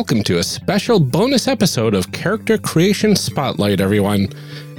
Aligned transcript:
Welcome 0.00 0.22
to 0.24 0.38
a 0.38 0.42
special 0.44 1.00
bonus 1.00 1.48
episode 1.48 1.94
of 1.94 2.12
Character 2.12 2.56
Creation 2.58 3.16
Spotlight, 3.16 3.80
everyone. 3.80 4.28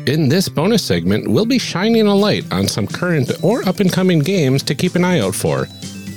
In 0.07 0.29
this 0.29 0.49
bonus 0.49 0.83
segment, 0.83 1.29
we'll 1.29 1.45
be 1.45 1.59
shining 1.59 2.07
a 2.07 2.15
light 2.15 2.43
on 2.51 2.67
some 2.67 2.87
current 2.87 3.31
or 3.43 3.61
up 3.67 3.79
and 3.79 3.91
coming 3.91 4.19
games 4.19 4.63
to 4.63 4.73
keep 4.73 4.95
an 4.95 5.03
eye 5.03 5.19
out 5.19 5.35
for. 5.35 5.67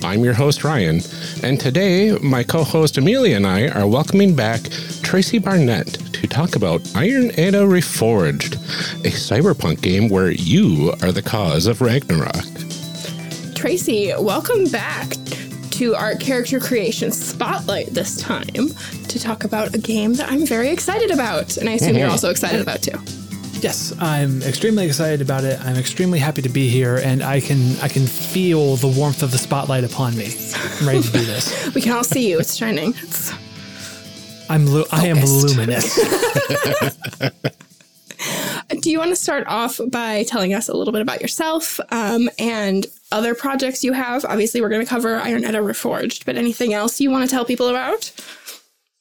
I'm 0.05 0.23
your 0.23 0.35
host, 0.35 0.65
Ryan, 0.65 1.01
and 1.43 1.59
today 1.59 2.13
my 2.19 2.43
co 2.43 2.63
host 2.63 2.99
Amelia 2.99 3.37
and 3.37 3.47
I 3.47 3.69
are 3.69 3.87
welcoming 3.87 4.37
back 4.37 4.61
Tracy 5.03 5.39
Barnett 5.39 5.87
to 5.87 6.27
talk 6.27 6.57
about 6.57 6.83
Iron 6.95 7.31
Edda 7.39 7.63
Reforged, 7.63 8.55
a 9.05 9.11
cyberpunk 9.11 9.81
game 9.81 10.11
where 10.11 10.31
you 10.31 10.93
are 11.03 11.11
the 11.11 11.23
cause 11.23 11.67
of 11.67 11.81
Ragnarok. 11.81 12.45
Tracy, 13.55 14.13
welcome 14.19 14.67
back 14.67 15.15
to 15.71 15.95
our 15.95 16.15
character 16.17 16.61
creation 16.61 17.11
spotlight 17.11 17.87
this 17.89 18.21
time 18.21 18.69
to 19.09 19.19
talk 19.19 19.45
about 19.45 19.75
a 19.75 19.79
game 19.79 20.15
that 20.15 20.31
I'm 20.31 20.45
very 20.45 20.69
excited 20.69 21.11
about. 21.11 21.57
And 21.57 21.69
I 21.69 21.73
assume 21.73 21.97
you're 21.97 22.05
mm-hmm. 22.05 22.13
also 22.13 22.31
excited 22.31 22.61
about 22.61 22.83
too. 22.83 23.24
Yes, 23.65 23.95
I'm 23.99 24.43
extremely 24.43 24.85
excited 24.85 25.23
about 25.23 25.43
it. 25.43 25.59
I'm 25.65 25.77
extremely 25.77 26.19
happy 26.19 26.43
to 26.43 26.51
be 26.51 26.69
here, 26.69 26.99
and 26.99 27.23
I 27.23 27.41
can 27.41 27.81
I 27.81 27.89
can 27.89 28.07
feel 28.07 28.77
the 28.77 28.89
warmth 28.89 29.23
of 29.23 29.31
the 29.31 29.39
spotlight 29.39 29.85
upon 29.85 30.15
me. 30.19 30.37
I'm 30.81 30.87
ready 30.87 31.01
to 31.01 31.11
do 31.11 31.25
this. 31.25 31.65
We 31.75 31.81
can 31.81 31.93
all 31.93 32.05
see 32.05 32.29
you. 32.29 32.39
It's 32.39 32.55
shining. 32.55 32.93
It's 32.99 33.33
I'm 34.51 34.69
I 34.93 35.07
am 35.07 35.17
luminous. 35.25 35.99
Do 38.83 38.91
you 38.91 38.99
want 38.99 39.13
to 39.13 39.17
start 39.17 39.47
off 39.47 39.81
by 39.91 40.25
telling 40.25 40.53
us 40.53 40.69
a 40.69 40.77
little 40.77 40.93
bit 40.93 41.01
about 41.01 41.23
yourself 41.23 41.81
um, 41.91 42.29
and 42.39 42.87
other 43.13 43.35
projects 43.35 43.83
you 43.83 43.95
have? 43.95 44.27
Obviously, 44.27 44.61
we're 44.61 44.69
going 44.69 44.85
to 44.85 44.89
cover 44.89 45.17
Iron 45.17 45.43
Edda 45.43 45.61
Reforged, 45.61 46.27
but 46.27 46.37
anything 46.37 46.75
else 46.75 47.01
you 47.01 47.11
want 47.11 47.29
to 47.29 47.35
tell 47.35 47.47
people 47.47 47.69
about? 47.69 48.13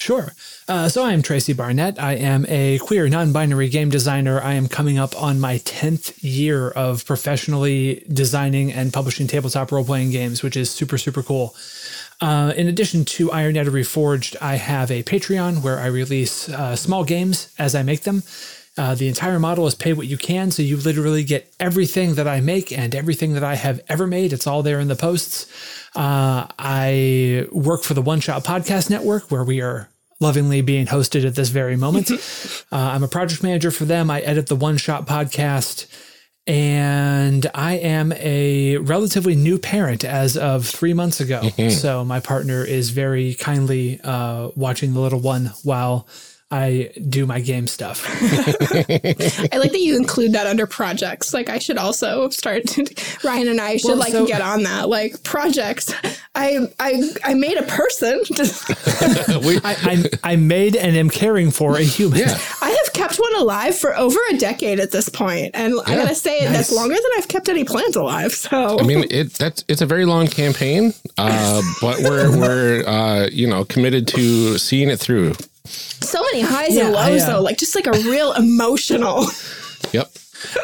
Sure. 0.03 0.33
Uh, 0.67 0.89
so 0.89 1.05
I 1.05 1.13
am 1.13 1.21
Tracy 1.21 1.53
Barnett. 1.53 1.97
I 1.97 2.15
am 2.15 2.45
a 2.49 2.77
queer, 2.79 3.07
non-binary 3.07 3.69
game 3.69 3.87
designer. 3.87 4.41
I 4.41 4.55
am 4.55 4.67
coming 4.67 4.99
up 4.99 5.15
on 5.15 5.39
my 5.39 5.59
tenth 5.59 6.21
year 6.21 6.71
of 6.71 7.05
professionally 7.05 8.03
designing 8.11 8.73
and 8.73 8.91
publishing 8.91 9.27
tabletop 9.27 9.71
role-playing 9.71 10.11
games, 10.11 10.43
which 10.43 10.57
is 10.57 10.69
super 10.69 10.97
super 10.97 11.23
cool. 11.23 11.55
Uh, 12.19 12.51
in 12.57 12.67
addition 12.67 13.05
to 13.05 13.31
Iron 13.31 13.55
Edda 13.55 13.71
Reforged, 13.71 14.35
I 14.41 14.55
have 14.55 14.91
a 14.91 15.03
Patreon 15.03 15.63
where 15.63 15.79
I 15.79 15.85
release 15.85 16.49
uh, 16.49 16.75
small 16.75 17.05
games 17.05 17.53
as 17.57 17.73
I 17.73 17.81
make 17.81 18.01
them. 18.01 18.23
Uh, 18.77 18.95
the 18.95 19.07
entire 19.07 19.39
model 19.39 19.67
is 19.67 19.75
pay 19.75 19.93
what 19.93 20.07
you 20.07 20.17
can, 20.17 20.51
so 20.51 20.63
you 20.63 20.75
literally 20.75 21.23
get 21.23 21.53
everything 21.61 22.15
that 22.15 22.27
I 22.27 22.41
make 22.41 22.77
and 22.77 22.93
everything 22.93 23.35
that 23.35 23.43
I 23.43 23.55
have 23.55 23.79
ever 23.87 24.05
made. 24.05 24.33
It's 24.33 24.47
all 24.47 24.63
there 24.63 24.81
in 24.81 24.89
the 24.89 24.97
posts. 24.97 25.47
Uh, 25.95 26.47
I 26.59 27.47
work 27.53 27.83
for 27.83 27.93
the 27.93 28.01
One 28.01 28.19
Shot 28.19 28.43
Podcast 28.43 28.89
Network, 28.89 29.31
where 29.31 29.45
we 29.45 29.61
are 29.61 29.87
lovingly 30.23 30.61
being 30.61 30.87
hosted 30.87 31.25
at 31.25 31.35
this 31.35 31.49
very 31.49 31.75
moment. 31.75 32.09
uh, 32.71 32.75
I'm 32.75 33.03
a 33.03 33.07
project 33.07 33.43
manager 33.43 33.69
for 33.69 33.85
them. 33.85 34.09
I 34.09 34.21
edit 34.21 34.47
the 34.47 34.55
One 34.55 34.77
Shot 34.77 35.05
Podcast. 35.05 35.85
And 36.45 37.49
I 37.53 37.75
am 37.75 38.11
a 38.13 38.75
relatively 38.77 39.33
new 39.35 39.57
parent 39.57 40.03
as 40.03 40.35
of 40.35 40.65
three 40.65 40.93
months 40.93 41.21
ago. 41.21 41.49
So 41.69 42.03
my 42.03 42.19
partner 42.19 42.65
is 42.65 42.89
very 42.89 43.33
kindly 43.35 44.01
uh, 44.03 44.49
watching 44.55 44.93
the 44.93 44.99
little 44.99 45.19
one 45.19 45.53
while 45.63 46.07
I 46.53 46.91
do 47.09 47.25
my 47.25 47.39
game 47.41 47.65
stuff. 47.65 48.05
I 48.21 49.57
like 49.57 49.71
that 49.71 49.79
you 49.81 49.97
include 49.97 50.33
that 50.33 50.45
under 50.45 50.67
projects. 50.67 51.33
Like 51.33 51.49
I 51.49 51.57
should 51.57 51.79
also 51.79 52.29
start. 52.29 52.77
Ryan 53.23 53.47
and 53.47 53.59
I 53.59 53.77
should 53.77 53.87
Well, 53.89 53.97
like 53.97 54.11
so- 54.11 54.27
get 54.27 54.41
on 54.41 54.61
that. 54.63 54.87
Like 54.87 55.23
projects. 55.23 55.91
I 56.35 56.67
I 56.79 57.09
I 57.23 57.33
made 57.33 57.57
a 57.57 57.63
person. 57.63 58.21
We, 59.43 59.57
I, 59.57 59.75
I, 60.23 60.31
I 60.33 60.35
made 60.35 60.75
and 60.75 60.95
am 60.95 61.09
caring 61.09 61.49
for 61.51 61.75
a 61.77 61.81
human. 61.83 62.19
yeah, 62.19 62.37
I 62.61 62.69
have 62.69 62.93
kept 62.93 63.17
one 63.17 63.35
alive 63.35 63.75
for 63.75 63.95
over 63.97 64.17
a 64.31 64.37
decade 64.37 64.79
at 64.79 64.91
this 64.91 65.09
point, 65.09 65.51
and 65.55 65.73
I 65.85 65.95
gotta 65.95 66.15
say 66.15 66.45
that's 66.47 66.71
longer 66.71 66.93
than 66.95 67.03
I've 67.17 67.27
kept 67.27 67.49
any 67.49 67.63
plants 67.63 67.95
alive. 67.97 68.31
So 68.33 68.79
I 68.79 68.83
mean, 68.83 69.05
it 69.09 69.33
that's 69.33 69.65
it's 69.67 69.81
a 69.81 69.85
very 69.85 70.05
long 70.05 70.27
campaign, 70.27 70.93
uh, 71.17 71.61
but 71.81 71.99
we're 71.99 72.37
we're 72.37 72.83
uh, 72.87 73.27
you 73.31 73.47
know 73.47 73.65
committed 73.65 74.07
to 74.09 74.57
seeing 74.59 74.89
it 74.89 74.99
through. 74.99 75.33
So 75.65 76.21
many 76.21 76.41
highs 76.41 76.75
Yeah, 76.75 76.87
and 76.87 76.95
I, 76.95 77.09
lows 77.09 77.21
uh, 77.23 77.33
though, 77.33 77.41
like 77.41 77.57
just 77.57 77.75
like 77.75 77.87
a 77.87 77.91
real 77.91 78.33
emotional. 78.33 79.25
Yep. 79.91 80.11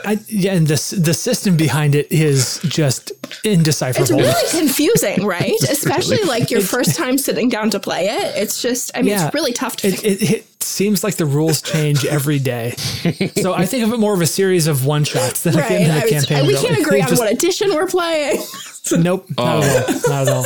I, 0.04 0.20
yeah, 0.28 0.54
and 0.56 0.68
the 0.68 0.96
the 1.00 1.14
system 1.14 1.56
behind 1.56 1.96
it 1.96 2.12
is 2.12 2.60
just 2.66 3.14
indecipherable. 3.46 4.02
It's 4.02 4.12
really 4.54 4.60
confusing, 4.66 5.26
right? 5.26 5.54
Especially 5.70 6.22
like 6.24 6.52
your 6.52 6.60
first 6.60 6.98
time 6.98 7.18
sitting 7.18 7.48
down 7.48 7.70
to 7.70 7.80
play 7.80 8.08
it. 8.10 8.36
It's 8.36 8.62
just, 8.62 8.92
I 8.94 9.00
mean, 9.02 9.12
Yeah. 9.12 9.28
it's 9.28 9.34
really 9.34 9.54
tough 9.54 9.78
to. 9.78 9.88
It, 9.88 10.04
it, 10.04 10.32
it 10.32 10.64
seems 10.64 11.02
like 11.02 11.16
the 11.16 11.26
rules 11.26 11.62
change 11.62 12.04
every 12.06 12.40
day. 12.40 12.76
So 13.42 13.54
I 13.54 13.66
think 13.66 13.86
of 13.86 13.94
it 13.94 14.00
more 14.00 14.14
of 14.14 14.20
a 14.20 14.28
series 14.28 14.68
of 14.68 14.86
one 14.86 15.06
shots 15.06 15.44
than 15.44 15.54
like 15.54 15.70
the 15.70 15.76
Right, 15.76 15.82
end 15.84 15.92
of 15.92 16.04
I 16.04 16.08
the 16.10 16.16
was- 16.16 16.26
campaign. 16.26 16.48
we 16.48 16.56
can't 16.58 16.78
agree 16.86 17.02
on 17.02 17.08
Just- 17.08 17.22
what 17.22 17.32
edition 17.32 17.70
we're 17.74 17.88
playing. 17.88 18.44
Nope, 18.98 19.28
not 19.38 19.64
at 19.64 19.90
all. 19.90 20.10
Not 20.10 20.28
at 20.28 20.28
all. 20.28 20.46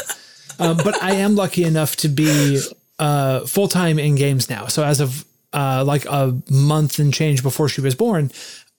Um, 0.59 0.78
but 0.78 1.02
I 1.02 1.13
am 1.16 1.36
lucky 1.36 1.63
enough 1.63 1.96
to 1.97 2.08
be 2.08 2.62
uh, 3.00 3.42
full 3.46 3.68
time 3.68 4.00
in 4.00 4.16
games 4.16 4.50
now. 4.50 4.68
So 4.68 4.84
as 4.84 5.00
of 5.00 5.26
uh, 5.54 5.84
like 5.86 6.06
a 6.06 6.36
month 6.50 7.00
and 7.00 7.14
change 7.14 7.44
before 7.44 7.70
she 7.70 7.81
was 7.81 7.96
born, 7.96 8.31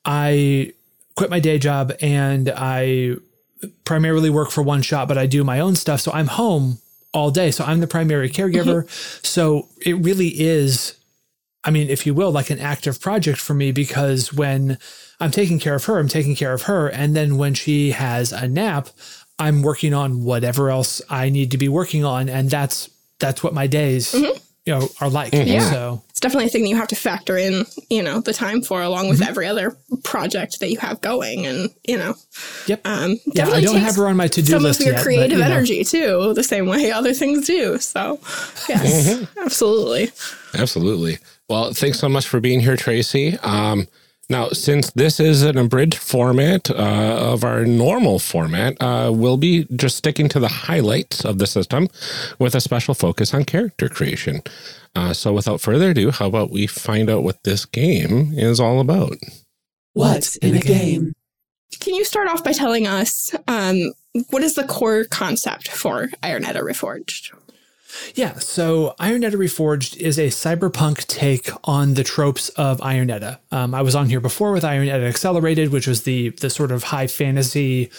I 0.04 0.72
quit 1.16 1.30
my 1.30 1.40
day 1.40 1.58
job 1.58 1.92
and 2.00 2.52
I 2.54 3.16
primarily 3.84 4.30
work 4.30 4.50
for 4.50 4.62
one 4.62 4.82
shot, 4.82 5.08
but 5.08 5.18
I 5.18 5.26
do 5.26 5.44
my 5.44 5.60
own 5.60 5.76
stuff. 5.76 6.00
So 6.00 6.12
I'm 6.12 6.26
home 6.26 6.78
all 7.12 7.30
day. 7.30 7.50
So 7.50 7.64
I'm 7.64 7.80
the 7.80 7.86
primary 7.86 8.28
caregiver. 8.28 8.88
so 9.24 9.68
it 9.84 9.94
really 9.94 10.28
is, 10.28 10.96
I 11.62 11.70
mean, 11.70 11.88
if 11.88 12.04
you 12.04 12.12
will, 12.12 12.32
like 12.32 12.50
an 12.50 12.58
active 12.58 13.00
project 13.00 13.38
for 13.38 13.54
me 13.54 13.72
because 13.72 14.32
when 14.32 14.78
I'm 15.20 15.30
taking 15.30 15.58
care 15.58 15.76
of 15.76 15.84
her, 15.84 15.98
I'm 15.98 16.08
taking 16.08 16.34
care 16.34 16.52
of 16.52 16.62
her. 16.62 16.88
And 16.88 17.14
then 17.14 17.38
when 17.38 17.54
she 17.54 17.92
has 17.92 18.32
a 18.32 18.48
nap, 18.48 18.88
I'm 19.38 19.62
working 19.62 19.94
on 19.94 20.24
whatever 20.24 20.70
else 20.70 21.00
I 21.08 21.30
need 21.30 21.50
to 21.52 21.58
be 21.58 21.68
working 21.68 22.04
on. 22.04 22.28
And 22.28 22.50
that's, 22.50 22.90
that's 23.18 23.42
what 23.42 23.54
my 23.54 23.66
days, 23.66 24.12
you 24.14 24.32
know, 24.66 24.88
are 25.00 25.08
like. 25.08 25.32
So 25.32 26.02
it's 26.10 26.20
definitely 26.20 26.46
a 26.46 26.48
thing 26.48 26.62
that 26.62 26.68
you 26.68 26.76
have 26.76 26.88
to 26.88 26.96
factor 26.96 27.36
in, 27.36 27.64
you 27.90 28.02
know, 28.02 28.20
the 28.20 28.32
time 28.32 28.62
for, 28.62 28.82
along 28.82 29.08
with 29.08 29.22
every 29.22 29.46
other 29.46 29.76
project 30.04 30.60
that 30.60 30.70
you 30.70 30.78
have 30.78 31.00
going. 31.00 31.46
And, 31.46 31.70
you 31.86 31.96
know, 31.98 32.14
Yep. 32.66 32.80
um, 32.86 33.10
yeah, 33.10 33.44
I 33.44 33.46
definitely 33.46 33.62
don't 33.62 33.76
have 33.76 33.96
her 33.96 34.06
on 34.08 34.16
my 34.16 34.26
to-do 34.28 34.52
some 34.52 34.62
list 34.62 34.80
of 34.80 34.86
your 34.86 34.94
yet, 34.94 35.00
but, 35.00 35.04
creative 35.04 35.38
you 35.38 35.44
know. 35.44 35.50
energy 35.50 35.84
too, 35.84 36.32
the 36.34 36.42
same 36.44 36.66
way 36.66 36.90
other 36.90 37.12
things 37.12 37.46
do. 37.46 37.78
So, 37.78 38.20
yes, 38.68 39.26
absolutely. 39.42 40.10
Absolutely. 40.54 41.18
Well, 41.48 41.72
thanks 41.74 41.98
so 41.98 42.08
much 42.08 42.26
for 42.26 42.40
being 42.40 42.60
here, 42.60 42.76
Tracy. 42.76 43.36
Um, 43.42 43.86
now, 44.30 44.48
since 44.48 44.90
this 44.92 45.20
is 45.20 45.42
an 45.42 45.58
abridged 45.58 45.98
format 45.98 46.70
uh, 46.70 46.74
of 46.74 47.44
our 47.44 47.64
normal 47.66 48.18
format, 48.18 48.76
uh, 48.80 49.10
we'll 49.12 49.36
be 49.36 49.66
just 49.76 49.96
sticking 49.96 50.28
to 50.30 50.40
the 50.40 50.48
highlights 50.48 51.24
of 51.24 51.38
the 51.38 51.46
system 51.46 51.88
with 52.38 52.54
a 52.54 52.60
special 52.60 52.94
focus 52.94 53.34
on 53.34 53.44
character 53.44 53.88
creation. 53.88 54.42
Uh, 54.94 55.12
so, 55.12 55.32
without 55.32 55.60
further 55.60 55.90
ado, 55.90 56.10
how 56.10 56.26
about 56.26 56.50
we 56.50 56.66
find 56.66 57.10
out 57.10 57.22
what 57.22 57.42
this 57.44 57.66
game 57.66 58.32
is 58.34 58.60
all 58.60 58.80
about? 58.80 59.16
What's 59.92 60.36
in 60.36 60.56
a 60.56 60.60
game? 60.60 61.12
Can 61.80 61.94
you 61.94 62.04
start 62.04 62.28
off 62.28 62.42
by 62.42 62.52
telling 62.52 62.86
us 62.86 63.34
um, 63.46 63.92
what 64.30 64.42
is 64.42 64.54
the 64.54 64.64
core 64.64 65.04
concept 65.04 65.68
for 65.68 66.08
Iron 66.22 66.44
Edda 66.44 66.60
Reforged? 66.60 67.32
Yeah, 68.14 68.38
so 68.38 68.94
Iron 68.98 69.24
Edda 69.24 69.36
Reforged 69.36 69.96
is 69.96 70.18
a 70.18 70.28
cyberpunk 70.28 71.06
take 71.06 71.50
on 71.64 71.94
the 71.94 72.04
tropes 72.04 72.48
of 72.50 72.80
Iron 72.82 73.10
Edda. 73.10 73.40
Um, 73.50 73.74
I 73.74 73.82
was 73.82 73.94
on 73.94 74.08
here 74.08 74.20
before 74.20 74.52
with 74.52 74.64
Iron 74.64 74.88
Edda 74.88 75.06
Accelerated, 75.06 75.70
which 75.70 75.86
was 75.86 76.02
the 76.02 76.30
the 76.30 76.50
sort 76.50 76.72
of 76.72 76.84
high 76.84 77.06
fantasy 77.06 77.90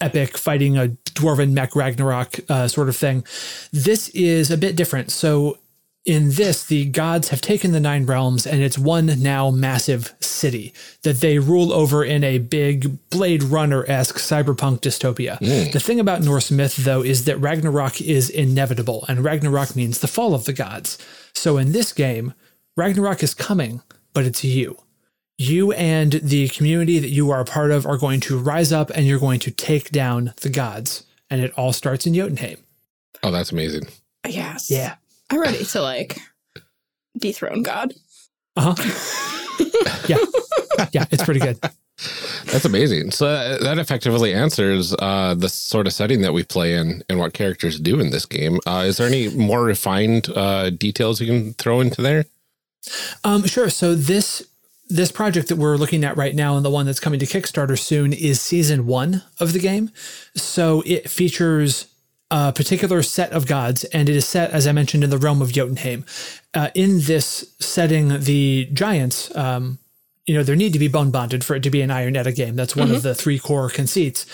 epic 0.00 0.36
fighting 0.36 0.76
a 0.76 0.88
dwarven 1.14 1.52
mech 1.52 1.74
Ragnarok 1.74 2.40
uh, 2.48 2.68
sort 2.68 2.88
of 2.88 2.96
thing. 2.96 3.24
This 3.72 4.08
is 4.10 4.50
a 4.50 4.56
bit 4.56 4.76
different. 4.76 5.10
So 5.10 5.58
in 6.04 6.32
this, 6.32 6.64
the 6.64 6.84
gods 6.86 7.30
have 7.30 7.40
taken 7.40 7.72
the 7.72 7.80
nine 7.80 8.04
realms 8.04 8.46
and 8.46 8.62
it's 8.62 8.76
one 8.76 9.06
now 9.22 9.50
massive 9.50 10.14
city 10.20 10.74
that 11.02 11.20
they 11.20 11.38
rule 11.38 11.72
over 11.72 12.04
in 12.04 12.22
a 12.22 12.38
big 12.38 12.98
Blade 13.08 13.42
Runner 13.42 13.84
esque 13.88 14.16
cyberpunk 14.16 14.80
dystopia. 14.80 15.38
Mm. 15.38 15.72
The 15.72 15.80
thing 15.80 15.98
about 16.00 16.22
Norse 16.22 16.50
myth, 16.50 16.76
though, 16.76 17.02
is 17.02 17.24
that 17.24 17.38
Ragnarok 17.38 18.02
is 18.02 18.28
inevitable, 18.28 19.06
and 19.08 19.24
Ragnarok 19.24 19.74
means 19.74 20.00
the 20.00 20.06
fall 20.06 20.34
of 20.34 20.44
the 20.44 20.52
gods. 20.52 20.98
So 21.32 21.56
in 21.56 21.72
this 21.72 21.92
game, 21.94 22.34
Ragnarok 22.76 23.22
is 23.22 23.32
coming, 23.32 23.80
but 24.12 24.24
it's 24.26 24.44
you. 24.44 24.76
You 25.38 25.72
and 25.72 26.12
the 26.12 26.48
community 26.48 26.98
that 26.98 27.08
you 27.08 27.30
are 27.30 27.40
a 27.40 27.44
part 27.46 27.70
of 27.70 27.86
are 27.86 27.96
going 27.96 28.20
to 28.20 28.38
rise 28.38 28.72
up 28.72 28.90
and 28.90 29.06
you're 29.06 29.18
going 29.18 29.40
to 29.40 29.50
take 29.50 29.90
down 29.90 30.34
the 30.42 30.50
gods. 30.50 31.04
and 31.30 31.40
it 31.42 31.52
all 31.56 31.72
starts 31.72 32.06
in 32.06 32.14
Jotunheim. 32.14 32.58
Oh, 33.22 33.30
that's 33.30 33.50
amazing. 33.50 33.88
Yes. 34.28 34.70
Yeah. 34.70 34.96
I'm 35.30 35.40
ready 35.40 35.64
to 35.64 35.80
like 35.82 36.18
dethrone 37.18 37.62
God. 37.62 37.94
Uh 38.56 38.74
huh. 38.76 39.64
yeah. 40.08 40.18
Yeah. 40.92 41.04
It's 41.10 41.24
pretty 41.24 41.40
good. 41.40 41.58
That's 42.46 42.64
amazing. 42.64 43.12
So 43.12 43.26
uh, 43.26 43.58
that 43.62 43.78
effectively 43.78 44.34
answers 44.34 44.94
uh, 44.98 45.34
the 45.36 45.48
sort 45.48 45.86
of 45.86 45.92
setting 45.92 46.20
that 46.22 46.32
we 46.32 46.42
play 46.42 46.74
in 46.74 47.02
and 47.08 47.18
what 47.18 47.32
characters 47.32 47.78
do 47.80 48.00
in 48.00 48.10
this 48.10 48.26
game. 48.26 48.58
Uh, 48.66 48.84
is 48.86 48.96
there 48.96 49.06
any 49.06 49.28
more 49.28 49.62
refined 49.62 50.28
uh, 50.34 50.70
details 50.70 51.20
you 51.20 51.26
can 51.26 51.54
throw 51.54 51.80
into 51.80 52.02
there? 52.02 52.26
Um, 53.22 53.44
sure. 53.46 53.70
So 53.70 53.94
this 53.94 54.42
this 54.90 55.10
project 55.10 55.48
that 55.48 55.56
we're 55.56 55.76
looking 55.76 56.04
at 56.04 56.16
right 56.16 56.34
now 56.34 56.56
and 56.56 56.64
the 56.64 56.70
one 56.70 56.84
that's 56.84 57.00
coming 57.00 57.18
to 57.18 57.26
Kickstarter 57.26 57.78
soon 57.78 58.12
is 58.12 58.40
season 58.40 58.86
one 58.86 59.22
of 59.40 59.54
the 59.54 59.58
game. 59.58 59.90
So 60.36 60.82
it 60.84 61.08
features 61.08 61.86
a 62.30 62.52
particular 62.52 63.02
set 63.02 63.32
of 63.32 63.46
gods, 63.46 63.84
and 63.84 64.08
it 64.08 64.16
is 64.16 64.26
set, 64.26 64.50
as 64.50 64.66
I 64.66 64.72
mentioned, 64.72 65.04
in 65.04 65.10
the 65.10 65.18
realm 65.18 65.42
of 65.42 65.52
Jotunheim. 65.52 66.04
Uh, 66.52 66.70
in 66.74 67.00
this 67.02 67.54
setting, 67.60 68.20
the 68.20 68.68
giants, 68.72 69.34
um, 69.36 69.78
you 70.26 70.34
know, 70.34 70.42
there 70.42 70.56
need 70.56 70.72
to 70.72 70.78
be 70.78 70.88
bone 70.88 71.10
bonded 71.10 71.44
for 71.44 71.54
it 71.54 71.62
to 71.64 71.70
be 71.70 71.82
an 71.82 71.90
Iron 71.90 72.16
Edda 72.16 72.32
game. 72.32 72.56
That's 72.56 72.74
one 72.74 72.90
of 72.90 73.02
the 73.02 73.14
three 73.14 73.38
core 73.38 73.68
conceits. 73.68 74.24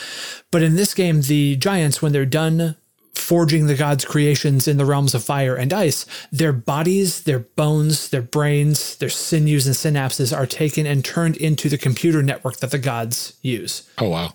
But 0.50 0.62
in 0.62 0.76
this 0.76 0.94
game, 0.94 1.22
the 1.22 1.56
giants, 1.56 2.00
when 2.00 2.12
they're 2.12 2.24
done 2.24 2.76
forging 3.12 3.66
the 3.66 3.74
gods' 3.74 4.04
creations 4.04 4.68
in 4.68 4.76
the 4.76 4.84
realms 4.84 5.14
of 5.14 5.24
fire 5.24 5.56
and 5.56 5.72
ice, 5.72 6.06
their 6.30 6.52
bodies, 6.52 7.24
their 7.24 7.40
bones, 7.40 8.08
their 8.10 8.22
brains, 8.22 8.96
their 8.96 9.08
sinews 9.08 9.66
and 9.66 9.74
synapses 9.74 10.36
are 10.36 10.46
taken 10.46 10.86
and 10.86 11.04
turned 11.04 11.36
into 11.36 11.68
the 11.68 11.78
computer 11.78 12.22
network 12.22 12.58
that 12.58 12.70
the 12.70 12.78
gods 12.78 13.36
use. 13.42 13.88
Oh, 13.98 14.08
wow. 14.08 14.34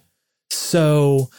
So 0.50 1.30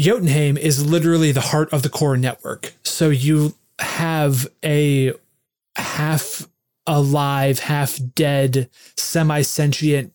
Jotunheim 0.00 0.56
is 0.56 0.84
literally 0.84 1.32
the 1.32 1.40
heart 1.40 1.72
of 1.72 1.82
the 1.82 1.88
core 1.88 2.16
network. 2.16 2.72
So 2.82 3.10
you 3.10 3.54
have 3.78 4.46
a 4.64 5.12
half 5.76 6.46
alive, 6.86 7.58
half 7.58 7.98
dead, 8.14 8.70
semi 8.96 9.42
sentient 9.42 10.12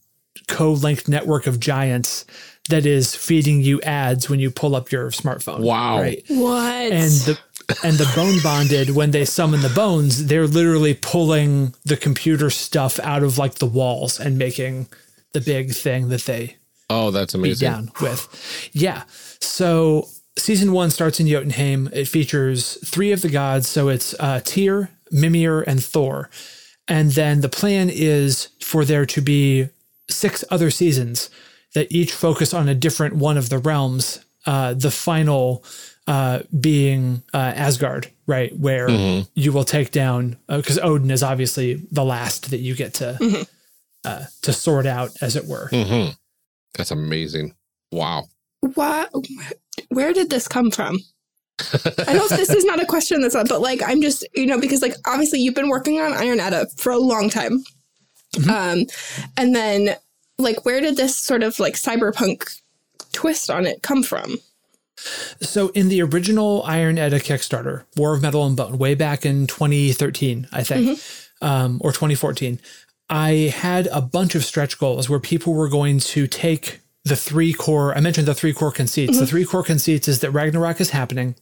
co 0.47 0.71
linked 0.71 1.07
network 1.07 1.47
of 1.47 1.59
giants 1.59 2.25
that 2.69 2.85
is 2.85 3.15
feeding 3.15 3.61
you 3.61 3.79
ads 3.81 4.29
when 4.29 4.39
you 4.39 4.49
pull 4.49 4.75
up 4.75 4.91
your 4.91 5.11
smartphone. 5.11 5.59
Wow. 5.59 5.99
Right. 5.99 6.23
What? 6.27 6.91
And 6.91 7.11
the 7.11 7.39
and 7.83 7.97
the 7.97 8.11
bone 8.15 8.37
bonded 8.43 8.95
when 8.95 9.11
they 9.11 9.25
summon 9.25 9.61
the 9.61 9.69
bones, 9.69 10.27
they're 10.27 10.47
literally 10.47 10.93
pulling 10.93 11.73
the 11.83 11.97
computer 11.97 12.49
stuff 12.49 12.99
out 12.99 13.23
of 13.23 13.37
like 13.37 13.55
the 13.55 13.65
walls 13.65 14.19
and 14.19 14.37
making 14.37 14.87
the 15.33 15.41
big 15.41 15.73
thing 15.73 16.09
that 16.09 16.21
they 16.21 16.57
Oh, 16.89 17.11
that's 17.11 17.33
beat 17.33 17.39
amazing. 17.39 17.69
down 17.69 17.91
with. 18.01 18.69
Yeah. 18.73 19.03
So 19.39 20.07
season 20.37 20.71
one 20.71 20.91
starts 20.91 21.19
in 21.19 21.27
Jotunheim. 21.27 21.89
It 21.93 22.07
features 22.07 22.77
three 22.85 23.11
of 23.11 23.21
the 23.21 23.29
gods. 23.29 23.67
So 23.67 23.89
it's 23.89 24.13
uh, 24.19 24.41
Tyr, 24.43 24.89
Mimir, 25.11 25.61
and 25.61 25.83
Thor. 25.83 26.29
And 26.87 27.11
then 27.11 27.41
the 27.41 27.49
plan 27.49 27.89
is 27.89 28.49
for 28.61 28.85
there 28.85 29.05
to 29.07 29.21
be 29.21 29.69
six 30.09 30.43
other 30.51 30.69
seasons 30.69 31.29
that 31.73 31.91
each 31.91 32.13
focus 32.13 32.53
on 32.53 32.69
a 32.69 32.75
different 32.75 33.15
one 33.15 33.37
of 33.37 33.49
the 33.49 33.57
realms. 33.57 34.23
Uh, 34.45 34.75
the 34.75 34.91
final 34.91 35.63
uh, 36.07 36.41
being 36.59 37.23
uh, 37.33 37.53
Asgard, 37.55 38.11
right, 38.27 38.55
where 38.55 39.23
you 39.33 39.51
will 39.51 39.63
take 39.63 39.89
down 39.89 40.37
because 40.47 40.77
Odin 40.77 41.09
is 41.09 41.23
obviously 41.23 41.81
the 41.91 42.05
last 42.05 42.51
that 42.51 42.59
you 42.59 42.75
get 42.75 42.93
to 42.95 43.47
uh, 44.05 44.25
to 44.43 44.53
sort 44.53 44.85
out, 44.85 45.09
as 45.21 45.35
it 45.35 45.45
were. 45.47 45.67
hmm 45.69 46.09
That's 46.77 46.91
amazing. 46.91 47.55
Wow. 47.91 48.25
what? 48.61 49.11
Where 49.89 50.13
did 50.13 50.29
this 50.29 50.47
come 50.47 50.71
from? 50.71 50.99
I 52.07 52.13
know 52.13 52.27
this 52.27 52.49
is 52.49 52.65
not 52.65 52.81
a 52.81 52.85
question 52.85 53.21
that's 53.21 53.35
up, 53.35 53.47
but 53.47 53.61
like 53.61 53.81
I'm 53.85 54.01
just 54.01 54.27
you 54.35 54.45
know 54.45 54.59
because 54.59 54.81
like 54.81 54.95
obviously 55.07 55.39
you've 55.39 55.55
been 55.55 55.69
working 55.69 56.01
on 56.01 56.13
Iron 56.13 56.39
Edda 56.39 56.67
for 56.77 56.91
a 56.91 56.97
long 56.97 57.29
time, 57.29 57.63
um, 58.49 58.85
and 59.37 59.55
then 59.55 59.95
like 60.37 60.65
where 60.65 60.81
did 60.81 60.97
this 60.97 61.15
sort 61.15 61.43
of 61.43 61.57
like 61.59 61.75
cyberpunk 61.75 62.59
twist 63.13 63.49
on 63.49 63.65
it 63.65 63.81
come 63.81 64.03
from? 64.03 64.37
So 65.41 65.69
in 65.69 65.89
the 65.89 66.01
original 66.01 66.63
Iron 66.63 66.97
Edda 66.97 67.19
Kickstarter, 67.19 67.83
War 67.95 68.13
of 68.15 68.21
Metal 68.21 68.45
and 68.45 68.55
Bone, 68.55 68.77
way 68.77 68.95
back 68.95 69.25
in 69.25 69.47
2013, 69.47 70.47
I 70.51 70.63
think, 70.63 70.99
um, 71.41 71.79
or 71.83 71.91
2014, 71.91 72.59
I 73.09 73.53
had 73.55 73.87
a 73.87 74.01
bunch 74.01 74.35
of 74.35 74.43
stretch 74.43 74.79
goals 74.79 75.09
where 75.09 75.19
people 75.19 75.53
were 75.53 75.69
going 75.69 75.99
to 75.99 76.27
take 76.27 76.81
the 77.03 77.15
three 77.15 77.53
core. 77.53 77.95
I 77.95 78.01
mentioned 78.01 78.27
the 78.27 78.33
three 78.33 78.53
core 78.53 78.71
conceits. 78.71 79.19
The 79.19 79.27
three 79.27 79.45
core 79.45 79.63
conceits 79.63 80.07
is 80.07 80.19
that 80.21 80.31
Ragnarok 80.31 80.81
is 80.81 80.89
happening. 80.89 81.35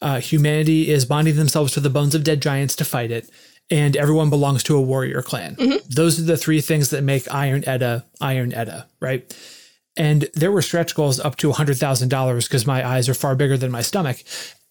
Uh, 0.00 0.20
humanity 0.20 0.90
is 0.90 1.04
bonding 1.04 1.36
themselves 1.36 1.72
to 1.72 1.80
the 1.80 1.90
bones 1.90 2.14
of 2.14 2.22
dead 2.22 2.40
giants 2.40 2.76
to 2.76 2.84
fight 2.84 3.10
it, 3.10 3.28
and 3.70 3.96
everyone 3.96 4.30
belongs 4.30 4.62
to 4.64 4.76
a 4.76 4.80
warrior 4.80 5.22
clan. 5.22 5.56
Those 5.88 6.18
are 6.20 6.24
the 6.24 6.36
three 6.36 6.60
things 6.60 6.90
that 6.90 7.02
make 7.02 7.32
Iron 7.32 7.66
Edda 7.66 8.04
Iron 8.20 8.52
Edda, 8.52 8.86
right? 9.00 9.36
And 9.96 10.28
there 10.34 10.52
were 10.52 10.62
stretch 10.62 10.94
goals 10.94 11.20
up 11.20 11.36
to 11.36 11.50
$100,000 11.50 12.42
because 12.48 12.66
my 12.66 12.86
eyes 12.86 13.08
are 13.08 13.14
far 13.14 13.36
bigger 13.36 13.56
than 13.56 13.70
my 13.70 13.80
stomach. 13.82 14.18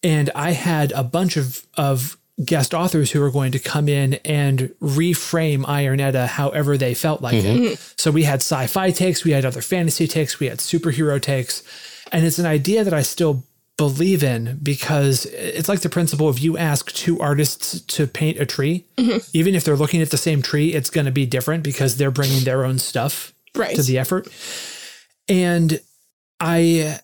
And 0.02 0.30
I 0.34 0.50
had 0.52 0.92
a 0.92 1.02
bunch 1.02 1.38
of, 1.38 1.66
of 1.78 2.18
guest 2.42 2.74
authors 2.74 3.12
who 3.12 3.20
were 3.20 3.30
going 3.30 3.52
to 3.52 3.58
come 3.58 3.88
in 3.88 4.14
and 4.24 4.74
reframe 4.80 5.64
Iron 5.68 6.00
Edda 6.00 6.26
however 6.26 6.76
they 6.76 6.94
felt 6.94 7.22
like 7.22 7.34
it. 7.34 7.44
Mm-hmm. 7.44 7.74
So 7.96 8.10
we 8.10 8.24
had 8.24 8.40
sci 8.40 8.66
fi 8.66 8.90
takes, 8.90 9.24
we 9.24 9.30
had 9.32 9.44
other 9.44 9.62
fantasy 9.62 10.06
takes, 10.08 10.40
we 10.40 10.48
had 10.48 10.58
superhero 10.58 11.20
takes. 11.20 11.62
And 12.10 12.24
it's 12.24 12.38
an 12.38 12.46
idea 12.46 12.82
that 12.84 12.94
I 12.94 13.02
still 13.02 13.44
believe 13.76 14.22
in 14.22 14.58
because 14.62 15.26
it's 15.26 15.68
like 15.68 15.80
the 15.80 15.88
principle 15.88 16.28
of 16.28 16.38
you 16.38 16.56
ask 16.56 16.92
two 16.92 17.20
artists 17.20 17.80
to 17.80 18.06
paint 18.06 18.40
a 18.40 18.46
tree, 18.46 18.84
mm-hmm. 18.96 19.18
even 19.32 19.54
if 19.54 19.64
they're 19.64 19.76
looking 19.76 20.02
at 20.02 20.10
the 20.10 20.16
same 20.16 20.42
tree, 20.42 20.72
it's 20.72 20.90
going 20.90 21.06
to 21.06 21.12
be 21.12 21.26
different 21.26 21.62
because 21.62 21.96
they're 21.96 22.10
bringing 22.10 22.44
their 22.44 22.64
own 22.64 22.78
stuff 22.78 23.32
Right. 23.56 23.76
to 23.76 23.82
the 23.82 23.98
effort. 23.98 24.28
And 25.28 25.80
I 26.40 26.98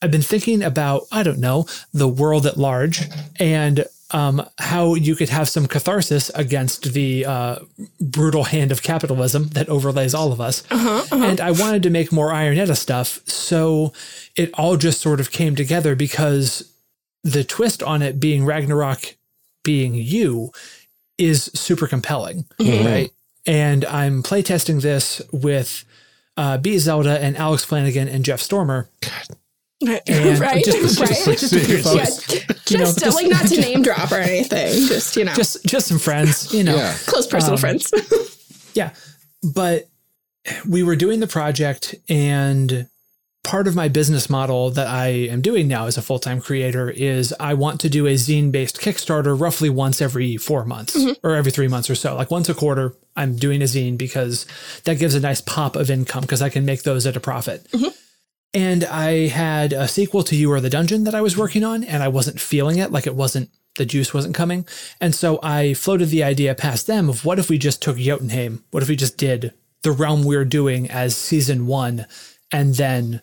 I've 0.00 0.10
been 0.10 0.22
thinking 0.22 0.62
about 0.62 1.02
I 1.12 1.22
don't 1.22 1.38
know 1.38 1.66
the 1.92 2.08
world 2.08 2.46
at 2.46 2.56
large 2.56 3.02
and 3.38 3.84
um, 4.14 4.46
how 4.58 4.94
you 4.94 5.16
could 5.16 5.28
have 5.28 5.48
some 5.48 5.66
catharsis 5.66 6.30
against 6.36 6.92
the 6.92 7.26
uh, 7.26 7.56
brutal 8.00 8.44
hand 8.44 8.70
of 8.72 8.80
capitalism 8.82 9.48
that 9.48 9.68
overlays 9.68 10.14
all 10.14 10.30
of 10.32 10.40
us. 10.40 10.62
And 11.12 11.40
I 11.40 11.50
wanted 11.50 11.82
to 11.82 11.90
make 11.90 12.12
more 12.12 12.30
Iron 12.32 12.56
Edda 12.56 12.76
stuff, 12.76 13.20
so 13.28 13.92
it 14.36 14.50
all 14.54 14.76
just 14.76 15.00
sort 15.00 15.18
of 15.20 15.30
came 15.32 15.56
together 15.56 15.96
because 15.96 16.72
the 17.24 17.42
twist 17.42 17.82
on 17.82 18.02
it 18.02 18.20
being 18.20 18.44
Ragnarok 18.44 19.16
being 19.64 19.94
you 19.94 20.52
is 21.18 21.50
super 21.54 21.86
compelling, 21.88 22.44
right? 22.84 23.10
And 23.46 23.84
I'm 23.86 24.22
playtesting 24.22 24.80
this 24.82 25.20
with 25.32 25.84
uh, 26.36 26.58
B 26.58 26.78
Zelda 26.78 27.18
and 27.20 27.36
Alex 27.36 27.64
Flanagan 27.64 28.08
and 28.08 28.24
Jeff 28.24 28.40
Stormer. 28.40 28.88
Right. 29.02 29.28
And 30.06 30.38
right. 30.38 30.64
just- 30.64 31.00
right. 31.26 31.38
just 31.38 31.52
yeah. 31.52 32.04
Just, 32.04 32.70
You 32.70 32.78
know, 32.78 32.84
just- 32.84 33.14
like 33.14 33.28
not 33.28 33.46
to 33.48 33.60
name 33.60 33.82
drop 33.82 34.10
or 34.12 34.16
anything. 34.16 34.86
Just 34.86 35.16
you 35.16 35.24
know, 35.24 35.34
Just 35.34 35.64
just 35.64 35.86
some 35.88 35.98
friends, 35.98 36.52
you 36.54 36.64
know. 36.64 36.76
Yeah. 36.76 36.94
close 37.06 37.26
personal 37.26 37.54
um, 37.54 37.58
friends. 37.60 37.92
Yeah. 38.74 38.90
But 39.42 39.88
we 40.68 40.82
were 40.82 40.96
doing 40.96 41.20
the 41.20 41.28
project 41.28 41.94
and 42.08 42.88
part 43.44 43.68
of 43.68 43.76
my 43.76 43.88
business 43.88 44.28
model 44.28 44.70
that 44.70 44.86
I 44.88 45.06
am 45.08 45.42
doing 45.42 45.68
now 45.68 45.86
as 45.86 45.96
a 45.98 46.02
full-time 46.02 46.40
creator 46.40 46.90
is 46.90 47.32
I 47.38 47.54
want 47.54 47.78
to 47.82 47.88
do 47.90 48.06
a 48.06 48.14
zine-based 48.14 48.80
Kickstarter 48.80 49.38
roughly 49.38 49.68
once 49.70 50.00
every 50.02 50.36
4 50.38 50.64
months 50.64 50.96
or 51.22 51.34
every 51.36 51.52
3 51.52 51.68
months 51.68 51.88
or 51.88 51.94
so. 51.94 52.16
Like 52.16 52.30
once 52.32 52.48
a 52.48 52.54
quarter 52.54 52.94
I'm 53.14 53.36
doing 53.36 53.60
a 53.62 53.66
zine 53.66 53.96
because 53.96 54.44
that 54.84 54.98
gives 54.98 55.14
a 55.14 55.20
nice 55.20 55.40
pop 55.42 55.76
of 55.76 55.88
income 55.90 56.22
because 56.22 56.42
I 56.42 56.48
can 56.48 56.64
make 56.64 56.82
those 56.82 57.06
at 57.06 57.16
a 57.16 57.20
profit. 57.20 57.66
And 58.54 58.84
I 58.84 59.26
had 59.26 59.72
a 59.72 59.88
sequel 59.88 60.22
to 60.22 60.36
You 60.36 60.52
Are 60.52 60.60
the 60.60 60.70
Dungeon 60.70 61.04
that 61.04 61.14
I 61.14 61.20
was 61.20 61.36
working 61.36 61.64
on, 61.64 61.82
and 61.82 62.02
I 62.04 62.08
wasn't 62.08 62.40
feeling 62.40 62.78
it. 62.78 62.92
Like 62.92 63.06
it 63.06 63.16
wasn't, 63.16 63.50
the 63.76 63.84
juice 63.84 64.14
wasn't 64.14 64.36
coming. 64.36 64.64
And 65.00 65.12
so 65.12 65.40
I 65.42 65.74
floated 65.74 66.10
the 66.10 66.22
idea 66.22 66.54
past 66.54 66.86
them 66.86 67.08
of 67.08 67.24
what 67.24 67.40
if 67.40 67.50
we 67.50 67.58
just 67.58 67.82
took 67.82 67.98
Jotunheim? 67.98 68.64
What 68.70 68.84
if 68.84 68.88
we 68.88 68.94
just 68.94 69.18
did 69.18 69.52
the 69.82 69.90
realm 69.90 70.22
we 70.22 70.36
are 70.36 70.44
doing 70.44 70.88
as 70.88 71.16
season 71.16 71.66
one, 71.66 72.06
and 72.52 72.76
then 72.76 73.22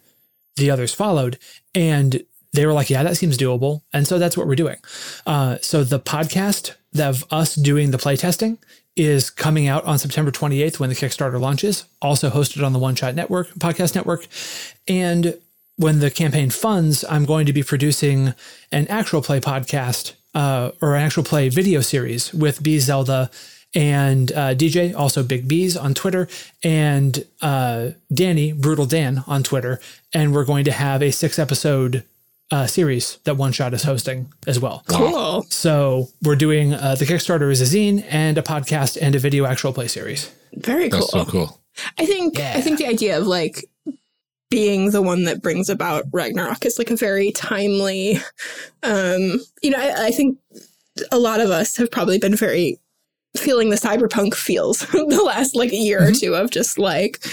the 0.57 0.69
others 0.69 0.93
followed? 0.93 1.39
And 1.73 2.23
they 2.51 2.65
were 2.65 2.73
like, 2.73 2.89
yeah, 2.89 3.03
that 3.03 3.15
seems 3.15 3.37
doable. 3.37 3.83
And 3.93 4.05
so 4.05 4.19
that's 4.19 4.35
what 4.35 4.47
we're 4.47 4.55
doing. 4.55 4.77
Uh, 5.25 5.57
so 5.61 5.85
the 5.85 5.99
podcast 5.99 6.75
of 6.99 7.23
us 7.31 7.55
doing 7.55 7.91
the 7.91 7.97
playtesting 7.97 8.57
is 8.95 9.29
coming 9.29 9.67
out 9.67 9.83
on 9.85 9.97
September 9.97 10.31
28th 10.31 10.79
when 10.79 10.89
the 10.89 10.95
Kickstarter 10.95 11.39
launches, 11.39 11.85
also 12.01 12.29
hosted 12.29 12.65
on 12.65 12.73
the 12.73 12.79
One 12.79 12.95
Shot 12.95 13.15
Network, 13.15 13.49
podcast 13.55 13.95
network. 13.95 14.27
And 14.87 15.37
when 15.77 15.99
the 15.99 16.11
campaign 16.11 16.49
funds, 16.49 17.03
I'm 17.09 17.25
going 17.25 17.45
to 17.45 17.53
be 17.53 17.63
producing 17.63 18.33
an 18.71 18.87
actual 18.87 19.21
play 19.21 19.39
podcast 19.39 20.13
uh, 20.33 20.71
or 20.81 20.95
an 20.95 21.03
actual 21.03 21.23
play 21.23 21.49
video 21.49 21.81
series 21.81 22.33
with 22.33 22.61
B 22.61 22.79
Zelda 22.79 23.29
and 23.73 24.31
uh, 24.33 24.53
DJ, 24.53 24.93
also 24.93 25.23
Big 25.23 25.47
B's 25.47 25.77
on 25.77 25.93
Twitter, 25.93 26.27
and 26.63 27.25
uh, 27.41 27.91
Danny, 28.13 28.51
Brutal 28.51 28.85
Dan 28.85 29.23
on 29.27 29.43
Twitter. 29.43 29.79
And 30.13 30.33
we're 30.33 30.45
going 30.45 30.65
to 30.65 30.71
have 30.71 31.01
a 31.01 31.11
six 31.11 31.39
episode 31.39 32.03
uh, 32.51 32.67
series 32.67 33.17
that 33.23 33.35
One 33.37 33.51
Shot 33.51 33.73
is 33.73 33.83
hosting 33.83 34.31
as 34.45 34.59
well. 34.59 34.83
Cool. 34.87 35.43
So 35.49 36.09
we're 36.21 36.35
doing 36.35 36.73
uh, 36.73 36.95
the 36.95 37.05
Kickstarter 37.05 37.49
is 37.51 37.61
a 37.61 37.65
zine 37.65 38.05
and 38.09 38.37
a 38.37 38.41
podcast 38.41 38.97
and 39.01 39.15
a 39.15 39.19
video 39.19 39.45
actual 39.45 39.73
play 39.73 39.87
series. 39.87 40.29
Very 40.53 40.89
cool. 40.89 40.99
That's 40.99 41.11
so 41.11 41.25
cool. 41.25 41.61
I 41.97 42.05
think 42.05 42.37
Yeah. 42.37 42.53
I 42.55 42.61
think 42.61 42.77
the 42.77 42.87
idea 42.87 43.17
of 43.17 43.25
like 43.25 43.65
being 44.49 44.91
the 44.91 45.01
one 45.01 45.23
that 45.23 45.41
brings 45.41 45.69
about 45.69 46.03
Ragnarok 46.11 46.65
is 46.65 46.77
like 46.77 46.91
a 46.91 46.97
very 46.97 47.31
timely 47.31 48.17
um 48.83 49.39
you 49.61 49.69
know, 49.69 49.79
I, 49.79 50.07
I 50.07 50.11
think 50.11 50.37
a 51.09 51.17
lot 51.17 51.39
of 51.39 51.49
us 51.51 51.77
have 51.77 51.89
probably 51.89 52.19
been 52.19 52.35
very 52.35 52.80
feeling 53.35 53.69
the 53.69 53.77
cyberpunk 53.77 54.35
feels 54.35 54.79
the 54.91 55.23
last 55.25 55.55
like 55.55 55.71
a 55.71 55.75
year 55.77 56.05
or 56.05 56.11
two 56.11 56.35
of 56.35 56.51
just 56.51 56.77
like 56.77 57.23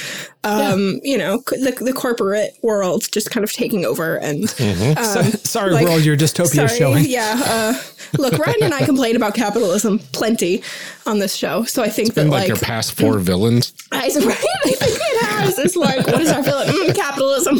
um 0.45 1.01
you 1.03 1.19
know 1.19 1.39
the, 1.49 1.77
the 1.81 1.93
corporate 1.93 2.57
world 2.63 3.11
just 3.11 3.31
kind 3.33 3.43
of 3.43 3.53
taking 3.53 3.85
over 3.85 4.17
and 4.19 4.49
So- 4.49 5.21
um, 5.21 5.33
sorry, 5.33 5.73
like- 5.73 5.87
world, 5.87 6.05
your 6.05 6.17
dystopia 6.17 6.55
Sorry, 6.69 6.69
showing. 6.79 7.05
yeah. 7.07 7.35
Uh, 7.45 7.75
look, 8.19 8.39
Ryan 8.39 8.63
and 8.63 8.75
I 8.75 8.85
complain 8.85 9.17
about 9.17 9.35
capitalism 9.35 9.99
plenty 10.13 10.63
on 11.07 11.19
this 11.19 11.35
show, 11.35 11.65
so 11.65 11.83
I 11.83 11.89
think 11.89 12.15
that 12.15 12.23
And 12.23 12.31
like, 12.31 12.41
like 12.43 12.49
your 12.49 12.57
past 12.59 12.93
four 12.97 13.19
villains. 13.31 13.73
I, 13.91 13.99
right? 14.07 14.15
I 14.17 14.71
think 14.73 14.81
it 14.81 15.27
has. 15.27 15.59
It's 15.59 15.77
like, 15.77 16.07
what 16.07 16.21
is 16.21 16.31
our 16.31 16.43
feeling? 16.45 16.69
Mm, 16.69 16.95
capitalism. 16.95 17.57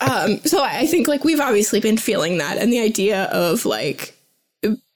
Um, 0.00 0.38
so 0.44 0.62
I 0.62 0.78
I 0.80 0.86
think 0.86 1.06
like 1.08 1.22
we've 1.24 1.40
obviously 1.40 1.78
been 1.80 1.96
feeling 1.96 2.38
that, 2.38 2.58
and 2.58 2.72
the 2.72 2.80
idea 2.80 3.24
of 3.24 3.64
like 3.64 4.15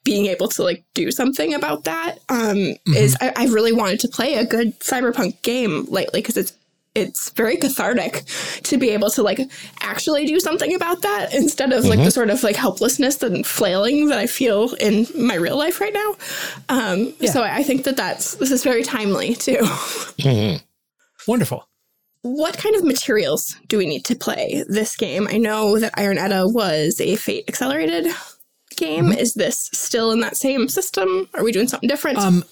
being 0.04 0.26
able 0.26 0.48
to 0.48 0.62
like 0.62 0.84
do 0.94 1.10
something 1.10 1.52
about 1.54 1.84
that 1.84 2.18
um, 2.28 2.74
is 2.86 3.16
I, 3.20 3.32
I 3.36 3.44
really 3.46 3.72
wanted 3.72 4.00
to 4.00 4.08
play 4.08 4.34
a 4.34 4.44
good 4.46 4.78
cyberpunk 4.80 5.42
game 5.42 5.84
lately 5.90 6.20
because 6.20 6.36
it's 6.36 6.52
it's 6.96 7.30
very 7.30 7.56
cathartic 7.56 8.24
to 8.64 8.76
be 8.76 8.90
able 8.90 9.10
to 9.10 9.22
like 9.22 9.38
actually 9.80 10.26
do 10.26 10.40
something 10.40 10.74
about 10.74 11.02
that 11.02 11.32
instead 11.32 11.72
of 11.72 11.84
like 11.84 12.00
the 12.00 12.10
sort 12.10 12.30
of 12.30 12.42
like 12.42 12.56
helplessness 12.56 13.22
and 13.22 13.46
flailing 13.46 14.08
that 14.08 14.18
I 14.18 14.26
feel 14.26 14.74
in 14.80 15.06
my 15.16 15.34
real 15.36 15.56
life 15.56 15.80
right 15.80 15.94
now. 15.94 16.16
Um, 16.68 17.14
So 17.26 17.42
I 17.42 17.58
I 17.58 17.62
think 17.62 17.84
that 17.84 17.96
that's 17.96 18.34
this 18.36 18.50
is 18.50 18.64
very 18.64 18.82
timely 18.82 19.34
too. 19.36 19.60
Wonderful. 21.28 21.68
what 22.22 22.56
kind 22.58 22.74
of 22.76 22.84
materials 22.84 23.56
do 23.68 23.78
we 23.78 23.86
need 23.86 24.04
to 24.06 24.14
play 24.16 24.64
this 24.68 24.96
game? 24.96 25.28
I 25.30 25.38
know 25.38 25.78
that 25.78 25.92
Iron 25.96 26.18
Edda 26.18 26.48
was 26.48 27.00
a 27.00 27.16
Fate 27.16 27.44
accelerated 27.48 28.06
game. 28.76 29.12
Is 29.12 29.34
this 29.34 29.70
still 29.72 30.12
in 30.12 30.20
that 30.20 30.36
same 30.36 30.68
system? 30.68 31.28
Are 31.34 31.44
we 31.44 31.52
doing 31.52 31.68
something 31.68 31.88
different? 31.88 32.18
Um, 32.18 32.44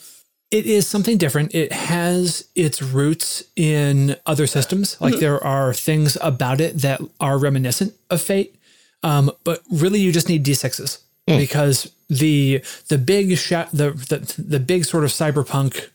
it 0.50 0.64
is 0.66 0.86
something 0.86 1.18
different. 1.18 1.54
It 1.54 1.72
has 1.72 2.48
its 2.54 2.80
roots 2.80 3.44
in 3.54 4.16
other 4.24 4.46
systems. 4.46 4.98
Like 5.00 5.18
there 5.18 5.42
are 5.44 5.74
things 5.74 6.16
about 6.22 6.60
it 6.60 6.78
that 6.78 7.00
are 7.20 7.38
reminiscent 7.38 7.94
of 8.08 8.22
Fate, 8.22 8.54
um, 9.02 9.30
but 9.44 9.62
really 9.70 10.00
you 10.00 10.10
just 10.12 10.28
need 10.28 10.44
d6s 10.44 11.00
because 11.26 11.92
the 12.08 12.62
the 12.88 12.96
big 12.96 13.36
sha- 13.36 13.68
the, 13.72 13.90
the 13.90 14.42
the 14.42 14.60
big 14.60 14.86
sort 14.86 15.04
of 15.04 15.10
cyberpunk 15.10 15.88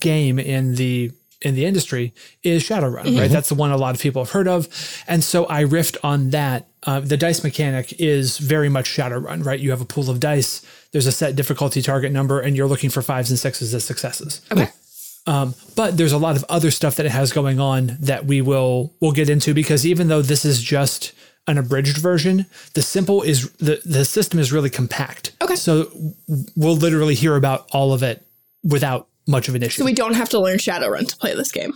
game 0.00 0.38
in 0.38 0.74
the 0.74 1.12
in 1.42 1.54
the 1.54 1.64
industry 1.64 2.14
is 2.42 2.62
Shadowrun, 2.62 3.18
right? 3.18 3.30
That's 3.30 3.48
the 3.48 3.54
one 3.54 3.70
a 3.70 3.76
lot 3.76 3.94
of 3.94 4.00
people 4.00 4.22
have 4.24 4.32
heard 4.32 4.48
of, 4.48 4.68
and 5.06 5.22
so 5.22 5.46
I 5.48 5.64
riffed 5.64 5.96
on 6.02 6.30
that. 6.30 6.68
Uh, 6.84 6.98
the 7.00 7.16
dice 7.16 7.44
mechanic 7.44 7.94
is 8.00 8.38
very 8.38 8.68
much 8.68 8.86
Shadowrun, 8.88 9.44
right? 9.44 9.60
You 9.60 9.70
have 9.70 9.80
a 9.80 9.84
pool 9.84 10.10
of 10.10 10.18
dice. 10.18 10.62
There's 10.92 11.06
a 11.06 11.12
set 11.12 11.36
difficulty 11.36 11.80
target 11.82 12.10
number, 12.12 12.40
and 12.40 12.56
you're 12.56 12.66
looking 12.66 12.90
for 12.90 13.02
fives 13.02 13.30
and 13.30 13.38
sixes 13.38 13.72
as 13.74 13.84
successes. 13.84 14.40
okay. 14.50 14.68
But 15.76 15.96
there's 15.96 16.12
a 16.12 16.18
lot 16.18 16.36
of 16.36 16.44
other 16.48 16.70
stuff 16.70 16.96
that 16.96 17.06
it 17.06 17.12
has 17.12 17.32
going 17.32 17.60
on 17.60 17.96
that 18.00 18.26
we 18.26 18.40
will 18.40 18.92
we'll 19.00 19.12
get 19.12 19.28
into 19.28 19.54
because 19.54 19.86
even 19.86 20.08
though 20.08 20.22
this 20.22 20.44
is 20.44 20.60
just 20.60 21.12
an 21.46 21.58
abridged 21.58 21.96
version, 21.98 22.46
the 22.74 22.82
simple 22.82 23.22
is 23.22 23.50
the 23.52 23.80
the 23.84 24.04
system 24.04 24.38
is 24.38 24.52
really 24.52 24.70
compact. 24.70 25.32
Okay. 25.40 25.56
So 25.56 25.90
we'll 26.56 26.76
literally 26.76 27.14
hear 27.14 27.36
about 27.36 27.68
all 27.72 27.92
of 27.92 28.02
it 28.02 28.26
without 28.64 29.08
much 29.26 29.48
of 29.48 29.54
an 29.54 29.62
issue. 29.62 29.80
So 29.80 29.84
we 29.84 29.94
don't 29.94 30.14
have 30.14 30.28
to 30.30 30.40
learn 30.40 30.58
Shadowrun 30.58 31.08
to 31.08 31.16
play 31.16 31.34
this 31.34 31.52
game. 31.52 31.72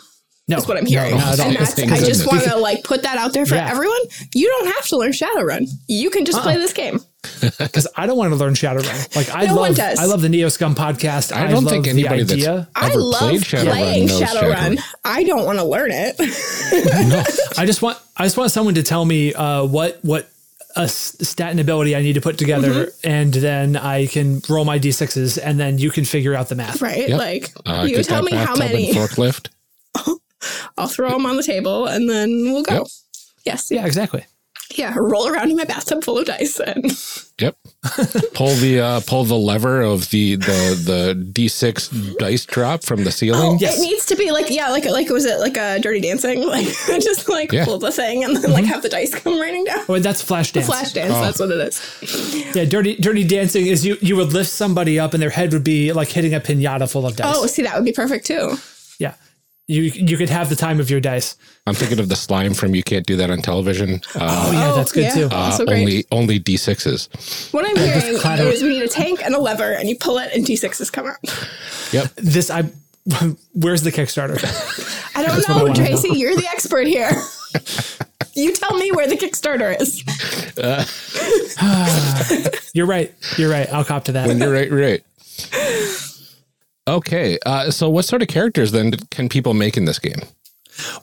no, 0.48 0.56
That's 0.56 0.68
what 0.68 0.76
I'm 0.76 0.86
hearing. 0.86 1.10
No, 1.12 1.16
not 1.18 1.32
at 1.34 1.40
all. 1.40 1.46
and 1.48 1.56
that's, 1.56 1.78
I 1.78 1.98
just 1.98 2.26
want 2.26 2.42
to 2.44 2.56
like 2.56 2.84
put 2.84 3.02
that 3.02 3.18
out 3.18 3.32
there 3.32 3.46
for 3.46 3.54
Yeah. 3.56 3.70
everyone. 3.70 3.98
You 4.34 4.48
don't 4.48 4.74
have 4.74 4.86
to 4.88 4.96
learn 4.96 5.12
Shadowrun. 5.12 5.66
You 5.88 6.10
can 6.10 6.24
just 6.24 6.40
play 6.42 6.56
this 6.56 6.72
game. 6.72 7.00
because 7.58 7.88
I 7.96 8.06
don't 8.06 8.16
want 8.16 8.30
to 8.32 8.36
learn 8.36 8.54
Shadowrun. 8.54 9.16
Like 9.16 9.28
I 9.34 9.46
No 9.46 9.56
one 9.56 9.70
love, 9.70 9.76
does. 9.76 9.98
I 9.98 10.04
love 10.04 10.22
the 10.22 10.28
Neo 10.28 10.48
Scum 10.48 10.76
podcast. 10.76 11.34
I 11.34 11.48
don't 11.48 11.64
love 11.64 11.72
think 11.72 11.84
the 11.86 11.90
anybody 11.90 12.22
that's 12.22 12.32
idea. 12.34 12.68
I 12.76 12.90
ever 12.90 12.98
love 13.00 13.18
played 13.20 13.40
Shadowrun 13.40 13.64
playing 13.70 14.06
knows 14.06 14.20
Shadowrun. 14.22 14.80
I 15.04 15.24
don't 15.24 15.44
want 15.44 15.58
to 15.58 15.64
learn 15.64 15.90
it. 15.92 16.14
no, 17.08 17.24
I 17.62 17.66
just 17.66 17.82
want 17.82 17.98
I 18.16 18.24
just 18.24 18.36
want 18.36 18.52
someone 18.52 18.74
to 18.74 18.82
tell 18.84 19.04
me 19.04 19.34
uh, 19.34 19.64
what 19.64 19.98
what 20.02 20.28
a 20.76 20.82
s- 20.82 21.16
statin 21.22 21.58
ability 21.58 21.96
I 21.96 22.02
need 22.02 22.12
to 22.14 22.20
put 22.20 22.38
together, 22.38 22.86
Mm-hmm. 22.86 23.08
and 23.08 23.32
then 23.34 23.76
I 23.76 24.06
can 24.06 24.42
roll 24.48 24.64
my 24.64 24.78
d6s, 24.78 25.38
and 25.42 25.58
then 25.58 25.78
you 25.78 25.90
can 25.90 26.04
figure 26.04 26.34
out 26.34 26.48
the 26.48 26.54
math. 26.54 26.80
right? 26.82 27.08
Yep. 27.08 27.18
Like 27.18 27.52
Uh, 27.64 27.86
you 27.88 28.02
tell 28.02 28.22
me 28.22 28.32
how 28.32 28.54
many. 28.56 28.92
forklift. 28.92 29.48
I'll 30.78 30.88
throw 30.88 31.10
them 31.10 31.26
on 31.26 31.36
the 31.36 31.42
table 31.42 31.86
and 31.86 32.08
then 32.08 32.28
we'll 32.44 32.62
go. 32.62 32.74
Yep. 32.74 32.86
Yes. 33.44 33.70
Yeah, 33.70 33.86
exactly. 33.86 34.24
Yeah. 34.74 34.94
Roll 34.96 35.28
around 35.28 35.50
in 35.50 35.56
my 35.56 35.64
bathtub 35.64 36.04
full 36.04 36.18
of 36.18 36.26
dice 36.26 36.60
and 36.60 36.84
Yep. 37.40 37.56
Pull 38.34 38.54
the 38.56 38.80
uh, 38.80 39.00
pull 39.06 39.24
the 39.24 39.34
lever 39.36 39.82
of 39.82 40.10
the 40.10 40.36
the 40.36 40.80
the 40.84 41.14
d 41.32 41.48
six 41.48 41.88
dice 42.18 42.44
drop 42.46 42.82
from 42.84 43.04
the 43.04 43.10
ceiling. 43.12 43.58
Yes. 43.60 43.78
It 43.78 43.82
needs 43.82 44.06
to 44.06 44.16
be 44.16 44.30
like 44.30 44.50
yeah, 44.50 44.68
like 44.70 44.84
like 44.84 45.08
was 45.08 45.24
it 45.24 45.38
like 45.40 45.56
a 45.56 45.78
Dirty 45.80 46.00
Dancing? 46.00 46.46
Like 46.56 46.66
just 47.02 47.28
like 47.28 47.52
Yeah. 47.52 47.64
pull 47.64 47.78
the 47.78 47.90
thing 47.92 48.24
and 48.24 48.36
then 48.36 48.52
like 48.52 48.64
have 48.64 48.82
the 48.82 48.88
dice 48.88 49.14
come 49.14 49.38
raining 49.40 49.64
down. 49.64 49.84
Oh, 49.88 49.98
that's 49.98 50.22
flash 50.22 50.52
dance. 50.52 50.66
Flash 50.66 50.92
dance, 50.92 51.12
that's 51.12 51.38
what 51.40 51.50
it 51.50 51.58
is. 51.60 52.54
Yeah, 52.54 52.64
dirty 52.64 52.96
dirty 52.96 53.24
dancing 53.24 53.66
is 53.66 53.84
you 53.84 53.96
you 54.00 54.16
would 54.16 54.32
lift 54.32 54.50
somebody 54.50 54.98
up, 54.98 55.12
and 55.14 55.22
their 55.22 55.30
head 55.30 55.52
would 55.52 55.64
be 55.64 55.92
like 55.92 56.08
hitting 56.08 56.34
a 56.34 56.40
pinata 56.40 56.90
full 56.90 57.06
of 57.06 57.16
dice. 57.16 57.34
Oh, 57.36 57.46
see, 57.46 57.62
that 57.62 57.74
would 57.74 57.84
be 57.84 57.92
perfect 57.92 58.26
too. 58.26 58.56
Yeah. 59.68 59.80
You 59.80 59.82
you 59.82 60.16
could 60.16 60.30
have 60.30 60.48
the 60.48 60.56
time 60.56 60.78
of 60.80 60.90
your 60.90 61.00
dice. 61.00 61.36
I'm 61.66 61.74
thinking 61.74 61.98
of 61.98 62.08
the 62.08 62.14
slime 62.16 62.54
from 62.54 62.74
You 62.74 62.82
Can't 62.82 63.04
Do 63.06 63.16
That 63.16 63.30
on 63.30 63.38
Television. 63.42 64.00
Uh, 64.14 64.46
Oh 64.48 64.52
yeah, 64.52 64.72
that's 64.74 64.92
good 64.92 65.04
yeah. 65.04 65.14
too. 65.14 65.28
uh, 65.32 65.36
also 65.36 65.64
great. 65.66 65.80
only 65.80 66.04
only 66.12 66.38
d 66.38 66.56
sixes. 66.56 67.08
What 67.50 67.66
I'm 67.68 67.76
hearing 67.76 68.14
is 68.52 68.62
we 68.62 68.68
need 68.70 68.82
a 68.82 68.88
tank 68.88 69.22
and 69.24 69.34
a 69.34 69.38
lever, 69.40 69.72
and 69.72 69.88
you 69.88 69.96
pull 69.96 70.18
it, 70.18 70.32
and 70.34 70.44
D6s 70.46 70.92
come 70.92 71.06
out. 71.06 71.16
Yep. 71.92 72.14
This 72.16 72.50
I. 72.50 72.62
Where's 73.54 73.82
the 73.82 73.90
Kickstarter? 73.92 74.36
I 75.16 75.22
don't 75.24 75.36
what 75.36 75.48
I 75.50 75.52
know, 75.52 75.62
wanna 75.64 75.74
know. 75.74 75.86
Tracy. 75.86 76.08
You're 76.18 76.34
the 76.36 76.46
expert 76.48 76.86
here. 76.88 77.10
you 78.34 78.52
tell 78.52 78.76
me 78.76 78.90
where 78.92 79.06
the 79.06 79.16
Kickstarter 79.16 79.80
is. 79.80 80.02
You're 82.74 82.86
right. 82.86 83.14
You're 83.38 83.50
right. 83.50 83.72
I'll 83.72 83.84
cop 83.84 84.04
to 84.06 84.12
that. 84.12 84.36
You're 84.36 84.52
right. 84.52 84.70
Right. 84.70 85.02
Okay. 86.96 87.38
Uh, 87.44 87.70
so, 87.70 87.88
what 87.88 88.04
sort 88.04 88.22
of 88.22 88.28
characters 88.28 88.72
then 88.72 88.92
can 89.10 89.28
people 89.28 89.54
make 89.54 89.76
in 89.76 89.84
this 89.84 89.98
game? 89.98 90.20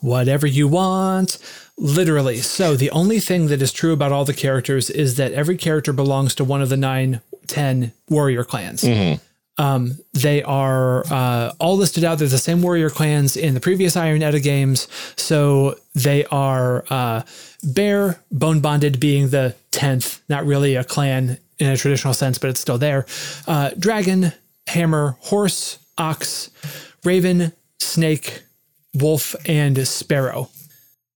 whatever 0.02 0.48
you 0.48 0.68
want. 0.68 1.38
Literally. 1.78 2.38
So 2.38 2.76
the 2.76 2.92
only 2.92 3.20
thing 3.20 3.48
that 3.48 3.62
is 3.62 3.72
true 3.72 3.94
about 3.94 4.12
all 4.12 4.26
the 4.26 4.34
characters 4.34 4.90
is 4.90 5.18
that 5.18 5.32
every 5.32 5.58
character 5.58 5.94
belongs 5.94 6.36
to 6.36 6.44
one 6.44 6.62
of 6.62 6.70
the 6.70 6.78
nine, 6.78 7.22
ten 7.48 7.94
warrior 8.10 8.44
clans. 8.44 8.84
Um, 9.58 10.00
they 10.14 10.42
are 10.44 11.06
uh, 11.12 11.54
all 11.60 11.78
listed 11.78 12.04
out. 12.04 12.18
They're 12.20 12.28
the 12.28 12.38
same 12.38 12.62
warrior 12.62 12.90
clans 12.90 13.38
in 13.38 13.54
the 13.54 13.60
previous 13.60 13.96
Iron 13.96 14.24
Edda 14.24 14.40
games. 14.40 14.88
So 15.16 15.78
they 15.94 16.26
are 16.26 16.86
uh, 16.90 17.24
Bear, 17.64 18.20
Bone 18.32 18.62
Bonded 18.62 19.00
being 19.00 19.30
the 19.30 19.56
10th, 19.72 20.22
not 20.28 20.46
really 20.46 20.76
a 20.76 20.84
clan 20.84 21.38
in 21.60 21.70
a 21.70 21.78
traditional 21.78 22.16
sense, 22.16 22.40
but 22.40 22.50
it's 22.50 22.60
still 22.60 22.80
there. 22.80 23.06
Uh, 23.48 23.72
Dragon, 23.78 24.34
Hammer, 24.68 25.18
Horse, 25.22 25.78
Ox, 25.98 26.50
Raven, 27.04 27.54
Snake, 27.80 28.44
Wolf, 28.94 29.36
and 29.46 29.88
Sparrow. 29.88 30.50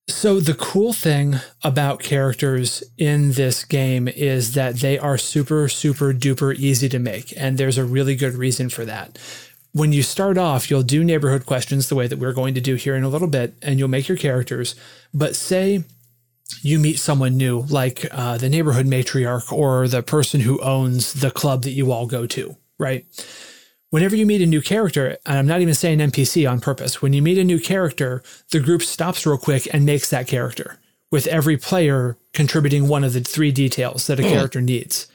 So, 0.10 0.40
the 0.40 0.54
cool 0.54 0.94
thing 0.94 1.36
about 1.66 2.00
characters 2.00 2.82
in 2.98 3.34
this 3.34 3.66
game 3.66 4.08
is 4.08 4.54
that 4.54 4.76
they 4.76 4.98
are 4.98 5.18
super, 5.18 5.68
super 5.68 6.14
duper 6.14 6.56
easy 6.56 6.88
to 6.90 6.98
make. 6.98 7.34
And 7.36 7.58
there's 7.58 7.78
a 7.78 7.84
really 7.84 8.16
good 8.16 8.36
reason 8.36 8.70
for 8.70 8.86
that. 8.86 9.20
When 9.74 9.92
you 9.92 10.02
start 10.04 10.38
off, 10.38 10.72
you'll 10.72 10.84
do 10.84 11.04
neighborhood 11.04 11.46
questions 11.46 11.90
the 11.90 11.96
way 11.96 12.08
that 12.08 12.20
we're 12.20 12.32
going 12.32 12.54
to 12.54 12.62
do 12.62 12.76
here 12.76 12.96
in 12.96 13.04
a 13.04 13.10
little 13.10 13.28
bit, 13.28 13.56
and 13.62 13.78
you'll 13.78 13.90
make 13.90 14.08
your 14.08 14.18
characters. 14.18 14.76
But 15.14 15.36
say 15.36 15.84
you 16.62 16.80
meet 16.80 17.00
someone 17.00 17.36
new, 17.36 17.62
like 17.64 18.06
uh, 18.12 18.38
the 18.38 18.50
neighborhood 18.50 18.86
matriarch 18.86 19.52
or 19.52 19.90
the 19.90 20.02
person 20.02 20.40
who 20.40 20.62
owns 20.62 21.14
the 21.14 21.32
club 21.32 21.64
that 21.64 21.72
you 21.72 21.92
all 21.92 22.08
go 22.08 22.26
to, 22.28 22.56
right? 22.80 23.06
Whenever 23.90 24.16
you 24.16 24.26
meet 24.26 24.42
a 24.42 24.46
new 24.46 24.62
character, 24.62 25.18
and 25.26 25.38
I'm 25.38 25.48
not 25.48 25.62
even 25.62 25.74
saying 25.74 26.00
NPC 26.00 26.50
on 26.50 26.60
purpose, 26.60 27.02
when 27.02 27.14
you 27.14 27.22
meet 27.22 27.38
a 27.38 27.44
new 27.44 27.60
character, 27.60 28.22
the 28.52 28.60
group 28.60 28.82
stops 28.82 29.26
real 29.26 29.38
quick 29.38 29.68
and 29.74 29.86
makes 29.86 30.10
that 30.10 30.28
character, 30.28 30.78
with 31.10 31.26
every 31.28 31.56
player 31.56 32.18
contributing 32.34 32.88
one 32.90 33.06
of 33.06 33.14
the 33.14 33.22
three 33.22 33.52
details 33.52 34.08
that 34.08 34.20
a 34.20 34.24
character 34.24 34.60
needs. 34.62 35.08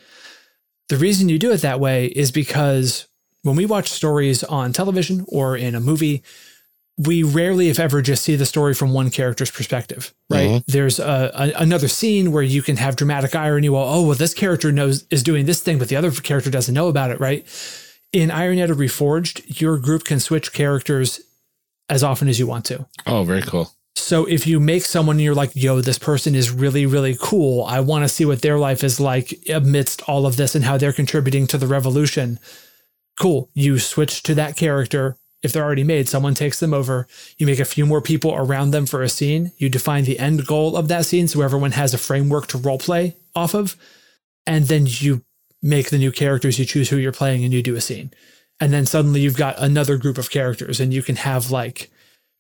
The 0.89 0.97
reason 0.97 1.29
you 1.29 1.39
do 1.39 1.53
it 1.53 1.61
that 1.63 1.81
way 1.81 2.07
is 2.07 2.33
because 2.33 3.07
when 3.43 3.57
we 3.57 3.67
watch 3.67 3.89
stories 3.91 4.43
on 4.45 4.73
television 4.73 5.25
or 5.29 5.55
in 5.57 5.75
a 5.75 5.81
movie, 5.81 6.23
we 6.99 7.23
rarely, 7.23 7.69
if 7.69 7.79
ever, 7.79 8.01
just 8.03 8.23
see 8.23 8.37
the 8.37 8.47
story 8.47 8.75
from 8.75 8.93
one 8.93 9.11
character's 9.11 9.51
perspective, 9.51 10.15
right? 10.31 10.49
Mhm. 10.49 10.65
There's 10.67 10.99
a, 10.99 11.31
a, 11.35 11.53
another 11.63 11.89
scene 11.89 12.33
where 12.33 12.43
you 12.43 12.63
can 12.63 12.77
have 12.77 12.97
dramatic 12.97 13.35
irony. 13.35 13.69
Well, 13.69 13.85
oh, 13.85 14.03
well, 14.07 14.15
this 14.17 14.35
character 14.35 14.71
knows 14.73 15.05
is 15.11 15.23
doing 15.23 15.45
this 15.47 15.61
thing, 15.63 15.79
but 15.79 15.89
the 15.89 15.97
other 15.97 16.11
character 16.11 16.51
doesn't 16.51 16.75
know 16.75 16.89
about 16.89 17.11
it, 17.11 17.19
right? 17.21 17.47
In 18.13 18.31
Iron 18.31 18.59
Edda 18.59 18.75
Reforged, 18.75 19.61
your 19.61 19.79
group 19.79 20.05
can 20.05 20.21
switch 20.21 20.53
characters 20.53 21.21
as 21.89 22.03
often 22.03 22.29
as 22.29 22.39
you 22.39 22.47
want 22.47 22.65
to. 22.67 22.87
Oh, 23.07 23.25
very 23.25 23.43
cool. 23.43 23.73
So 23.95 24.27
if 24.27 24.47
you 24.47 24.61
make 24.61 24.85
someone 24.85 25.17
and 25.17 25.23
you're 25.23 25.35
like, 25.35 25.53
yo, 25.55 25.81
this 25.81 25.99
person 25.99 26.35
is 26.35 26.51
really, 26.51 26.87
really 26.87 27.17
cool. 27.19 27.65
I 27.65 27.81
want 27.81 28.05
to 28.05 28.09
see 28.09 28.25
what 28.25 28.43
their 28.43 28.59
life 28.59 28.83
is 28.85 29.01
like 29.01 29.39
amidst 29.49 30.03
all 30.09 30.27
of 30.27 30.37
this 30.37 30.55
and 30.55 30.65
how 30.65 30.77
they're 30.77 30.93
contributing 30.93 31.47
to 31.49 31.59
the 31.59 31.67
revolution. 31.67 32.39
Cool. 33.19 33.51
You 33.55 33.79
switch 33.79 34.23
to 34.25 34.35
that 34.35 34.57
character. 34.57 35.17
If 35.43 35.53
they're 35.53 35.65
already 35.65 35.85
made, 35.85 36.09
someone 36.09 36.35
takes 36.35 36.61
them 36.61 36.73
over. 36.73 37.07
You 37.37 37.47
make 37.47 37.59
a 37.59 37.65
few 37.65 37.85
more 37.85 38.01
people 38.01 38.35
around 38.35 38.71
them 38.71 38.87
for 38.87 39.03
a 39.03 39.09
scene. 39.09 39.53
You 39.57 39.69
define 39.69 40.05
the 40.05 40.19
end 40.19 40.47
goal 40.47 40.77
of 40.77 40.89
that 40.89 41.05
scene 41.07 41.29
so 41.29 41.43
everyone 41.43 41.73
has 41.73 41.93
a 41.93 41.99
framework 41.99 42.47
to 42.49 42.59
role 42.59 42.79
play 42.79 43.17
off 43.35 43.55
of. 43.55 43.77
And 44.47 44.67
then 44.67 44.87
you 44.87 45.25
make 45.63 45.91
the 45.91 45.99
new 45.99 46.11
characters, 46.13 46.59
you 46.59 46.65
choose 46.65 46.89
who 46.91 46.97
you're 46.97 47.13
playing, 47.13 47.45
and 47.45 47.53
you 47.53 47.63
do 47.63 47.77
a 47.77 47.81
scene. 47.81 48.13
And 48.61 48.73
then 48.73 48.87
suddenly 48.87 49.21
you've 49.21 49.37
got 49.37 49.59
another 49.59 49.97
group 49.97 50.19
of 50.19 50.31
characters, 50.31 50.81
and 50.81 50.93
you 50.93 51.03
can 51.03 51.17
have 51.17 51.51
like 51.51 51.91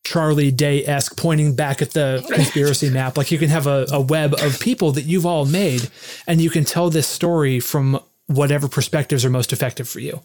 Charlie 0.04 0.50
Day 0.50 0.84
esque 0.84 1.16
pointing 1.16 1.54
back 1.54 1.80
at 1.82 1.92
the 1.92 2.24
conspiracy 2.32 2.90
map. 2.90 3.16
Like 3.16 3.30
you 3.30 3.38
can 3.38 3.48
have 3.48 3.66
a, 3.66 3.86
a 3.90 4.00
web 4.00 4.34
of 4.34 4.58
people 4.60 4.92
that 4.92 5.02
you've 5.04 5.26
all 5.26 5.44
made, 5.46 5.88
and 6.26 6.40
you 6.40 6.50
can 6.50 6.64
tell 6.64 6.90
this 6.90 7.06
story 7.06 7.60
from 7.60 8.00
whatever 8.26 8.68
perspectives 8.68 9.24
are 9.24 9.30
most 9.30 9.52
effective 9.52 9.88
for 9.88 10.00
you. 10.00 10.20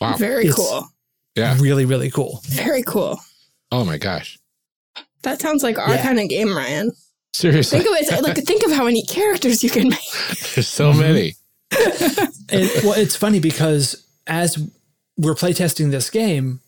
Wow. 0.00 0.16
Very 0.16 0.46
It's- 0.46 0.54
cool. 0.56 0.88
Yeah. 1.36 1.56
Really, 1.60 1.84
really 1.84 2.10
cool. 2.10 2.40
Very 2.46 2.82
cool. 2.82 3.20
Oh 3.70 3.84
my 3.84 3.98
gosh. 3.98 4.36
That 5.22 5.40
sounds 5.40 5.62
like 5.62 5.78
our 5.78 5.94
Yeah. 5.94 6.02
kind 6.02 6.18
of 6.18 6.28
game, 6.28 6.56
Ryan. 6.56 6.92
Seriously. 7.32 7.78
Think 7.80 8.10
of 8.10 8.18
it. 8.18 8.22
Like, 8.22 8.36
think 8.46 8.64
of 8.64 8.72
how 8.72 8.84
many 8.84 9.02
characters 9.04 9.62
you 9.62 9.70
can 9.70 9.88
make. 9.90 10.00
There's 10.54 10.66
so 10.66 10.92
many. 10.92 11.34
And, 11.72 12.68
well, 12.82 12.98
it's 12.98 13.16
funny 13.16 13.38
because 13.38 14.04
as 14.26 14.58
we're 15.16 15.34
playtesting 15.34 15.90
this 15.90 16.10
game, 16.10 16.60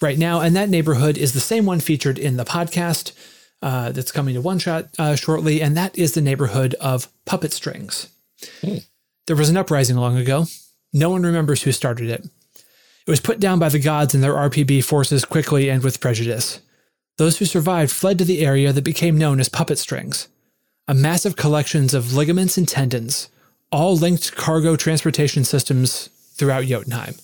right 0.00 0.18
now. 0.18 0.40
And 0.40 0.54
that 0.54 0.68
neighborhood 0.68 1.16
is 1.16 1.32
the 1.32 1.40
same 1.40 1.66
one 1.66 1.80
featured 1.80 2.18
in 2.18 2.36
the 2.36 2.44
podcast 2.44 3.12
uh, 3.62 3.92
that's 3.92 4.12
coming 4.12 4.34
to 4.34 4.40
one 4.40 4.58
shot 4.58 4.88
uh, 4.98 5.16
shortly. 5.16 5.62
And 5.62 5.76
that 5.76 5.98
is 5.98 6.12
the 6.12 6.20
neighborhood 6.20 6.74
of 6.74 7.08
puppet 7.24 7.52
strings. 7.52 8.08
There 9.26 9.36
was 9.36 9.48
an 9.48 9.56
uprising 9.56 9.96
long 9.96 10.16
ago. 10.16 10.46
No 10.92 11.10
one 11.10 11.22
remembers 11.22 11.62
who 11.62 11.72
started 11.72 12.10
it. 12.10 12.24
It 13.06 13.10
was 13.10 13.20
put 13.20 13.40
down 13.40 13.58
by 13.58 13.68
the 13.68 13.78
gods 13.78 14.14
and 14.14 14.22
their 14.22 14.34
RPB 14.34 14.84
forces 14.84 15.24
quickly 15.24 15.68
and 15.68 15.82
with 15.82 16.00
prejudice. 16.00 16.60
Those 17.16 17.38
who 17.38 17.44
survived 17.44 17.92
fled 17.92 18.18
to 18.18 18.24
the 18.24 18.44
area 18.44 18.72
that 18.72 18.82
became 18.82 19.18
known 19.18 19.40
as 19.40 19.48
puppet 19.48 19.78
strings, 19.78 20.28
a 20.88 20.94
massive 20.94 21.36
collections 21.36 21.94
of 21.94 22.14
ligaments 22.14 22.56
and 22.58 22.68
tendons, 22.68 23.28
all 23.70 23.96
linked 23.96 24.34
cargo 24.36 24.76
transportation 24.76 25.44
systems 25.44 26.08
throughout 26.34 26.64
Jotunheim. 26.64 27.14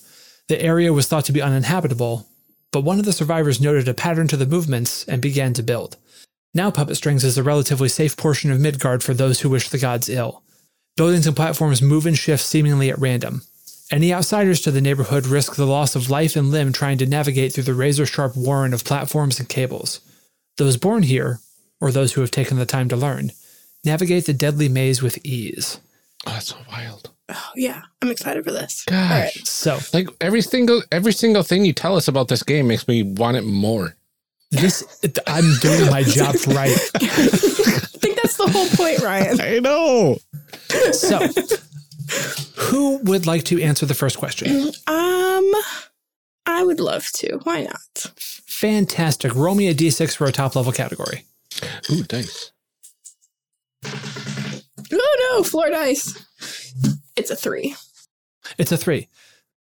The 0.47 0.61
area 0.61 0.93
was 0.93 1.07
thought 1.07 1.25
to 1.25 1.31
be 1.31 1.41
uninhabitable, 1.41 2.27
but 2.71 2.83
one 2.83 2.99
of 2.99 3.05
the 3.05 3.13
survivors 3.13 3.61
noted 3.61 3.87
a 3.87 3.93
pattern 3.93 4.27
to 4.29 4.37
the 4.37 4.45
movements 4.45 5.03
and 5.05 5.21
began 5.21 5.53
to 5.53 5.63
build. 5.63 5.97
Now, 6.53 6.69
Puppet 6.69 6.97
Strings 6.97 7.23
is 7.23 7.37
a 7.37 7.43
relatively 7.43 7.87
safe 7.87 8.17
portion 8.17 8.51
of 8.51 8.59
Midgard 8.59 9.03
for 9.03 9.13
those 9.13 9.39
who 9.41 9.49
wish 9.49 9.69
the 9.69 9.77
gods 9.77 10.09
ill. 10.09 10.43
Buildings 10.97 11.25
and 11.25 11.35
platforms 11.35 11.81
move 11.81 12.05
and 12.05 12.17
shift 12.17 12.43
seemingly 12.43 12.89
at 12.89 12.99
random. 12.99 13.43
Any 13.89 14.13
outsiders 14.13 14.61
to 14.61 14.71
the 14.71 14.81
neighborhood 14.81 15.25
risk 15.25 15.55
the 15.55 15.65
loss 15.65 15.95
of 15.95 16.09
life 16.09 16.35
and 16.35 16.51
limb 16.51 16.73
trying 16.73 16.97
to 16.99 17.05
navigate 17.05 17.53
through 17.53 17.63
the 17.63 17.73
razor 17.73 18.05
sharp 18.05 18.35
warren 18.35 18.73
of 18.73 18.83
platforms 18.83 19.39
and 19.39 19.47
cables. 19.47 20.01
Those 20.57 20.77
born 20.77 21.03
here, 21.03 21.39
or 21.79 21.91
those 21.91 22.13
who 22.13 22.21
have 22.21 22.31
taken 22.31 22.57
the 22.57 22.65
time 22.65 22.89
to 22.89 22.95
learn, 22.95 23.31
navigate 23.83 24.25
the 24.25 24.33
deadly 24.33 24.69
maze 24.69 25.01
with 25.01 25.25
ease. 25.25 25.79
Oh, 26.25 26.31
that's 26.31 26.47
so 26.47 26.57
wild. 26.69 27.11
Oh 27.29 27.49
yeah, 27.55 27.81
I'm 28.01 28.11
excited 28.11 28.43
for 28.43 28.51
this. 28.51 28.83
Gosh. 28.85 29.11
All 29.11 29.19
right. 29.19 29.47
So, 29.47 29.79
Like 29.93 30.09
every 30.19 30.41
single 30.41 30.83
every 30.91 31.13
single 31.13 31.43
thing 31.43 31.63
you 31.65 31.73
tell 31.73 31.95
us 31.95 32.07
about 32.07 32.27
this 32.27 32.43
game 32.43 32.67
makes 32.67 32.87
me 32.87 33.03
want 33.03 33.37
it 33.37 33.43
more. 33.45 33.95
This 34.51 34.83
I'm 35.27 35.45
doing 35.59 35.89
my 35.89 36.03
job 36.03 36.35
right. 36.47 36.77
I 36.95 37.07
think 37.07 38.17
that's 38.21 38.37
the 38.37 38.47
whole 38.47 38.67
point, 38.69 38.99
Ryan. 38.99 39.39
I 39.39 39.59
know. 39.59 40.17
So, 40.91 41.27
who 42.57 42.97
would 42.97 43.25
like 43.25 43.43
to 43.45 43.61
answer 43.61 43.85
the 43.85 43.93
first 43.93 44.17
question? 44.17 44.67
Um, 44.87 45.51
I 46.45 46.63
would 46.63 46.79
love 46.79 47.07
to. 47.15 47.39
Why 47.43 47.63
not? 47.63 48.11
Fantastic. 48.17 49.33
Roll 49.35 49.55
me 49.55 49.69
a 49.69 49.73
d6 49.73 50.15
for 50.15 50.27
a 50.27 50.31
top 50.31 50.55
level 50.55 50.71
category. 50.71 51.25
Ooh, 51.89 52.03
dice. 52.03 52.51
Oh 54.93 55.31
no, 55.31 55.43
floor 55.43 55.69
dice. 55.69 56.25
It's 57.15 57.31
a 57.31 57.35
three. 57.35 57.75
It's 58.57 58.71
a 58.71 58.77
three. 58.77 59.07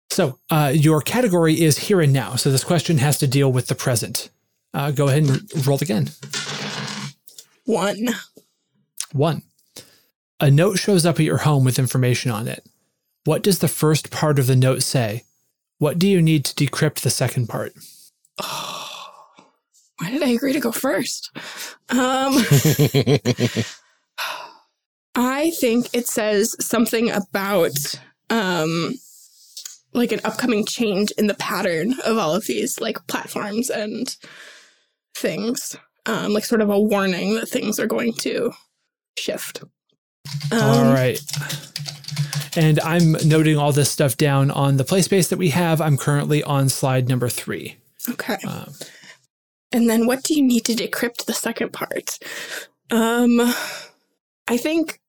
So, 0.09 0.39
uh, 0.51 0.73
your 0.75 1.01
category 1.03 1.61
is 1.61 1.79
here 1.79 2.01
and 2.01 2.13
now. 2.13 2.35
So, 2.37 2.51
this 2.51 2.65
question 2.65 2.99
has 2.99 3.19
to 3.19 3.29
deal 3.29 3.53
with 3.53 3.69
the 3.69 3.75
present. 3.75 4.31
Uh, 4.73 4.91
go 4.91 5.09
ahead 5.09 5.25
and 5.25 5.67
roll 5.67 5.79
again. 5.81 6.11
One. 7.65 8.09
One. 9.13 9.43
A 10.39 10.51
note 10.51 10.79
shows 10.79 11.05
up 11.05 11.17
at 11.21 11.27
your 11.27 11.39
home 11.39 11.65
with 11.65 11.79
information 11.79 12.31
on 12.31 12.49
it. 12.49 12.67
What 13.25 13.43
does 13.43 13.59
the 13.59 13.69
first 13.69 14.11
part 14.11 14.39
of 14.39 14.47
the 14.47 14.57
note 14.57 14.83
say? 14.83 15.25
What 15.79 15.99
do 15.99 16.09
you 16.09 16.23
need 16.23 16.45
to 16.47 16.55
decrypt 16.55 17.01
the 17.01 17.11
second 17.11 17.49
part? 17.49 17.73
Oh, 18.43 18.87
why 19.99 20.11
did 20.11 20.23
I 20.23 20.29
agree 20.29 20.53
to 20.53 20.61
go 20.61 20.73
first? 20.73 21.31
Um, 21.89 22.35
I 25.15 25.51
think 25.59 25.89
it 25.93 26.07
says 26.07 26.57
something 26.65 27.11
about 27.11 27.77
um 28.31 28.95
like 29.93 30.13
an 30.13 30.21
upcoming 30.23 30.65
change 30.65 31.11
in 31.19 31.27
the 31.27 31.35
pattern 31.35 31.95
of 32.05 32.17
all 32.17 32.35
of 32.35 32.47
these 32.47 32.81
like 32.81 33.07
platforms 33.09 33.69
and 33.71 34.17
things. 35.15 35.77
Um, 36.07 36.33
like 36.33 36.45
sort 36.45 36.61
of 36.63 36.71
a 36.71 36.81
warning 36.81 37.35
that 37.35 37.49
things 37.49 37.79
are 37.79 37.87
going 37.87 38.15
to 38.15 38.53
shift. 39.19 39.63
Um, 40.51 40.61
All 40.61 40.93
right. 40.93 41.21
And 42.57 42.81
I'm 42.81 43.13
noting 43.27 43.59
all 43.59 43.73
this 43.73 43.91
stuff 43.91 44.17
down 44.17 44.51
on 44.51 44.77
the 44.77 44.85
play 44.85 45.03
space 45.03 45.29
that 45.29 45.39
we 45.39 45.51
have. 45.51 45.81
I'm 45.81 45.97
currently 45.97 46.43
on 46.43 46.69
slide 46.69 47.09
number 47.09 47.29
three. 47.29 47.77
Okay. 48.09 48.39
Um, 48.47 48.73
And 49.73 49.89
then 49.89 50.07
what 50.07 50.25
do 50.25 50.35
you 50.35 50.43
need 50.43 50.65
to 50.65 50.75
decrypt 50.75 51.27
the 51.27 51.35
second 51.35 51.73
part? 51.73 52.19
Um 52.91 53.41
I 54.49 54.57
think 54.57 55.01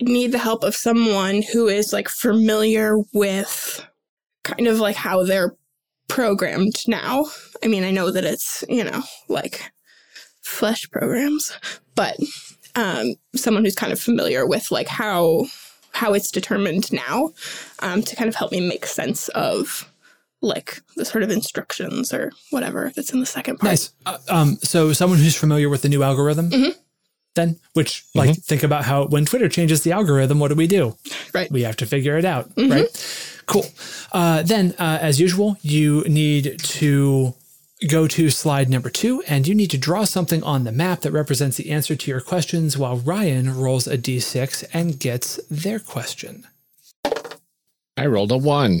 need 0.00 0.32
the 0.32 0.38
help 0.38 0.62
of 0.62 0.76
someone 0.76 1.42
who 1.52 1.66
is 1.68 1.92
like 1.92 2.08
familiar 2.08 2.98
with 3.12 3.84
kind 4.44 4.68
of 4.68 4.78
like 4.78 4.96
how 4.96 5.24
they're 5.24 5.56
programmed 6.08 6.76
now. 6.86 7.24
I 7.64 7.68
mean, 7.68 7.82
I 7.84 7.90
know 7.90 8.10
that 8.10 8.24
it's, 8.24 8.62
you 8.68 8.84
know, 8.84 9.02
like 9.28 9.72
flesh 10.42 10.88
programs, 10.90 11.52
but 11.94 12.16
um 12.76 13.14
someone 13.34 13.64
who's 13.64 13.74
kind 13.76 13.92
of 13.92 14.00
familiar 14.00 14.46
with 14.46 14.70
like 14.70 14.88
how 14.88 15.46
how 15.92 16.12
it's 16.12 16.30
determined 16.32 16.92
now 16.92 17.30
um 17.80 18.02
to 18.02 18.16
kind 18.16 18.28
of 18.28 18.34
help 18.34 18.50
me 18.50 18.60
make 18.68 18.84
sense 18.84 19.28
of 19.28 19.88
like 20.42 20.82
the 20.96 21.04
sort 21.04 21.22
of 21.24 21.30
instructions 21.30 22.12
or 22.12 22.30
whatever 22.50 22.92
that's 22.96 23.12
in 23.12 23.20
the 23.20 23.26
second 23.26 23.58
part. 23.58 23.70
nice. 23.70 23.92
Uh, 24.04 24.18
um, 24.28 24.58
so 24.62 24.92
someone 24.92 25.18
who's 25.18 25.36
familiar 25.36 25.68
with 25.70 25.80
the 25.82 25.88
new 25.88 26.02
algorithm, 26.02 26.50
Mhm. 26.50 26.74
then, 27.34 27.58
which 27.72 28.04
like 28.14 28.36
think 28.42 28.62
about 28.62 28.84
how 28.84 29.06
when 29.06 29.24
Twitter 29.24 29.48
changes 29.48 29.82
the 29.84 29.92
algorithm, 29.92 30.38
what 30.40 30.48
do 30.48 30.54
we 30.56 30.66
do? 30.66 30.98
Right. 31.32 31.50
We 31.50 31.62
have 31.62 31.76
to 31.78 31.86
figure 31.86 32.18
it 32.18 32.26
out, 32.26 32.50
right? 32.58 32.88
Cool. 33.46 33.64
Uh, 34.12 34.42
then, 34.42 34.74
uh, 34.78 34.98
as 35.00 35.18
usual, 35.18 35.56
you 35.62 36.02
need 36.06 36.58
to 36.58 37.34
go 37.88 38.06
to 38.08 38.30
slide 38.30 38.70
number 38.70 38.88
two 38.88 39.22
and 39.26 39.46
you 39.46 39.54
need 39.54 39.70
to 39.70 39.78
draw 39.78 40.04
something 40.04 40.42
on 40.42 40.64
the 40.64 40.72
map 40.72 41.00
that 41.00 41.12
represents 41.12 41.56
the 41.56 41.70
answer 41.70 41.96
to 41.96 42.10
your 42.10 42.20
questions 42.20 42.78
while 42.78 42.96
Ryan 42.96 43.56
rolls 43.56 43.86
a 43.86 43.98
d6 43.98 44.64
and 44.72 44.98
gets 44.98 45.40
their 45.50 45.78
question. 45.78 46.46
I 47.96 48.06
rolled 48.06 48.32
a 48.32 48.36
one. 48.36 48.80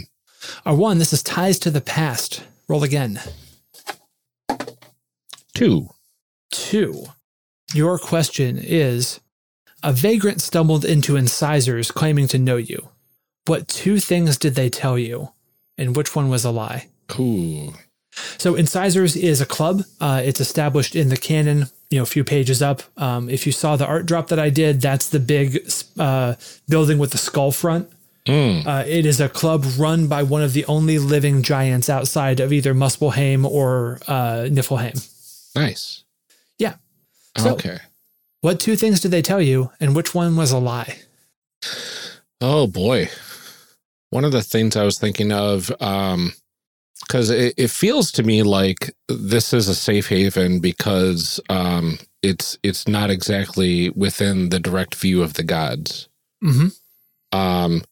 A 0.64 0.74
one, 0.74 0.98
this 0.98 1.12
is 1.12 1.22
ties 1.22 1.58
to 1.60 1.70
the 1.70 1.80
past. 1.80 2.44
Roll 2.68 2.82
again. 2.82 3.20
Two. 5.54 5.90
Two. 6.50 7.06
Your 7.72 7.98
question 7.98 8.58
is 8.58 9.20
A 9.82 9.92
vagrant 9.92 10.40
stumbled 10.40 10.84
into 10.84 11.16
incisors 11.16 11.90
claiming 11.90 12.28
to 12.28 12.38
know 12.38 12.56
you. 12.56 12.90
What 13.46 13.68
two 13.68 13.98
things 14.00 14.38
did 14.38 14.54
they 14.54 14.70
tell 14.70 14.98
you? 14.98 15.30
And 15.76 15.96
which 15.96 16.14
one 16.14 16.28
was 16.28 16.44
a 16.44 16.50
lie? 16.50 16.88
Ooh. 17.18 17.74
So, 18.38 18.54
Incisors 18.54 19.16
is 19.16 19.40
a 19.40 19.46
club. 19.46 19.82
Uh, 20.00 20.22
it's 20.24 20.40
established 20.40 20.94
in 20.94 21.08
the 21.08 21.16
canon, 21.16 21.66
you 21.90 21.98
know, 21.98 22.02
a 22.04 22.06
few 22.06 22.22
pages 22.24 22.62
up. 22.62 22.82
Um, 22.96 23.28
if 23.28 23.46
you 23.46 23.52
saw 23.52 23.76
the 23.76 23.86
art 23.86 24.06
drop 24.06 24.28
that 24.28 24.38
I 24.38 24.50
did, 24.50 24.80
that's 24.80 25.08
the 25.08 25.20
big 25.20 25.68
uh, 25.98 26.34
building 26.68 26.98
with 26.98 27.10
the 27.10 27.18
skull 27.18 27.50
front. 27.52 27.90
Mm. 28.26 28.66
Uh, 28.66 28.84
it 28.86 29.04
is 29.04 29.20
a 29.20 29.28
club 29.28 29.64
run 29.76 30.06
by 30.06 30.22
one 30.22 30.42
of 30.42 30.52
the 30.54 30.64
only 30.66 30.98
living 30.98 31.42
giants 31.42 31.90
outside 31.90 32.40
of 32.40 32.52
either 32.52 32.72
Muspelheim 32.72 33.44
or 33.44 33.98
uh, 34.08 34.46
Niflheim. 34.48 34.96
Nice. 35.54 36.04
Yeah. 36.58 36.76
So- 37.36 37.54
okay. 37.54 37.78
What 38.40 38.60
two 38.60 38.76
things 38.76 39.00
did 39.00 39.10
they 39.10 39.22
tell 39.22 39.40
you, 39.40 39.70
and 39.80 39.96
which 39.96 40.14
one 40.14 40.36
was 40.36 40.52
a 40.52 40.58
lie? 40.58 40.98
Oh 42.40 42.66
boy. 42.66 43.08
One 44.10 44.24
of 44.24 44.32
the 44.32 44.42
things 44.42 44.76
I 44.76 44.84
was 44.84 44.98
thinking 44.98 45.32
of, 45.32 45.72
um, 45.80 46.34
because 47.06 47.30
it, 47.30 47.54
it 47.56 47.70
feels 47.70 48.10
to 48.12 48.22
me 48.22 48.42
like 48.42 48.94
this 49.08 49.52
is 49.52 49.68
a 49.68 49.74
safe 49.74 50.08
haven 50.08 50.60
because 50.60 51.40
um, 51.48 51.98
it's 52.22 52.58
it's 52.62 52.88
not 52.88 53.10
exactly 53.10 53.90
within 53.90 54.48
the 54.48 54.60
direct 54.60 54.94
view 54.94 55.22
of 55.22 55.34
the 55.34 55.42
gods. 55.42 56.08
Mm-hmm. 56.42 57.38
Um, 57.38 57.82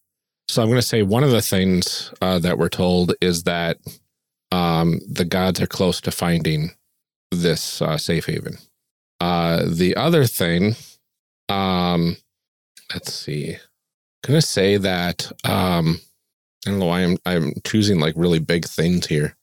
so 0.49 0.63
I'm 0.63 0.69
going 0.69 0.81
to 0.81 0.87
say 0.87 1.03
one 1.03 1.25
of 1.25 1.31
the 1.31 1.43
things 1.43 2.13
uh, 2.21 2.39
that 2.41 2.59
we're 2.59 2.69
told 2.69 3.15
is 3.21 3.45
that 3.45 3.79
um, 4.51 5.01
the 5.09 5.25
gods 5.25 5.61
are 5.61 5.67
close 5.67 6.01
to 6.03 6.11
finding 6.11 6.71
this 7.31 7.81
uh, 7.81 7.97
safe 7.97 8.27
haven. 8.27 8.59
Uh, 9.21 9.65
the 9.67 9.97
other 9.97 10.27
thing, 10.27 10.75
um, 11.49 12.17
let's 12.93 13.13
see, 13.13 13.55
I'm 13.55 13.59
going 14.29 14.41
to 14.41 14.47
say 14.47 14.77
that 14.77 15.33
um, 15.45 16.01
I 16.67 16.71
don't 16.71 16.79
know 16.79 16.87
why 16.87 17.01
I'm 17.01 17.17
I'm 17.27 17.53
choosing 17.65 18.01
like 18.01 18.15
really 18.17 18.39
big 18.39 18.65
things 18.65 19.07
here. 19.07 19.37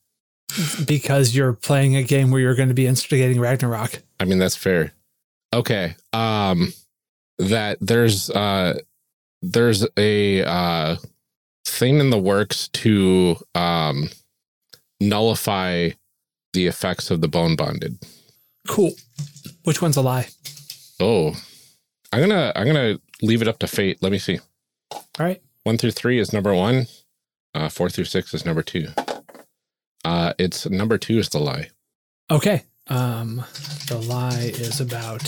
Because 0.85 1.35
you're 1.35 1.53
playing 1.53 1.95
a 1.95 2.03
game 2.03 2.31
where 2.31 2.41
you're 2.41 2.55
going 2.55 2.69
to 2.69 2.75
be 2.75 2.87
instigating 2.87 3.39
Ragnarok. 3.39 4.01
I 4.19 4.25
mean 4.25 4.39
that's 4.39 4.55
fair. 4.55 4.93
Okay. 5.53 5.95
Um 6.13 6.73
that 7.37 7.77
there's 7.81 8.29
uh 8.29 8.79
there's 9.41 9.85
a 9.97 10.43
uh 10.43 10.95
thing 11.65 11.99
in 11.99 12.09
the 12.09 12.17
works 12.17 12.67
to 12.69 13.37
um 13.55 14.09
nullify 14.99 15.91
the 16.53 16.67
effects 16.67 17.11
of 17.11 17.21
the 17.21 17.27
bone 17.27 17.55
bonded. 17.55 17.97
Cool. 18.67 18.91
Which 19.63 19.81
one's 19.81 19.97
a 19.97 20.01
lie? 20.01 20.27
Oh. 20.99 21.33
I'm 22.11 22.19
going 22.19 22.31
to 22.31 22.57
I'm 22.57 22.65
going 22.65 22.97
to 22.97 23.25
leave 23.25 23.41
it 23.41 23.47
up 23.47 23.59
to 23.59 23.67
fate. 23.67 24.01
Let 24.01 24.11
me 24.11 24.17
see. 24.17 24.39
All 24.91 25.05
right. 25.19 25.41
1 25.63 25.77
through 25.77 25.91
3 25.91 26.19
is 26.19 26.33
number 26.33 26.53
1. 26.53 26.87
Uh 27.55 27.69
4 27.69 27.89
through 27.89 28.05
6 28.05 28.33
is 28.33 28.45
number 28.45 28.61
2. 28.61 28.87
Uh 30.05 30.33
it's 30.37 30.69
number 30.69 30.97
2 30.97 31.19
is 31.19 31.29
the 31.29 31.39
lie. 31.39 31.69
Okay. 32.31 32.63
Um, 32.87 33.43
the 33.87 33.97
lie 33.99 34.51
is 34.55 34.81
about, 34.81 35.21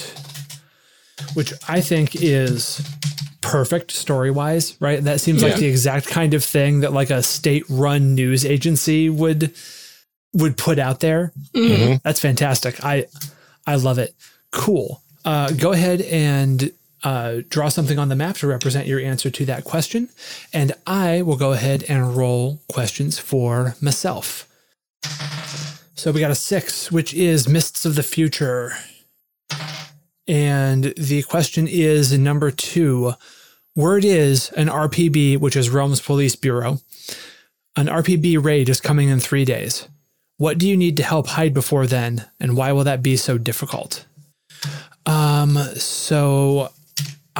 which 1.35 1.53
I 1.67 1.79
think 1.81 2.15
is 2.15 2.81
perfect 3.41 3.91
story 3.91 4.31
wise, 4.31 4.75
right? 4.79 5.03
That 5.03 5.21
seems 5.21 5.43
like 5.43 5.59
the 5.59 5.67
exact 5.67 6.07
kind 6.07 6.33
of 6.33 6.43
thing 6.43 6.79
that 6.79 6.91
like 6.93 7.11
a 7.11 7.21
state 7.21 7.63
run 7.69 8.15
news 8.15 8.45
agency 8.45 9.09
would 9.09 9.53
would 10.33 10.57
put 10.57 10.79
out 10.79 11.01
there. 11.01 11.33
Mhm. 11.55 11.69
Mhm. 11.77 12.01
That's 12.03 12.19
fantastic. 12.19 12.83
I 12.83 13.05
I 13.67 13.75
love 13.75 13.99
it. 13.99 14.15
Cool. 14.51 15.01
Uh, 15.23 15.51
go 15.51 15.71
ahead 15.71 16.01
and 16.01 16.71
uh, 17.03 17.41
draw 17.49 17.69
something 17.69 17.97
on 17.97 18.09
the 18.09 18.15
map 18.15 18.35
to 18.37 18.47
represent 18.47 18.87
your 18.87 18.99
answer 18.99 19.29
to 19.29 19.45
that 19.45 19.63
question, 19.63 20.09
and 20.53 20.73
I 20.85 21.21
will 21.21 21.37
go 21.37 21.53
ahead 21.53 21.83
and 21.89 22.15
roll 22.15 22.59
questions 22.71 23.17
for 23.19 23.75
myself. 23.81 24.47
So 25.95 26.11
we 26.11 26.19
got 26.19 26.31
a 26.31 26.35
six, 26.35 26.91
which 26.91 27.13
is 27.13 27.47
Mists 27.47 27.85
of 27.85 27.95
the 27.95 28.03
Future. 28.03 28.73
And 30.27 30.93
the 30.97 31.23
question 31.23 31.67
is 31.67 32.17
number 32.17 32.51
two. 32.51 33.13
Word 33.75 34.03
is 34.03 34.49
an 34.51 34.67
RPB, 34.67 35.37
which 35.37 35.55
is 35.55 35.69
Realms 35.69 36.01
Police 36.01 36.35
Bureau. 36.35 36.79
An 37.75 37.87
RPB 37.87 38.43
raid 38.43 38.67
is 38.67 38.81
coming 38.81 39.09
in 39.09 39.19
three 39.19 39.45
days. 39.45 39.87
What 40.37 40.57
do 40.57 40.67
you 40.67 40.75
need 40.75 40.97
to 40.97 41.03
help 41.03 41.27
hide 41.27 41.53
before 41.53 41.85
then, 41.85 42.25
and 42.39 42.57
why 42.57 42.71
will 42.71 42.83
that 42.83 43.03
be 43.03 43.15
so 43.15 43.37
difficult? 43.37 44.05
Um, 45.05 45.55
so 45.75 46.71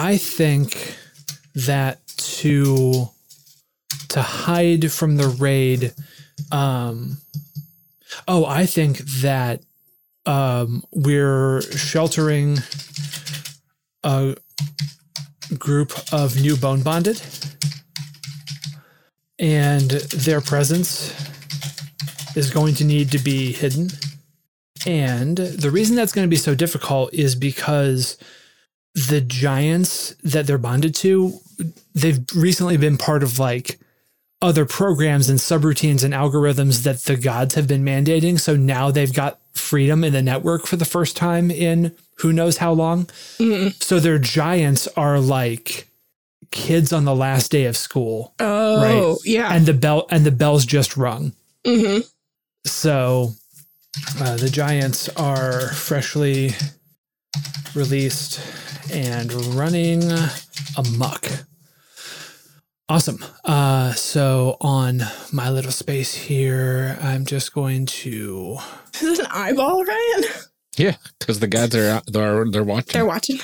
I 0.02 0.18
think 0.18 0.98
that 1.54 2.00
to 2.40 3.08
to 4.10 4.22
hide 4.24 4.92
from 4.92 5.18
the 5.18 5.28
raid, 5.28 5.94
um, 6.52 7.18
oh, 8.28 8.44
I 8.48 8.66
think 8.66 8.98
that 9.22 9.62
um, 10.26 10.84
we're 10.92 11.62
sheltering 11.62 12.58
a 14.04 14.36
group 15.60 15.94
of 16.12 16.42
new 16.42 16.58
bone 16.58 16.82
bonded, 16.82 17.22
and 19.38 19.92
their 19.92 20.42
presence 20.42 21.14
is 22.36 22.50
going 22.50 22.74
to 22.74 22.86
need 22.86 23.12
to 23.12 23.20
be 23.20 23.52
hidden. 23.52 23.90
And 24.84 25.38
the 25.38 25.70
reason 25.70 25.96
that's 25.96 26.12
going 26.12 26.26
to 26.26 26.36
be 26.36 26.38
so 26.38 26.56
difficult 26.56 27.14
is 27.14 27.36
because 27.36 28.18
the 28.94 29.22
giants 29.22 30.16
that 30.24 30.48
they're 30.48 30.58
bonded 30.58 30.96
to, 30.96 31.34
they've 31.96 32.20
recently 32.36 32.78
been 32.78 32.98
part 32.98 33.24
of 33.24 33.40
like 33.40 33.80
other 34.42 34.66
programs 34.66 35.30
and 35.30 35.40
subroutines 35.40 36.04
and 36.04 36.14
algorithms 36.14 36.84
that 36.84 37.02
the 37.04 37.16
gods 37.16 37.56
have 37.56 37.68
been 37.68 37.84
mandating. 37.86 38.40
So 38.40 38.56
now 38.56 38.90
they've 38.92 39.14
got 39.14 39.40
freedom 39.54 40.04
in 40.04 40.14
the 40.14 40.22
network 40.22 40.66
for 40.66 40.76
the 40.78 40.86
first 40.86 41.16
time 41.16 41.52
in 41.52 41.96
who 42.18 42.34
knows 42.34 42.58
how 42.58 42.74
long. 42.74 43.08
So 43.80 44.00
their 44.00 44.18
giants 44.20 44.88
are 44.98 45.20
like 45.20 45.88
kids 46.52 46.92
on 46.92 47.06
the 47.06 47.16
last 47.16 47.52
day 47.52 47.66
of 47.66 47.78
school 47.78 48.34
Oh, 48.40 48.82
Right. 48.82 49.18
yeah. 49.26 49.54
and 49.54 49.66
the 49.66 49.74
bell 49.74 50.06
and 50.10 50.26
the 50.26 50.32
bells 50.32 50.66
just 50.66 50.98
rung. 50.98 51.34
hmm 51.66 52.00
So 52.66 53.34
uh, 54.20 54.38
the 54.38 54.50
Giants 54.50 55.08
are 55.10 55.70
freshly 55.74 56.54
released 57.76 58.42
and 58.92 59.32
running 59.56 60.04
amok. 60.78 61.28
Awesome. 62.90 63.24
Uh, 63.46 63.94
so 63.94 64.58
on 64.60 65.02
my 65.32 65.50
little 65.50 65.72
space 65.72 66.14
here, 66.14 66.98
I'm 67.02 67.26
just 67.26 67.54
going 67.54 67.86
to. 67.86 68.58
Is 68.96 69.02
this 69.02 69.20
an 69.20 69.28
eyeball, 69.32 69.86
Ryan? 69.86 70.24
Yeah, 70.78 70.96
because 71.20 71.40
the 71.40 71.48
gods 71.48 71.76
are 71.76 71.90
out, 71.90 72.04
they're 72.08 72.50
they're 72.50 72.64
watching. 72.64 72.94
They're 72.94 73.06
watching. 73.06 73.40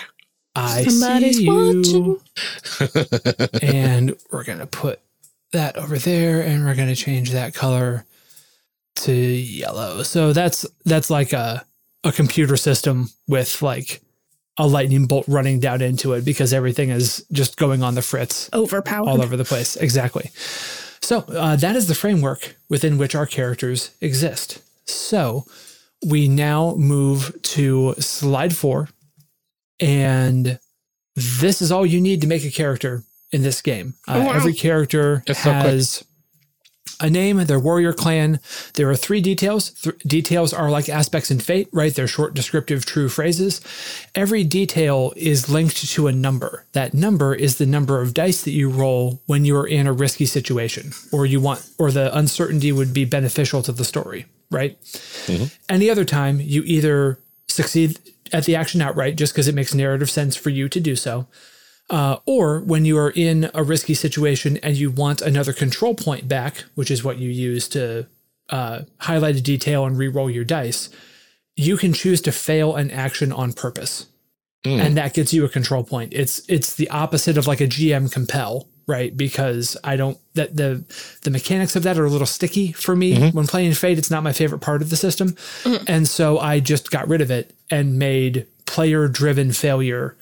I 0.56 0.84
Somebody's 0.84 1.38
see 1.38 1.46
you. 1.46 2.20
watching. 2.80 3.60
and 3.62 4.18
we're 4.32 4.44
going 4.44 4.60
to 4.60 4.68
put 4.68 5.00
that 5.54 5.78
over 5.78 5.98
there 5.98 6.42
and 6.42 6.66
we're 6.66 6.76
going 6.76 6.90
to 6.90 6.96
change 6.96 7.32
that 7.32 7.54
color 7.54 8.06
to 8.96 9.14
yellow. 9.14 10.04
So 10.04 10.34
that's 10.34 10.66
that's 10.84 11.10
like 11.10 11.32
a 11.32 11.66
a 12.08 12.12
computer 12.12 12.58
system 12.58 13.10
with 13.28 13.62
like 13.62 14.02
a 14.58 14.66
lightning 14.68 15.06
bolt 15.06 15.26
running 15.28 15.60
down 15.60 15.82
into 15.82 16.14
it 16.14 16.26
because 16.26 16.52
everything 16.54 16.90
is 16.90 17.26
just 17.32 17.58
going 17.58 17.84
on 17.84 17.94
the 17.96 18.02
fritz 18.02 18.50
Overpowered. 18.54 19.08
all 19.08 19.22
over 19.22 19.38
the 19.38 19.46
place. 19.46 19.76
Exactly. 19.76 20.32
So 21.02 21.20
uh, 21.30 21.56
that 21.58 21.76
is 21.76 21.88
the 21.88 21.96
framework 21.96 22.56
within 22.70 22.98
which 22.98 23.14
our 23.16 23.26
characters 23.28 23.92
exist. 24.02 24.62
So 24.86 25.46
we 26.08 26.28
now 26.28 26.76
move 26.76 27.38
to 27.44 27.94
slide 28.00 28.56
four, 28.56 28.90
and 29.80 30.60
this 31.16 31.62
is 31.62 31.72
all 31.72 31.86
you 31.86 32.02
need 32.02 32.22
to 32.22 32.28
make 32.28 32.44
a 32.46 32.52
character 32.52 33.04
in 33.32 33.44
this 33.44 33.62
game. 33.62 33.94
Uh, 34.08 34.24
Wow. 34.26 34.34
Every 34.34 34.54
character 34.54 35.24
It's 35.28 35.40
so 35.44 35.52
quick. 35.52 35.64
has 35.64 36.04
a 37.00 37.10
name, 37.10 37.38
their 37.46 37.60
warrior 37.60 37.94
clan. 37.94 38.40
There 38.74 38.90
are 38.90 38.96
three 38.96 39.22
details. 39.22 39.72
Th- 39.72 39.98
details 40.00 40.54
are 40.54 40.70
like 40.70 40.90
aspects 40.90 41.32
in 41.32 41.40
Fate, 41.40 41.70
right? 41.72 41.94
They're 41.94 42.08
short, 42.08 42.34
descriptive, 42.34 42.86
true 42.86 43.10
phrases. 43.10 43.62
Every 44.16 44.44
detail 44.44 45.14
is 45.16 45.50
linked 45.50 45.90
to 45.90 46.08
a 46.08 46.12
number. 46.12 46.66
That 46.74 46.94
number 46.94 47.36
is 47.36 47.58
the 47.58 47.66
number 47.66 48.02
of 48.02 48.14
dice 48.14 48.44
that 48.44 48.52
you 48.52 48.70
roll 48.70 49.22
when 49.26 49.46
you 49.46 49.56
are 49.58 49.68
in 49.68 49.88
a 49.88 49.94
risky 49.94 50.26
situation, 50.26 50.92
or 51.12 51.26
you 51.26 51.40
want, 51.40 51.68
or 51.78 51.92
the 51.92 52.16
uncertainty 52.18 52.72
would 52.72 52.94
be 52.94 53.06
beneficial 53.06 53.62
to 53.64 53.72
the 53.72 53.86
story, 53.86 54.26
right? 54.50 54.82
Mm-hmm. 54.82 55.46
Any 55.70 55.90
other 55.90 56.06
time, 56.06 56.40
you 56.40 56.64
either 56.66 57.20
succeed 57.48 58.00
at 58.34 58.46
the 58.46 58.56
action 58.56 58.82
outright 58.82 59.16
just 59.16 59.34
because 59.34 59.48
it 59.48 59.56
makes 59.56 59.74
narrative 59.74 60.10
sense 60.10 60.36
for 60.36 60.50
you 60.50 60.68
to 60.70 60.80
do 60.80 60.96
so, 60.96 61.28
uh, 61.90 62.18
or 62.26 62.60
when 62.62 62.86
you 62.86 62.98
are 62.98 63.12
in 63.12 63.50
a 63.54 63.64
risky 63.64 63.94
situation 63.94 64.58
and 64.58 64.76
you 64.78 64.92
want 64.92 65.22
another 65.22 65.54
control 65.54 65.96
point 65.96 66.28
back, 66.28 66.66
which 66.76 66.92
is 66.92 67.04
what 67.04 67.18
you 67.18 67.30
use 67.30 67.68
to 67.70 68.08
uh, 68.50 68.82
highlight 69.00 69.36
a 69.36 69.42
detail 69.42 69.86
and 69.86 69.98
re-roll 69.98 70.30
your 70.30 70.44
dice, 70.46 70.90
you 71.56 71.78
can 71.78 71.94
choose 71.94 72.22
to 72.22 72.32
fail 72.32 72.76
an 72.76 72.92
action 72.92 73.32
on 73.32 73.54
purpose, 73.54 74.08
Hmm. 74.66 74.80
and 74.80 74.98
that 74.98 75.14
gets 75.14 75.34
you 75.34 75.46
a 75.46 75.50
control 75.50 75.84
point. 75.84 76.14
It's 76.14 76.42
it's 76.50 76.74
the 76.76 76.90
opposite 76.90 77.38
of 77.38 77.46
like 77.46 77.62
a 77.62 77.68
GM 77.68 78.12
compel, 78.12 78.68
right? 78.88 79.16
Because 79.16 79.78
I 79.84 79.96
don't 79.96 80.18
that 80.34 80.56
the 80.56 80.84
the 81.24 81.30
mechanics 81.30 81.76
of 81.76 81.84
that 81.84 81.98
are 82.00 82.06
a 82.06 82.10
little 82.10 82.26
sticky 82.28 82.72
for 82.72 82.96
me 82.96 83.30
when 83.32 83.46
playing 83.48 83.74
Fate. 83.74 83.98
It's 84.00 84.10
not 84.12 84.24
my 84.24 84.34
favorite 84.34 84.60
part 84.62 84.82
of 84.82 84.90
the 84.90 84.96
system, 84.98 85.36
and 85.88 86.08
so 86.08 86.40
I 86.40 86.60
just 86.60 86.90
got 86.90 87.08
rid 87.08 87.22
of 87.22 87.30
it 87.30 87.54
and 87.70 88.00
made 88.00 88.48
player-driven 88.66 89.52
failure 89.52 90.18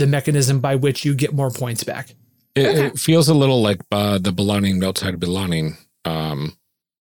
the 0.00 0.06
mechanism 0.08 0.58
by 0.60 0.74
which 0.74 1.04
you 1.04 1.14
get 1.14 1.32
more 1.32 1.50
points 1.50 1.84
back. 1.84 2.14
It, 2.56 2.76
it 2.78 2.98
feels 2.98 3.28
a 3.28 3.34
little 3.34 3.62
like 3.62 3.80
uh, 3.92 4.18
the 4.18 4.32
belonging 4.32 4.82
outside 4.82 5.14
of 5.14 5.20
belonging. 5.20 5.76
Um, 6.04 6.56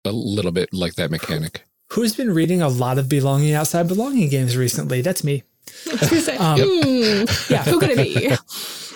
a 0.06 0.12
little 0.12 0.51
bit 0.51 0.69
like 0.73 0.95
that 0.95 1.12
mechanic. 1.12 1.63
Who's 1.91 2.15
been 2.15 2.34
reading 2.34 2.62
a 2.62 2.67
lot 2.69 2.97
of 2.97 3.08
belonging 3.08 3.53
outside 3.53 3.88
belonging 3.88 4.29
games 4.29 4.58
recently? 4.58 5.01
That's 5.01 5.23
me. 5.23 5.43
I 5.88 5.91
was 5.91 6.10
gonna 6.10 6.21
say, 6.21 6.38
Um, 6.38 6.60
hmm, 6.62 7.25
Yeah. 7.53 7.63
who 7.63 7.79
could 7.79 7.91
it 7.91 7.97
be? 7.97 8.36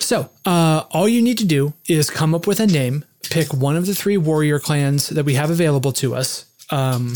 So, 0.08 0.30
uh, 0.46 0.84
all 0.92 1.10
you 1.10 1.22
need 1.22 1.38
to 1.40 1.46
do 1.46 1.74
is 1.90 2.10
come 2.10 2.34
up 2.34 2.48
with 2.48 2.62
a 2.62 2.66
name, 2.68 3.04
pick 3.30 3.54
one 3.54 3.76
of 3.76 3.86
the 3.88 3.94
three 3.94 4.16
warrior 4.16 4.58
clans 4.58 5.10
that 5.10 5.26
we 5.26 5.34
have 5.34 5.50
available 5.50 5.92
to 5.94 6.16
us, 6.16 6.46
um, 6.72 7.14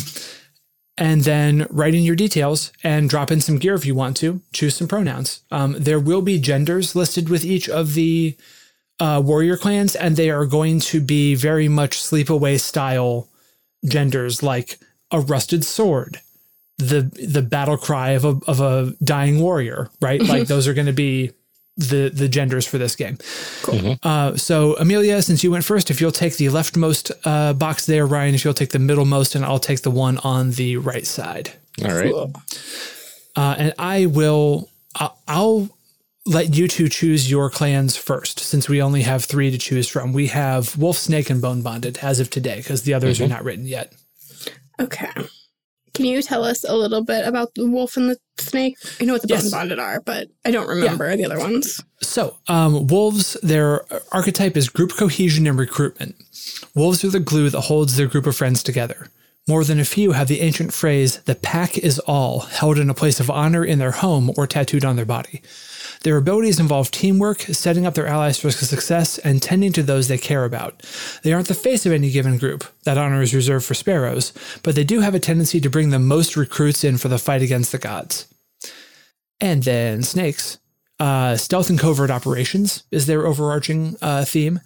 and 0.97 1.23
then 1.23 1.65
write 1.69 1.95
in 1.95 2.03
your 2.03 2.15
details 2.15 2.71
and 2.83 3.09
drop 3.09 3.31
in 3.31 3.41
some 3.41 3.57
gear 3.57 3.75
if 3.75 3.85
you 3.85 3.95
want 3.95 4.17
to. 4.17 4.41
Choose 4.53 4.75
some 4.75 4.87
pronouns. 4.87 5.41
Um, 5.49 5.75
there 5.79 5.99
will 5.99 6.21
be 6.21 6.39
genders 6.39 6.95
listed 6.95 7.29
with 7.29 7.45
each 7.45 7.69
of 7.69 7.93
the 7.93 8.37
uh, 8.99 9.21
warrior 9.23 9.57
clans, 9.57 9.95
and 9.95 10.15
they 10.15 10.29
are 10.29 10.45
going 10.45 10.79
to 10.79 11.01
be 11.01 11.33
very 11.33 11.67
much 11.67 11.97
sleepaway 11.97 12.59
style 12.59 13.27
genders, 13.85 14.43
like 14.43 14.79
a 15.09 15.19
rusted 15.19 15.65
sword, 15.65 16.21
the 16.77 17.01
the 17.01 17.41
battle 17.41 17.77
cry 17.77 18.11
of 18.11 18.25
a 18.25 18.39
of 18.47 18.59
a 18.59 18.93
dying 19.03 19.39
warrior, 19.39 19.89
right? 20.01 20.21
Like 20.21 20.47
those 20.47 20.67
are 20.67 20.73
going 20.73 20.87
to 20.87 20.93
be 20.93 21.31
the 21.77 22.11
the 22.13 22.27
genders 22.27 22.67
for 22.67 22.77
this 22.77 22.95
game. 22.95 23.17
Uh, 24.03 24.35
so 24.35 24.75
Amelia, 24.77 25.21
since 25.21 25.43
you 25.43 25.51
went 25.51 25.63
first, 25.65 25.89
if 25.89 26.01
you'll 26.01 26.11
take 26.11 26.37
the 26.37 26.47
leftmost 26.47 27.11
uh, 27.25 27.53
box 27.53 27.85
there, 27.85 28.05
Ryan, 28.05 28.35
if 28.35 28.43
you'll 28.43 28.53
take 28.53 28.71
the 28.71 28.79
middlemost, 28.79 29.35
and 29.35 29.45
I'll 29.45 29.59
take 29.59 29.81
the 29.81 29.91
one 29.91 30.17
on 30.19 30.51
the 30.51 30.77
right 30.77 31.07
side. 31.07 31.53
All 31.83 31.95
right. 31.95 32.13
Uh, 33.35 33.55
and 33.57 33.73
I 33.79 34.05
will. 34.07 34.69
I'll, 34.95 35.17
I'll 35.27 35.69
let 36.25 36.55
you 36.55 36.67
two 36.67 36.89
choose 36.89 37.31
your 37.31 37.49
clans 37.49 37.95
first, 37.97 38.39
since 38.39 38.69
we 38.69 38.81
only 38.81 39.01
have 39.01 39.23
three 39.23 39.49
to 39.49 39.57
choose 39.57 39.87
from. 39.87 40.13
We 40.13 40.27
have 40.27 40.77
Wolf, 40.77 40.97
Snake, 40.97 41.29
and 41.29 41.41
Bone 41.41 41.61
Bonded 41.61 41.97
as 41.99 42.19
of 42.19 42.29
today, 42.29 42.57
because 42.57 42.83
the 42.83 42.93
others 42.93 43.19
are 43.21 43.27
not 43.27 43.43
written 43.43 43.65
yet. 43.65 43.93
Okay. 44.79 45.09
Can 45.93 46.05
you 46.05 46.21
tell 46.21 46.43
us 46.43 46.63
a 46.63 46.75
little 46.75 47.03
bit 47.03 47.27
about 47.27 47.53
the 47.55 47.67
wolf 47.69 47.97
and 47.97 48.09
the 48.09 48.17
snake? 48.37 48.77
I 48.99 49.05
know 49.05 49.13
what 49.13 49.21
the 49.23 49.27
Yes. 49.27 49.43
bone 49.43 49.51
bonded 49.51 49.79
are, 49.79 49.99
but 50.01 50.29
I 50.45 50.51
don't 50.51 50.67
remember 50.67 51.15
the 51.17 51.25
other 51.25 51.39
ones. 51.39 51.81
So, 52.01 52.37
um, 52.47 52.87
wolves, 52.87 53.35
their 53.43 53.83
archetype 54.11 54.55
is 54.55 54.69
group 54.69 54.95
cohesion 54.95 55.47
and 55.47 55.59
recruitment. 55.59 56.15
Wolves 56.73 57.03
are 57.03 57.09
the 57.09 57.19
glue 57.19 57.49
that 57.49 57.61
holds 57.61 57.95
their 57.97 58.07
group 58.07 58.25
of 58.25 58.35
friends 58.35 58.63
together. 58.63 59.07
More 59.47 59.63
than 59.63 59.79
a 59.79 59.85
few 59.85 60.11
have 60.13 60.27
the 60.27 60.41
ancient 60.41 60.71
phrase, 60.71 61.17
the 61.25 61.35
pack 61.35 61.77
is 61.77 61.99
all, 61.99 62.41
held 62.41 62.77
in 62.77 62.89
a 62.89 62.93
place 62.93 63.19
of 63.19 63.29
honor 63.29 63.65
in 63.65 63.79
their 63.79 63.91
home 63.91 64.31
or 64.37 64.47
tattooed 64.47 64.85
on 64.85 64.95
their 64.95 65.05
body. 65.05 65.41
Their 66.03 66.17
abilities 66.17 66.59
involve 66.59 66.89
teamwork, 66.89 67.41
setting 67.41 67.85
up 67.85 67.93
their 67.93 68.07
allies 68.07 68.39
for 68.39 68.49
success, 68.49 69.19
and 69.19 69.41
tending 69.41 69.71
to 69.73 69.83
those 69.83 70.07
they 70.07 70.17
care 70.17 70.45
about. 70.45 70.81
They 71.21 71.31
aren't 71.31 71.47
the 71.47 71.53
face 71.53 71.85
of 71.85 71.91
any 71.91 72.09
given 72.09 72.37
group. 72.37 72.63
That 72.85 72.97
honor 72.97 73.21
is 73.21 73.35
reserved 73.35 73.65
for 73.65 73.75
sparrows, 73.75 74.33
but 74.63 74.73
they 74.73 74.83
do 74.83 75.01
have 75.01 75.13
a 75.13 75.19
tendency 75.19 75.61
to 75.61 75.69
bring 75.69 75.91
the 75.91 75.99
most 75.99 76.35
recruits 76.35 76.83
in 76.83 76.97
for 76.97 77.07
the 77.07 77.19
fight 77.19 77.43
against 77.43 77.71
the 77.71 77.77
gods. 77.77 78.27
And 79.39 79.63
then 79.63 80.01
snakes. 80.01 80.57
Uh, 80.99 81.35
stealth 81.35 81.69
and 81.69 81.79
covert 81.79 82.11
operations 82.11 82.83
is 82.91 83.05
their 83.05 83.25
overarching 83.25 83.95
uh, 84.01 84.25
theme. 84.25 84.59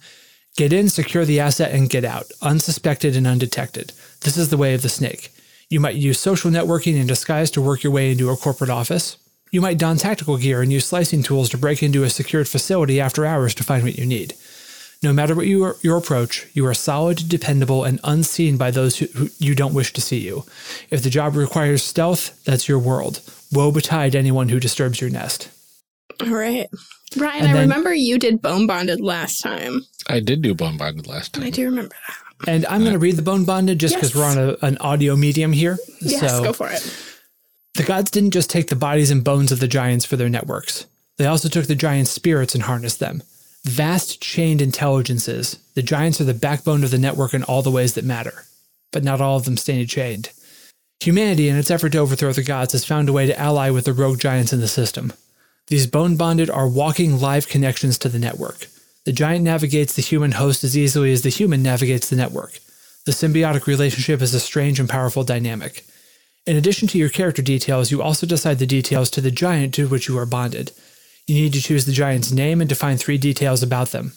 Get 0.56 0.72
in, 0.72 0.88
secure 0.88 1.26
the 1.26 1.40
asset, 1.40 1.72
and 1.72 1.90
get 1.90 2.04
out, 2.04 2.30
unsuspected 2.40 3.14
and 3.14 3.26
undetected. 3.26 3.92
This 4.22 4.38
is 4.38 4.48
the 4.48 4.56
way 4.56 4.72
of 4.72 4.80
the 4.80 4.88
snake. 4.88 5.30
You 5.68 5.80
might 5.80 5.96
use 5.96 6.18
social 6.18 6.50
networking 6.50 6.96
in 6.96 7.06
disguise 7.06 7.50
to 7.52 7.60
work 7.60 7.82
your 7.82 7.92
way 7.92 8.10
into 8.10 8.30
a 8.30 8.36
corporate 8.36 8.70
office. 8.70 9.18
You 9.56 9.62
might 9.62 9.78
don 9.78 9.96
tactical 9.96 10.36
gear 10.36 10.60
and 10.60 10.70
use 10.70 10.84
slicing 10.84 11.22
tools 11.22 11.48
to 11.48 11.56
break 11.56 11.82
into 11.82 12.04
a 12.04 12.10
secured 12.10 12.46
facility 12.46 13.00
after 13.00 13.24
hours 13.24 13.54
to 13.54 13.64
find 13.64 13.84
what 13.84 13.96
you 13.96 14.04
need. 14.04 14.34
No 15.02 15.14
matter 15.14 15.34
what 15.34 15.46
you 15.46 15.64
are, 15.64 15.76
your 15.80 15.96
approach, 15.96 16.46
you 16.52 16.66
are 16.66 16.74
solid, 16.74 17.26
dependable, 17.26 17.82
and 17.82 17.98
unseen 18.04 18.58
by 18.58 18.70
those 18.70 18.98
who, 18.98 19.06
who 19.14 19.28
you 19.38 19.54
don't 19.54 19.72
wish 19.72 19.94
to 19.94 20.02
see 20.02 20.18
you. 20.18 20.44
If 20.90 21.02
the 21.02 21.08
job 21.08 21.36
requires 21.36 21.82
stealth, 21.82 22.38
that's 22.44 22.68
your 22.68 22.78
world. 22.78 23.22
Woe 23.50 23.72
betide 23.72 24.14
anyone 24.14 24.50
who 24.50 24.60
disturbs 24.60 25.00
your 25.00 25.08
nest. 25.08 25.48
All 26.20 26.28
right. 26.28 26.68
Ryan, 27.16 27.38
And 27.40 27.48
I 27.48 27.52
then- 27.54 27.62
remember 27.62 27.94
you 27.94 28.18
did 28.18 28.42
bone 28.42 28.66
bonded 28.66 29.00
last 29.00 29.40
time. 29.40 29.86
I 30.06 30.20
did 30.20 30.42
do 30.42 30.52
bone 30.52 30.76
bonded 30.76 31.06
last 31.06 31.32
time. 31.32 31.44
I 31.44 31.48
do 31.50 31.64
remember 31.64 31.94
that. 32.06 32.50
And 32.52 32.66
I'm 32.66 32.82
going 32.82 32.92
to 32.92 32.98
read 32.98 33.16
the 33.16 33.22
bone 33.22 33.46
bonded 33.46 33.78
just 33.80 33.94
because 33.94 34.14
Yes. 34.14 34.16
we're 34.36 34.42
on 34.42 34.56
a, 34.60 34.66
an 34.66 34.76
audio 34.82 35.16
medium 35.16 35.52
here. 35.54 35.78
Yes, 36.02 36.20
so 36.20 36.44
go 36.44 36.52
for 36.52 36.68
it. 36.68 36.82
The 37.76 37.84
gods 37.84 38.10
didn't 38.10 38.30
just 38.30 38.50
take 38.50 38.68
the 38.68 38.76
bodies 38.76 39.10
and 39.10 39.22
bones 39.22 39.52
of 39.52 39.60
the 39.60 39.68
giants 39.68 40.04
for 40.04 40.16
their 40.16 40.28
networks. 40.28 40.86
They 41.18 41.26
also 41.26 41.48
took 41.48 41.66
the 41.66 41.74
giants' 41.74 42.10
spirits 42.10 42.54
and 42.54 42.64
harnessed 42.64 43.00
them. 43.00 43.22
Vast 43.64 44.20
chained 44.20 44.62
intelligences, 44.62 45.58
the 45.74 45.82
giants 45.82 46.20
are 46.20 46.24
the 46.24 46.34
backbone 46.34 46.84
of 46.84 46.90
the 46.90 46.98
network 46.98 47.34
in 47.34 47.42
all 47.42 47.62
the 47.62 47.70
ways 47.70 47.94
that 47.94 48.04
matter, 48.04 48.44
but 48.92 49.04
not 49.04 49.20
all 49.20 49.36
of 49.36 49.44
them 49.44 49.56
stay 49.56 49.84
chained. 49.84 50.30
Humanity, 51.00 51.48
in 51.48 51.56
its 51.56 51.70
effort 51.70 51.90
to 51.92 51.98
overthrow 51.98 52.32
the 52.32 52.42
gods, 52.42 52.72
has 52.72 52.84
found 52.84 53.08
a 53.08 53.12
way 53.12 53.26
to 53.26 53.38
ally 53.38 53.70
with 53.70 53.84
the 53.84 53.92
rogue 53.92 54.18
giants 54.18 54.52
in 54.52 54.60
the 54.60 54.68
system. 54.68 55.12
These 55.66 55.86
bone 55.86 56.16
bonded 56.16 56.48
are 56.48 56.68
walking 56.68 57.20
live 57.20 57.48
connections 57.48 57.98
to 57.98 58.08
the 58.08 58.18
network. 58.18 58.68
The 59.04 59.12
giant 59.12 59.44
navigates 59.44 59.94
the 59.94 60.02
human 60.02 60.32
host 60.32 60.64
as 60.64 60.76
easily 60.78 61.12
as 61.12 61.22
the 61.22 61.28
human 61.28 61.62
navigates 61.62 62.08
the 62.08 62.16
network. 62.16 62.58
The 63.04 63.12
symbiotic 63.12 63.66
relationship 63.66 64.22
is 64.22 64.32
a 64.32 64.40
strange 64.40 64.80
and 64.80 64.88
powerful 64.88 65.24
dynamic. 65.24 65.84
In 66.46 66.56
addition 66.56 66.86
to 66.88 66.98
your 66.98 67.08
character 67.08 67.42
details, 67.42 67.90
you 67.90 68.00
also 68.00 68.26
decide 68.26 68.58
the 68.58 68.66
details 68.66 69.10
to 69.10 69.20
the 69.20 69.32
giant 69.32 69.74
to 69.74 69.88
which 69.88 70.08
you 70.08 70.16
are 70.18 70.26
bonded. 70.26 70.70
You 71.26 71.34
need 71.34 71.52
to 71.54 71.60
choose 71.60 71.86
the 71.86 71.92
giant's 71.92 72.30
name 72.30 72.60
and 72.60 72.68
define 72.68 72.98
three 72.98 73.18
details 73.18 73.62
about 73.62 73.88
them. 73.88 74.12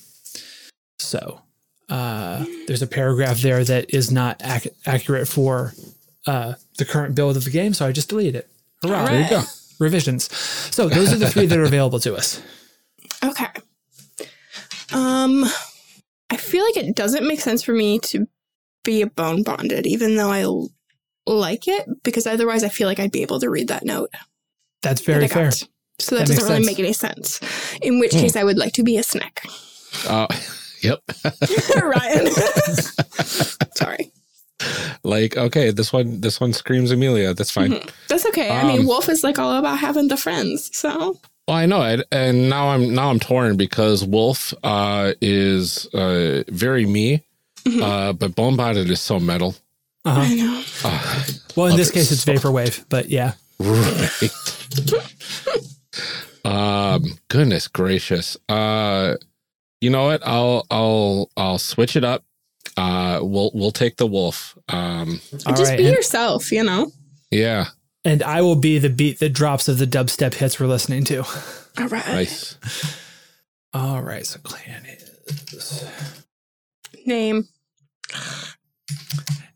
So, 0.99 1.41
uh, 1.89 2.45
there's 2.67 2.83
a 2.83 2.87
paragraph 2.87 3.41
there 3.41 3.63
that 3.63 3.91
is 3.93 4.11
not 4.11 4.41
ac- 4.45 4.69
accurate 4.85 5.27
for 5.27 5.73
uh, 6.27 6.53
the 6.77 6.85
current 6.85 7.15
build 7.15 7.35
of 7.35 7.45
the 7.45 7.49
game, 7.49 7.73
so 7.73 7.87
I 7.87 7.91
just 7.91 8.09
deleted 8.09 8.35
it. 8.35 8.49
Hurrah! 8.83 9.05
There 9.05 9.21
you 9.23 9.29
go. 9.29 9.41
Revisions. 9.79 10.31
So 10.35 10.87
those 10.87 11.11
are 11.11 11.15
the 11.15 11.29
three 11.29 11.45
that 11.47 11.57
are 11.57 11.63
available 11.63 11.99
to 12.01 12.15
us. 12.15 12.41
Okay. 13.21 13.47
Um, 14.93 15.43
I 16.29 16.37
feel 16.37 16.63
like 16.63 16.77
it 16.77 16.95
doesn't 16.95 17.27
make 17.27 17.41
sense 17.41 17.61
for 17.61 17.73
me 17.73 17.99
to 17.99 18.27
be 18.85 19.01
a 19.01 19.07
bone 19.07 19.43
bonded, 19.43 19.85
even 19.85 20.15
though 20.15 20.31
I 20.31 20.45
like 21.37 21.67
it, 21.67 21.85
because 22.03 22.25
otherwise 22.27 22.63
I 22.63 22.69
feel 22.69 22.87
like 22.87 22.99
I'd 22.99 23.11
be 23.11 23.21
able 23.21 23.39
to 23.39 23.49
read 23.49 23.67
that 23.67 23.85
note. 23.85 24.09
That's 24.81 25.01
very 25.01 25.25
I 25.25 25.27
fair. 25.27 25.51
So 25.51 26.15
that, 26.15 26.27
That 26.27 26.35
doesn't 26.35 26.43
really 26.45 26.55
sense. 26.63 26.65
make 26.65 26.79
any 26.79 26.93
sense. 26.93 27.39
In 27.81 27.99
which 27.99 28.13
Hmm. 28.13 28.19
case, 28.19 28.35
I 28.35 28.43
would 28.45 28.57
like 28.57 28.73
to 28.73 28.83
be 28.83 28.97
a 28.97 29.03
snack. 29.03 29.45
Uh, 30.07 30.27
yep. 30.81 30.99
Ryan. 31.83 32.27
Sorry. 33.75 34.11
like 35.03 35.37
okay, 35.37 35.71
this 35.71 35.91
one 35.93 36.19
this 36.21 36.39
one 36.41 36.53
screams 36.53 36.91
Amelia. 36.91 37.33
That's 37.33 37.51
fine. 37.51 37.71
Mhm. 37.71 37.89
That's 38.07 38.25
okay. 38.27 38.49
I 38.49 38.63
mean, 38.67 38.81
Um, 38.81 38.87
Wolf 38.87 39.07
is 39.09 39.23
like 39.23 39.39
all 39.39 39.55
about 39.57 39.79
having 39.79 40.07
the 40.09 40.17
friends. 40.17 40.69
So 40.75 41.17
Well, 41.47 41.57
I 41.57 41.65
know 41.65 41.81
it, 41.83 42.05
and 42.11 42.49
now 42.49 42.69
I'm 42.69 42.93
now 42.93 43.09
I'm 43.09 43.19
torn 43.19 43.55
because 43.57 44.03
Wolf 44.05 44.53
uh, 44.63 45.13
is 45.21 45.87
uh, 45.93 46.43
very 46.49 46.85
me, 46.85 47.23
Mhm. 47.65 47.81
uh, 47.81 48.13
but 48.13 48.35
Bone 48.35 48.55
Bonded 48.55 48.89
is 48.89 48.99
so 49.01 49.19
metal. 49.19 49.55
Uh-huh. 50.05 50.21
I 50.21 50.33
know. 50.35 50.63
Uh, 50.83 51.23
Well, 51.55 51.67
in 51.67 51.77
this 51.77 51.89
it 51.89 51.93
case, 51.93 52.11
it's 52.11 52.23
so- 52.23 52.33
vaporwave, 52.33 52.85
but 52.89 53.09
yeah. 53.09 53.33
right. 53.59 54.29
um. 56.45 57.03
Goodness 57.27 57.67
gracious. 57.67 58.37
Uh. 58.47 59.15
You 59.81 59.89
know 59.89 60.05
what? 60.05 60.21
I'll 60.25 60.65
I'll 60.71 61.29
I'll 61.37 61.57
switch 61.59 61.95
it 61.95 62.03
up. 62.03 62.23
Uh. 62.77 63.19
We'll 63.21 63.51
we'll 63.53 63.71
take 63.71 63.97
the 63.97 64.07
wolf. 64.07 64.57
Um. 64.69 65.19
All 65.45 65.53
Just 65.53 65.69
right, 65.71 65.77
be 65.77 65.87
and, 65.87 65.95
yourself, 65.95 66.51
you 66.51 66.63
know? 66.63 66.91
Yeah. 67.31 67.65
and 68.05 68.23
I 68.23 68.41
will 68.41 68.55
be 68.55 68.79
the 68.79 68.89
beat 68.89 69.19
that 69.19 69.29
drops 69.33 69.67
of 69.67 69.77
the 69.77 69.85
dubstep 69.85 70.33
hits 70.35 70.59
we're 70.59 70.67
listening 70.67 71.03
to. 71.05 71.19
All 71.77 71.87
right. 71.89 72.07
Nice. 72.07 72.55
All 73.73 74.01
right, 74.01 74.25
so 74.25 74.39
clan 74.39 74.83
is 74.85 75.85
Name. 77.05 77.47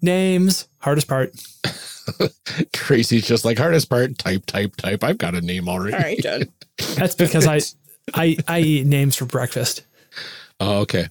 Names. 0.04 0.68
Hardest 0.80 1.08
part. 1.08 1.34
Tracy's 2.74 3.26
just 3.28 3.46
like 3.46 3.58
hardest 3.58 3.90
part. 3.90 4.18
Type 4.18 4.46
type 4.46 4.76
type. 4.76 5.04
I've 5.04 5.18
got 5.18 5.36
a 5.36 5.42
name 5.42 5.68
already. 5.70 5.94
All 5.96 6.00
right, 6.02 6.18
done. 6.18 6.44
That's 6.96 7.16
because 7.16 7.48
I, 7.48 7.60
I, 8.14 8.38
I 8.48 8.60
eat 8.60 8.86
names 8.88 9.16
for 9.16 9.26
breakfast. 9.26 9.84
Oh, 10.60 10.80
okay. 10.82 11.08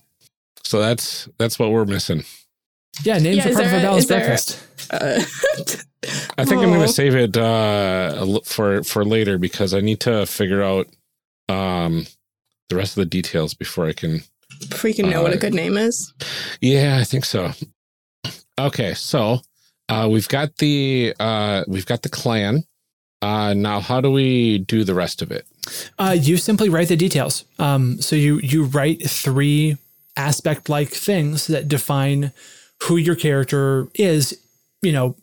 So 0.65 0.81
that's 0.81 1.29
that's 1.39 1.59
what 1.59 1.71
we're 1.71 1.85
missing. 1.85 2.25
Yeah, 3.05 3.19
names 3.19 3.39
Yeah, 3.39 3.49
are 3.49 3.53
part 3.55 3.65
there 3.65 3.75
a 3.75 3.79
a- 3.79 3.83
balanced 3.83 4.05
is 4.05 4.09
there 4.09 4.19
breakfast. 4.21 4.67
Uh, 4.91 5.23
I 6.39 6.45
think 6.45 6.61
I'm 6.63 6.69
going 6.71 6.81
to 6.81 6.89
save 6.89 7.15
it 7.15 7.37
uh, 7.37 8.41
for 8.45 8.83
for 8.83 9.05
later 9.05 9.39
because 9.39 9.75
I 9.75 9.81
need 9.81 10.01
to 10.01 10.27
figure 10.27 10.63
out 10.63 10.89
um, 11.49 12.07
the 12.69 12.77
rest 12.77 12.97
of 12.97 13.03
the 13.03 13.07
details 13.07 13.55
before 13.55 13.87
I 13.87 13.93
can. 13.93 14.23
if 14.63 14.83
we 14.83 14.93
can 14.95 15.09
know 15.11 15.23
what 15.23 15.33
a 15.33 15.37
Uh, 15.37 15.41
good 15.41 15.55
name 15.55 15.77
is. 15.77 16.13
Yeah, 16.61 16.99
I 17.01 17.05
think 17.05 17.25
so. 17.25 17.53
Okay, 18.59 18.95
so 18.95 19.41
uh, 19.89 20.09
we've 20.11 20.29
got 20.29 20.57
the 20.59 21.15
uh, 21.19 21.65
we've 21.67 21.87
got 21.87 22.03
the 22.03 22.09
clan. 22.09 22.65
Uh, 23.21 23.55
now, 23.55 23.81
how 23.81 24.01
do 24.01 24.11
we 24.11 24.59
do 24.59 24.85
the 24.85 24.95
rest 24.95 25.23
of 25.23 25.31
it? 25.31 25.47
Uh, 25.99 26.17
you 26.19 26.37
simply 26.37 26.69
write 26.69 26.89
the 26.89 26.97
details. 26.97 27.45
Um, 27.59 28.01
so 28.01 28.17
you 28.17 28.39
you 28.41 28.65
write 28.65 29.09
three 29.09 29.79
aspect 30.17 30.69
like 30.69 30.91
things 30.91 31.47
that 31.47 31.69
define 31.69 32.33
who 32.83 32.97
your 32.97 33.15
character 33.15 33.89
is. 33.95 34.39
You 34.83 34.93
know, 34.93 35.17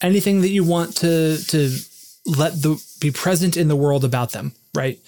anything 0.00 0.42
that 0.42 0.50
you 0.50 0.62
want 0.62 0.96
to 0.98 1.38
to 1.48 1.76
let 2.26 2.62
the 2.62 2.82
be 3.00 3.10
present 3.10 3.56
in 3.56 3.68
the 3.68 3.76
world 3.76 4.04
about 4.04 4.32
them, 4.32 4.52
right? 4.74 5.00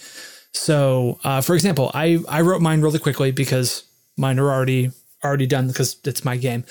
So, 0.52 1.20
uh, 1.22 1.40
for 1.42 1.54
example, 1.54 1.90
I 1.94 2.18
I 2.28 2.40
wrote 2.40 2.62
mine 2.62 2.80
really 2.80 2.98
quickly 2.98 3.30
because 3.30 3.84
mine 4.16 4.38
are 4.38 4.50
already 4.50 4.90
already 5.22 5.46
done 5.46 5.68
because 5.68 5.96
it's 6.04 6.24
my 6.24 6.36
game. 6.36 6.64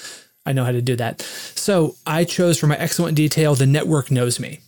I 0.49 0.51
know 0.51 0.65
how 0.65 0.71
to 0.71 0.81
do 0.81 0.95
that. 0.95 1.21
So 1.53 1.95
I 2.07 2.23
chose 2.23 2.57
for 2.57 2.65
my 2.65 2.75
excellent 2.75 3.15
detail. 3.15 3.53
The 3.53 3.67
network 3.67 4.09
knows 4.09 4.39
me. 4.39 4.61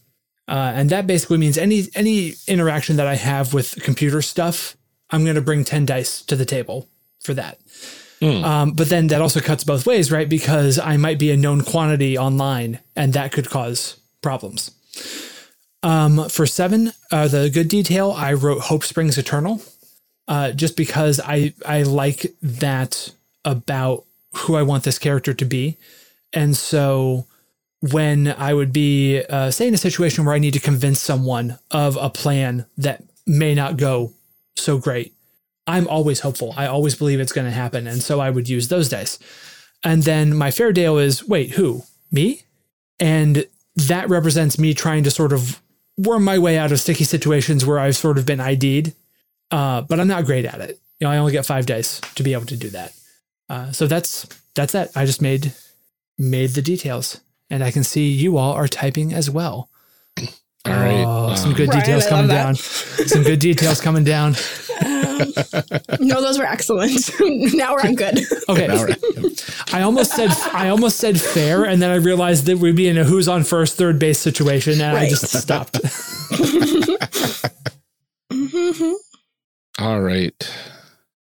Uh, 0.48 0.72
and 0.76 0.92
that 0.92 1.08
basically 1.08 1.38
means 1.38 1.58
any 1.58 1.86
any 1.96 2.34
interaction 2.48 2.98
that 2.98 3.08
I 3.08 3.16
have 3.16 3.54
with 3.54 3.82
computer 3.82 4.22
stuff, 4.22 4.78
I'm 5.10 5.24
going 5.24 5.36
to 5.36 5.42
bring 5.42 5.64
ten 5.64 5.86
dice 5.86 6.22
to 6.24 6.36
the 6.36 6.46
table 6.46 6.88
for 7.24 7.34
that. 7.34 7.60
Hmm. 8.20 8.44
Um, 8.44 8.72
but 8.74 8.90
then 8.90 9.08
that 9.08 9.22
also 9.22 9.40
cuts 9.40 9.64
both 9.64 9.88
ways, 9.88 10.12
right? 10.12 10.30
Because 10.30 10.78
I 10.78 10.98
might 10.98 11.18
be 11.18 11.32
a 11.32 11.38
known 11.38 11.62
quantity 11.62 12.18
online, 12.18 12.80
and 12.96 13.14
that 13.14 13.32
could 13.32 13.50
cause 13.50 13.98
problems. 14.22 14.72
Um, 15.82 16.30
for 16.30 16.46
seven, 16.46 16.92
uh, 17.12 17.28
the 17.28 17.50
good 17.50 17.70
detail, 17.70 18.12
I 18.12 18.34
wrote 18.34 18.62
Hope 18.62 18.84
Springs 18.84 19.18
Eternal, 19.18 19.62
uh, 20.28 20.52
just 20.52 20.78
because 20.78 21.20
I 21.20 21.54
I 21.66 21.84
like 21.84 22.36
that 22.44 23.14
about 23.44 24.06
who 24.34 24.56
I 24.56 24.64
want 24.64 24.84
this 24.84 25.00
character 25.00 25.34
to 25.34 25.46
be, 25.46 25.78
and 26.34 26.56
so 26.56 27.26
when 27.82 28.28
I 28.28 28.54
would 28.54 28.72
be, 28.72 29.24
uh, 29.24 29.52
say, 29.52 29.68
in 29.68 29.74
a 29.74 29.78
situation 29.78 30.24
where 30.24 30.36
I 30.36 30.40
need 30.40 30.54
to 30.54 30.60
convince 30.60 31.00
someone 31.00 31.58
of 31.72 31.98
a 32.00 32.10
plan 32.10 32.66
that 32.78 33.04
may 33.26 33.56
not 33.56 33.78
go 33.78 34.14
so 34.56 34.78
great, 34.78 35.14
I'm 35.66 35.88
always 35.88 36.20
hopeful. 36.20 36.54
I 36.56 36.68
always 36.68 36.96
believe 36.96 37.20
it's 37.20 37.34
going 37.34 37.46
to 37.46 37.52
happen. 37.52 37.88
And 37.88 38.02
so 38.02 38.20
I 38.20 38.30
would 38.30 38.48
use 38.48 38.68
those 38.68 38.90
dice. 38.90 39.18
And 39.84 40.04
then 40.04 40.36
my 40.36 40.52
fair 40.52 40.72
is 40.72 41.28
wait, 41.28 41.52
who? 41.52 41.84
Me? 42.12 42.44
And 43.00 43.46
that 43.76 44.10
represents 44.10 44.60
me 44.60 44.74
trying 44.74 45.04
to 45.04 45.12
sort 45.12 45.34
of 45.34 45.60
worm 45.98 46.24
my 46.24 46.38
way 46.38 46.58
out 46.58 46.72
of 46.72 46.80
sticky 46.80 47.04
situations 47.04 47.66
where 47.66 47.80
I've 47.80 47.96
sort 47.96 48.18
of 48.18 48.26
been 48.26 48.40
ID'd, 48.40 48.94
uh, 49.50 49.82
but 49.82 50.00
I'm 50.00 50.08
not 50.08 50.26
great 50.26 50.46
at 50.46 50.62
it. 50.62 50.80
You 51.00 51.08
know, 51.08 51.12
I 51.12 51.18
only 51.18 51.32
get 51.32 51.46
five 51.46 51.66
dice 51.66 52.00
to 52.16 52.24
be 52.24 52.34
able 52.34 52.46
to 52.46 52.58
do 52.58 52.70
that. 52.70 52.94
Uh, 53.52 53.70
so 53.74 53.86
that's 53.86 54.26
that's 54.56 54.72
that. 54.72 54.92
I 54.96 55.06
just 55.06 55.22
made 55.22 55.54
made 56.18 56.52
the 56.52 56.62
details 56.62 57.20
and 57.50 57.62
I 57.62 57.70
can 57.70 57.84
see 57.84 58.08
you 58.08 58.38
all 58.38 58.54
are 58.54 58.70
typing 58.70 59.14
as 59.14 59.30
well. 59.30 59.70
All 60.64 60.74
right. 60.74 61.04
Oh, 61.06 61.36
some 61.36 61.54
good 61.54 61.68
Ryan, 61.68 61.80
details 61.82 62.08
coming 62.08 62.28
down. 62.28 62.56
some 62.56 63.24
good 63.24 63.40
details 63.40 63.82
coming 63.82 64.06
down. 64.06 64.36
Um, 64.86 65.34
no, 66.00 66.22
those 66.22 66.40
were 66.40 66.46
excellent. 66.46 67.12
now 67.54 67.76
I'm 67.78 67.96
good. 67.96 68.20
Okay. 68.48 68.68
all 68.68 68.86
right. 68.86 69.54
I 69.74 69.82
almost 69.82 70.12
said 70.16 70.30
I 70.54 70.70
almost 70.70 70.98
said 70.98 71.20
fair, 71.20 71.66
and 71.66 71.82
then 71.82 71.90
I 71.90 71.96
realized 71.96 72.46
that 72.46 72.60
we'd 72.60 72.78
be 72.78 72.88
in 72.88 72.98
a 72.98 73.04
who's 73.04 73.28
on 73.28 73.44
first, 73.44 73.76
third 73.76 74.00
base 74.00 74.20
situation, 74.20 74.80
and 74.80 74.96
I 74.96 75.10
just 75.10 75.28
stopped. 75.28 75.74
Mhm. 78.32 78.94
All 79.80 80.00
right. 80.00 80.52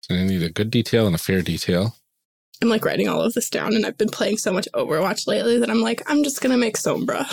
So 0.02 0.16
I 0.16 0.24
need 0.24 0.42
a 0.42 0.50
good 0.50 0.72
detail 0.72 1.06
and 1.06 1.14
a 1.14 1.20
fair 1.20 1.42
detail. 1.42 1.96
I'm 2.62 2.70
like 2.70 2.84
writing 2.86 3.08
all 3.08 3.22
of 3.22 3.34
this 3.34 3.50
down, 3.50 3.76
and 3.76 3.86
I've 3.86 3.98
been 3.98 4.10
playing 4.10 4.38
so 4.38 4.52
much 4.52 4.68
Overwatch 4.74 5.28
lately 5.28 5.60
that 5.60 5.70
I'm 5.70 5.82
like, 5.82 6.02
I'm 6.10 6.24
just 6.24 6.42
gonna 6.42 6.58
make 6.58 6.78
Sombra. 6.78 7.26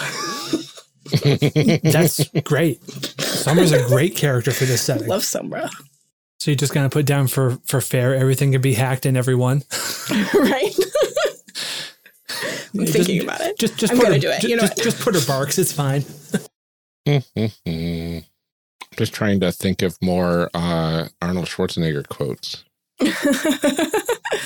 That's 1.93 2.29
great. 2.43 2.81
Sombra's 2.83 3.73
a 3.73 3.87
great 3.89 4.17
character 4.17 4.51
for 4.53 4.65
this 4.65 4.83
setting. 4.83 5.07
Love 5.09 5.23
Sombra, 5.23 5.71
So 6.41 6.51
you're 6.51 6.57
just 6.57 6.73
gonna 6.75 6.91
put 6.91 7.07
down 7.07 7.27
for 7.29 7.59
for 7.67 7.81
fair, 7.81 8.15
everything 8.15 8.53
can 8.53 8.61
be 8.61 8.75
hacked 8.75 9.07
in 9.07 9.17
everyone. 9.17 9.63
right? 10.35 10.75
I'm 12.75 12.81
Just- 12.81 12.93
thinking 12.93 13.23
about 13.23 13.41
it. 13.41 13.59
Just 13.59 13.77
just 13.79 13.93
I'm 13.93 13.99
put 13.99 14.05
gonna 14.05 14.15
her, 14.17 14.21
do 14.21 14.29
it. 14.31 14.41
ju- 14.43 14.49
You 14.49 14.57
know 14.57 14.63
just, 14.63 14.77
what? 14.77 14.85
just 14.85 15.01
put 15.01 15.15
her 15.15 15.25
barks. 15.27 15.59
It's 15.59 15.73
fine. 15.73 16.05
Just 18.97 19.13
trying 19.13 19.41
to 19.41 19.51
think 19.51 19.83
of 19.83 19.99
more 20.01 20.49
uh, 20.55 21.09
Arnold 21.21 21.47
Schwarzenegger 21.47 22.07
quotes. 22.09 22.65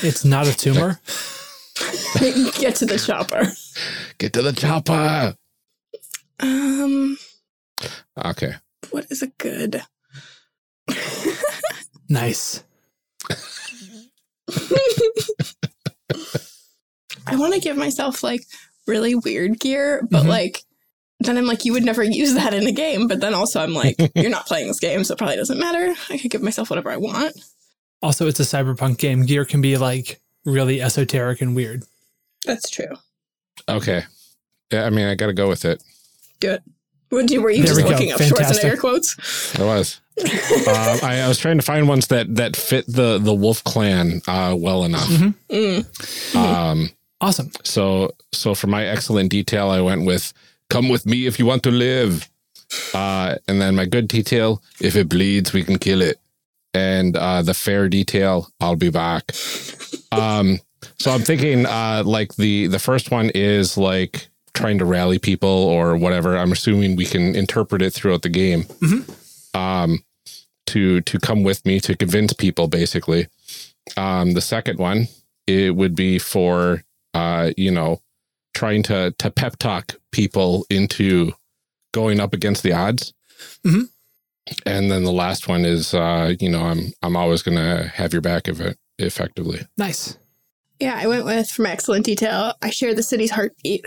It's 0.02 0.24
not 0.24 0.46
a 0.48 0.56
tumor. 0.56 1.00
Get 2.58 2.74
to 2.76 2.86
the 2.86 2.98
chopper. 3.04 3.52
Get 4.18 4.32
to 4.34 4.42
the 4.42 4.52
chopper. 4.52 5.34
Um, 6.40 7.18
Okay. 8.24 8.54
what 8.90 9.06
is 9.10 9.22
a 9.22 9.28
good? 9.38 9.82
Nice. 12.08 12.62
I 17.26 17.36
want 17.36 17.54
to 17.54 17.60
give 17.60 17.76
myself 17.76 18.22
like 18.22 18.42
really 18.86 19.14
weird 19.14 19.60
gear, 19.60 20.06
but 20.10 20.24
Mhm. 20.24 20.28
like 20.28 20.62
then 21.20 21.36
I'm 21.36 21.46
like, 21.46 21.64
you 21.64 21.72
would 21.72 21.84
never 21.84 22.04
use 22.04 22.34
that 22.34 22.54
in 22.54 22.64
a 22.68 22.72
game. 22.72 23.08
But 23.08 23.20
then 23.20 23.34
also 23.34 23.60
I'm 23.60 23.74
like, 23.74 23.96
you're 24.14 24.30
not 24.30 24.46
playing 24.46 24.68
this 24.68 24.78
game, 24.78 25.02
so 25.02 25.12
it 25.14 25.18
probably 25.18 25.34
doesn't 25.36 25.58
matter. 25.58 25.92
I 26.10 26.16
could 26.16 26.30
give 26.30 26.42
myself 26.42 26.70
whatever 26.70 26.90
I 26.90 26.96
want. 26.96 27.34
Also, 28.02 28.26
it's 28.28 28.40
a 28.40 28.44
cyberpunk 28.44 28.98
game. 28.98 29.24
Gear 29.26 29.44
can 29.44 29.60
be 29.60 29.76
like 29.76 30.20
really 30.44 30.80
esoteric 30.80 31.40
and 31.40 31.54
weird. 31.56 31.84
That's 32.46 32.70
true. 32.70 32.94
Okay. 33.68 34.02
Yeah, 34.72 34.84
I 34.84 34.90
mean, 34.90 35.06
I 35.06 35.14
got 35.14 35.26
to 35.26 35.32
go 35.32 35.48
with 35.48 35.64
it. 35.64 35.82
Do 36.40 36.52
it. 36.52 36.62
Would 37.10 37.30
you, 37.30 37.40
were 37.42 37.50
you 37.50 37.58
There 37.64 37.66
just 37.74 37.76
we 37.78 37.82
go. 37.82 37.88
looking 37.88 38.12
up 38.12 38.18
Fantastic. 38.18 38.72
Schwarzenegger 38.72 38.78
quotes? 38.80 39.58
I 39.58 39.64
was. 39.64 40.00
uh, 40.18 40.98
I, 41.02 41.20
I 41.24 41.28
was 41.28 41.38
trying 41.38 41.56
to 41.58 41.64
find 41.64 41.88
ones 41.88 42.08
that 42.08 42.34
that 42.36 42.54
fit 42.56 42.84
the 42.86 43.18
the 43.18 43.32
Wolf 43.32 43.62
Clan 43.64 44.20
uh, 44.28 44.54
well 44.58 44.84
enough. 44.84 45.08
Mhm. 45.08 45.34
Mm. 45.48 46.36
Um, 46.36 46.90
Awesome. 47.20 47.50
so 47.64 48.10
so 48.32 48.54
for 48.54 48.66
my 48.66 48.84
excellent 48.84 49.30
detail, 49.30 49.70
I 49.70 49.80
went 49.80 50.04
with 50.06 50.32
"Come 50.70 50.88
with 50.88 51.06
me 51.06 51.26
if 51.26 51.38
you 51.38 51.46
want 51.46 51.62
to 51.64 51.70
live," 51.70 52.28
uh, 52.94 53.36
and 53.48 53.60
then 53.60 53.74
my 53.76 53.86
good 53.86 54.06
detail: 54.08 54.60
"If 54.80 54.96
it 54.96 55.08
bleeds, 55.08 55.52
we 55.52 55.62
can 55.64 55.78
kill 55.78 56.02
it." 56.02 56.18
And 56.74 57.16
uh, 57.16 57.42
the 57.42 57.54
fair 57.54 57.88
detail: 57.88 58.48
"I'll 58.60 58.76
be 58.76 58.90
back." 58.90 59.32
Um, 60.12 60.58
so 60.98 61.10
I'm 61.10 61.22
thinking, 61.22 61.66
uh, 61.66 62.02
like 62.04 62.34
the 62.36 62.66
the 62.66 62.78
first 62.78 63.10
one 63.10 63.30
is 63.34 63.76
like 63.76 64.28
trying 64.54 64.78
to 64.78 64.84
rally 64.84 65.18
people 65.18 65.48
or 65.48 65.96
whatever. 65.96 66.36
I'm 66.36 66.52
assuming 66.52 66.96
we 66.96 67.06
can 67.06 67.34
interpret 67.34 67.82
it 67.82 67.92
throughout 67.92 68.22
the 68.22 68.28
game. 68.28 68.64
Um, 69.54 70.04
to 70.66 71.00
to 71.00 71.18
come 71.18 71.42
with 71.42 71.64
me 71.64 71.80
to 71.80 71.96
convince 71.96 72.32
people, 72.32 72.68
basically. 72.68 73.28
Um, 73.96 74.32
the 74.34 74.40
second 74.42 74.78
one 74.78 75.08
it 75.46 75.74
would 75.74 75.94
be 75.94 76.18
for 76.18 76.84
uh, 77.14 77.52
you 77.56 77.70
know, 77.70 78.02
trying 78.54 78.82
to 78.84 79.14
to 79.18 79.30
pep 79.30 79.56
talk 79.56 79.94
people 80.12 80.66
into 80.68 81.32
going 81.92 82.20
up 82.20 82.34
against 82.34 82.62
the 82.62 82.72
odds. 82.72 83.14
Mhm. 83.64 83.88
And 84.66 84.90
then 84.90 85.04
the 85.04 85.12
last 85.12 85.48
one 85.48 85.64
is, 85.64 85.94
uh, 85.94 86.34
you 86.40 86.48
know, 86.48 86.62
I'm 86.62 86.92
I'm 87.02 87.16
always 87.16 87.42
gonna 87.42 87.88
have 87.94 88.12
your 88.12 88.22
back 88.22 88.48
if 88.48 88.60
it 88.60 88.78
effectively. 88.98 89.60
Nice. 89.76 90.16
Yeah, 90.80 90.96
I 90.96 91.06
went 91.06 91.24
with 91.24 91.50
from 91.50 91.66
excellent 91.66 92.04
detail. 92.04 92.54
I 92.62 92.70
share 92.70 92.94
the 92.94 93.02
city's 93.02 93.32
heartbeat, 93.32 93.84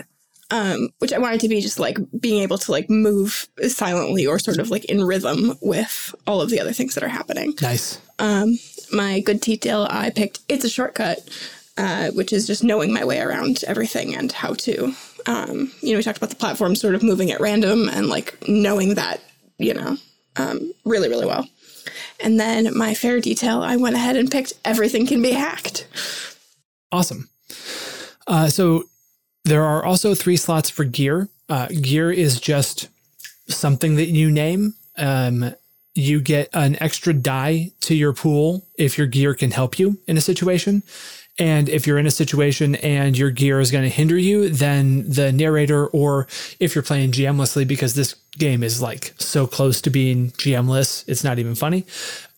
um, 0.50 0.90
which 0.98 1.12
I 1.12 1.18
wanted 1.18 1.40
to 1.40 1.48
be 1.48 1.60
just 1.60 1.78
like 1.78 1.96
being 2.20 2.42
able 2.42 2.58
to 2.58 2.70
like 2.70 2.90
move 2.90 3.48
silently 3.68 4.26
or 4.26 4.38
sort 4.38 4.58
of 4.58 4.70
like 4.70 4.84
in 4.86 5.02
rhythm 5.02 5.54
with 5.62 6.14
all 6.26 6.42
of 6.42 6.50
the 6.50 6.60
other 6.60 6.72
things 6.72 6.94
that 6.94 7.04
are 7.04 7.08
happening. 7.08 7.54
Nice. 7.62 7.98
Um, 8.18 8.58
my 8.92 9.20
good 9.20 9.40
detail, 9.40 9.86
I 9.90 10.10
picked 10.10 10.40
it's 10.48 10.64
a 10.64 10.68
shortcut, 10.68 11.20
uh, 11.78 12.10
which 12.10 12.32
is 12.32 12.46
just 12.46 12.62
knowing 12.62 12.92
my 12.92 13.04
way 13.04 13.20
around 13.20 13.64
everything 13.66 14.14
and 14.14 14.30
how 14.30 14.52
to. 14.54 14.94
Um, 15.26 15.72
you 15.80 15.92
know, 15.92 15.96
we 15.96 16.02
talked 16.02 16.18
about 16.18 16.30
the 16.30 16.36
platform 16.36 16.74
sort 16.76 16.94
of 16.94 17.02
moving 17.02 17.30
at 17.30 17.40
random 17.40 17.88
and 17.88 18.08
like 18.08 18.36
knowing 18.46 18.94
that, 18.94 19.20
you 19.58 19.72
know, 19.72 19.96
um, 20.36 20.72
really, 20.84 21.08
really 21.08 21.26
well. 21.26 21.48
And 22.20 22.38
then 22.38 22.76
my 22.76 22.94
fair 22.94 23.20
detail, 23.20 23.62
I 23.62 23.76
went 23.76 23.96
ahead 23.96 24.16
and 24.16 24.30
picked 24.30 24.52
everything 24.64 25.06
can 25.06 25.20
be 25.22 25.32
hacked. 25.32 25.86
Awesome. 26.90 27.28
Uh, 28.26 28.48
so 28.48 28.84
there 29.44 29.64
are 29.64 29.84
also 29.84 30.14
three 30.14 30.36
slots 30.36 30.70
for 30.70 30.84
gear. 30.84 31.28
Uh, 31.48 31.66
gear 31.66 32.10
is 32.12 32.40
just 32.40 32.88
something 33.48 33.96
that 33.96 34.08
you 34.08 34.30
name. 34.30 34.74
Um, 34.96 35.54
you 35.94 36.20
get 36.20 36.48
an 36.54 36.80
extra 36.80 37.12
die 37.12 37.72
to 37.80 37.94
your 37.94 38.12
pool 38.12 38.66
if 38.78 38.96
your 38.96 39.06
gear 39.06 39.34
can 39.34 39.50
help 39.50 39.78
you 39.78 39.98
in 40.06 40.16
a 40.16 40.22
situation. 40.22 40.82
And 41.38 41.68
if 41.68 41.86
you're 41.86 41.98
in 41.98 42.06
a 42.06 42.10
situation 42.10 42.74
and 42.76 43.16
your 43.16 43.30
gear 43.30 43.58
is 43.58 43.70
going 43.70 43.84
to 43.84 43.90
hinder 43.90 44.18
you, 44.18 44.50
then 44.50 45.08
the 45.08 45.32
narrator, 45.32 45.86
or 45.86 46.26
if 46.60 46.74
you're 46.74 46.82
playing 46.82 47.12
GMlessly, 47.12 47.66
because 47.66 47.94
this 47.94 48.14
game 48.36 48.62
is 48.62 48.82
like 48.82 49.14
so 49.18 49.46
close 49.46 49.80
to 49.82 49.90
being 49.90 50.30
GMless, 50.32 51.04
it's 51.08 51.24
not 51.24 51.38
even 51.38 51.54
funny. 51.54 51.86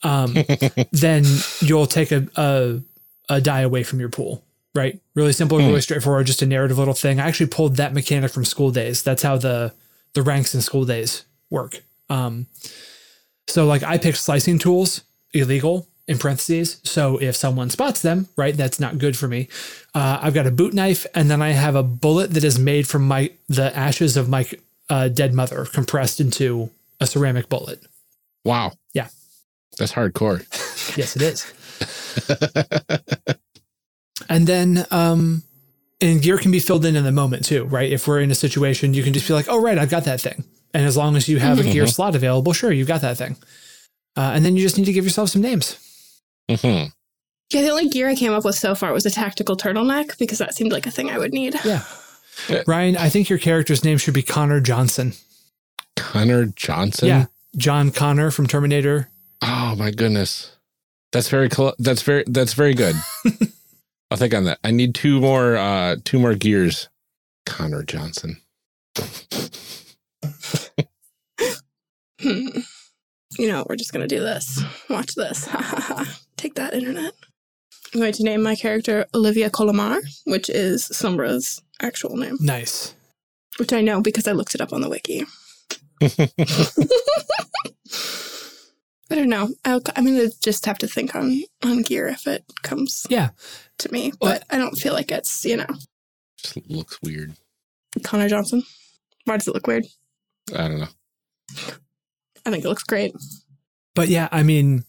Um, 0.04 0.36
then 0.92 1.24
you'll 1.60 1.86
take 1.86 2.12
a, 2.12 2.28
a 2.36 2.80
a 3.28 3.40
die 3.40 3.62
away 3.62 3.82
from 3.82 4.00
your 4.00 4.10
pool. 4.10 4.44
Right, 4.76 5.00
really 5.14 5.32
simple, 5.32 5.58
really 5.58 5.80
straightforward, 5.80 6.26
just 6.26 6.42
a 6.42 6.46
narrative 6.46 6.78
little 6.78 6.94
thing. 6.94 7.20
I 7.20 7.28
actually 7.28 7.46
pulled 7.46 7.76
that 7.76 7.94
mechanic 7.94 8.32
from 8.32 8.44
School 8.44 8.72
Days. 8.72 9.04
That's 9.04 9.22
how 9.22 9.36
the 9.36 9.72
the 10.14 10.22
ranks 10.22 10.54
in 10.54 10.62
School 10.62 10.84
Days 10.84 11.24
work. 11.48 11.80
Um, 12.10 12.46
so 13.46 13.66
like 13.66 13.84
I 13.84 13.98
picked 13.98 14.18
slicing 14.18 14.58
tools 14.58 15.02
illegal 15.32 15.86
in 16.06 16.18
parentheses. 16.18 16.80
So 16.84 17.18
if 17.18 17.34
someone 17.36 17.70
spots 17.70 18.02
them, 18.02 18.28
right, 18.36 18.56
that's 18.56 18.78
not 18.78 18.98
good 18.98 19.16
for 19.16 19.26
me. 19.28 19.48
Uh, 19.94 20.18
I've 20.20 20.34
got 20.34 20.46
a 20.46 20.50
boot 20.50 20.74
knife, 20.74 21.06
and 21.14 21.30
then 21.30 21.40
I 21.42 21.50
have 21.50 21.74
a 21.74 21.82
bullet 21.82 22.32
that 22.34 22.44
is 22.44 22.58
made 22.58 22.86
from 22.86 23.06
my 23.08 23.30
the 23.48 23.74
ashes 23.76 24.16
of 24.16 24.28
my 24.28 24.46
uh, 24.90 25.08
dead 25.08 25.32
mother 25.34 25.64
compressed 25.64 26.20
into 26.20 26.70
a 27.00 27.06
ceramic 27.06 27.48
bullet. 27.48 27.82
Wow. 28.44 28.72
Yeah. 28.92 29.08
That's 29.78 29.92
hardcore. 29.92 30.44
Yes, 30.98 31.16
it 31.16 31.22
is. 31.22 31.50
and 34.28 34.46
then 34.46 34.86
um 34.90 35.42
and 36.00 36.20
gear 36.20 36.36
can 36.38 36.50
be 36.50 36.60
filled 36.60 36.84
in 36.84 36.94
in 36.94 37.04
the 37.04 37.10
moment 37.10 37.46
too, 37.46 37.64
right? 37.64 37.90
If 37.90 38.06
we're 38.06 38.20
in 38.20 38.30
a 38.30 38.34
situation, 38.34 38.92
you 38.94 39.02
can 39.02 39.12
just 39.14 39.26
be 39.26 39.32
like, 39.32 39.46
"Oh, 39.48 39.60
right, 39.60 39.78
I've 39.78 39.88
got 39.90 40.04
that 40.04 40.20
thing." 40.20 40.44
And 40.74 40.84
as 40.84 40.96
long 40.96 41.16
as 41.16 41.28
you 41.28 41.38
have 41.38 41.58
a 41.58 41.62
gear 41.62 41.86
slot 41.86 42.14
available, 42.14 42.52
sure, 42.52 42.70
you've 42.70 42.86
got 42.88 43.00
that 43.00 43.16
thing. 43.16 43.36
Uh, 44.16 44.32
and 44.34 44.44
then 44.44 44.56
you 44.56 44.62
just 44.62 44.76
need 44.76 44.84
to 44.84 44.92
give 44.92 45.04
yourself 45.04 45.30
some 45.30 45.40
names. 45.42 45.78
Hmm 46.48 46.84
Yeah, 47.50 47.62
the 47.62 47.70
only 47.70 47.88
gear 47.88 48.08
I 48.08 48.14
came 48.14 48.32
up 48.32 48.44
with 48.44 48.54
so 48.56 48.74
far 48.74 48.92
was 48.92 49.06
a 49.06 49.10
tactical 49.10 49.56
turtleneck 49.56 50.18
because 50.18 50.38
that 50.38 50.54
seemed 50.54 50.72
like 50.72 50.86
a 50.86 50.90
thing 50.90 51.10
I 51.10 51.18
would 51.18 51.32
need. 51.32 51.54
Yeah. 51.64 51.82
Yeah. 52.48 52.62
Ryan, 52.66 52.96
I 52.96 53.08
think 53.08 53.28
your 53.30 53.38
character's 53.38 53.84
name 53.84 53.96
should 53.98 54.14
be 54.14 54.22
Connor 54.22 54.60
Johnson. 54.60 55.12
Connor 55.96 56.46
Johnson. 56.46 57.08
yeah. 57.08 57.26
John 57.56 57.90
Connor 57.92 58.30
from 58.32 58.46
Terminator. 58.48 59.08
Oh 59.40 59.74
my 59.78 59.90
goodness. 59.92 60.50
That's 61.12 61.28
very 61.28 61.48
cl- 61.48 61.76
that's 61.78 62.02
very 62.02 62.24
that's 62.26 62.54
very 62.54 62.74
good. 62.74 62.96
I'll 64.10 64.18
think 64.18 64.34
on 64.34 64.44
that. 64.44 64.58
I 64.64 64.72
need 64.72 64.94
two 64.96 65.20
more 65.20 65.56
uh 65.56 65.96
two 66.04 66.18
more 66.18 66.34
gears. 66.34 66.88
Connor 67.46 67.82
Johnson. 67.84 68.40
Hmm. 72.20 72.46
You 73.38 73.48
know, 73.48 73.66
we're 73.68 73.76
just 73.76 73.92
going 73.92 74.06
to 74.08 74.14
do 74.16 74.20
this. 74.22 74.62
Watch 74.88 75.14
this. 75.14 75.46
Take 76.44 76.56
that, 76.56 76.74
internet. 76.74 77.14
I'm 77.94 78.00
going 78.00 78.12
to 78.12 78.22
name 78.22 78.42
my 78.42 78.54
character 78.54 79.06
Olivia 79.14 79.48
Colomar, 79.48 79.98
which 80.26 80.50
is 80.50 80.84
Sombra's 80.84 81.62
actual 81.80 82.18
name, 82.18 82.36
Nice. 82.38 82.94
which 83.56 83.72
I 83.72 83.80
know 83.80 84.02
because 84.02 84.28
I 84.28 84.32
looked 84.32 84.54
it 84.54 84.60
up 84.60 84.70
on 84.74 84.82
the 84.82 84.90
wiki. 84.90 85.24
I 89.10 89.14
don't 89.14 89.30
know. 89.30 89.48
I'll, 89.64 89.80
I'm 89.96 90.04
going 90.04 90.18
to 90.18 90.30
just 90.42 90.66
have 90.66 90.76
to 90.80 90.86
think 90.86 91.14
on, 91.14 91.40
on 91.62 91.80
gear 91.80 92.08
if 92.08 92.26
it 92.26 92.44
comes 92.62 93.06
Yeah. 93.08 93.30
to 93.78 93.90
me, 93.90 94.12
but 94.20 94.44
I 94.50 94.58
don't 94.58 94.76
feel 94.76 94.92
like 94.92 95.10
it's, 95.10 95.46
you 95.46 95.56
know, 95.56 95.66
Just 96.36 96.58
looks 96.68 96.98
weird. 97.02 97.32
Connor 98.02 98.28
Johnson. 98.28 98.64
Why 99.24 99.38
does 99.38 99.48
it 99.48 99.54
look 99.54 99.66
weird? 99.66 99.86
I 100.54 100.68
don't 100.68 100.80
know. 100.80 100.88
I 102.44 102.50
think 102.50 102.66
it 102.66 102.68
looks 102.68 102.82
great. 102.84 103.14
But 103.94 104.08
yeah, 104.08 104.28
I 104.30 104.42
mean, 104.42 104.84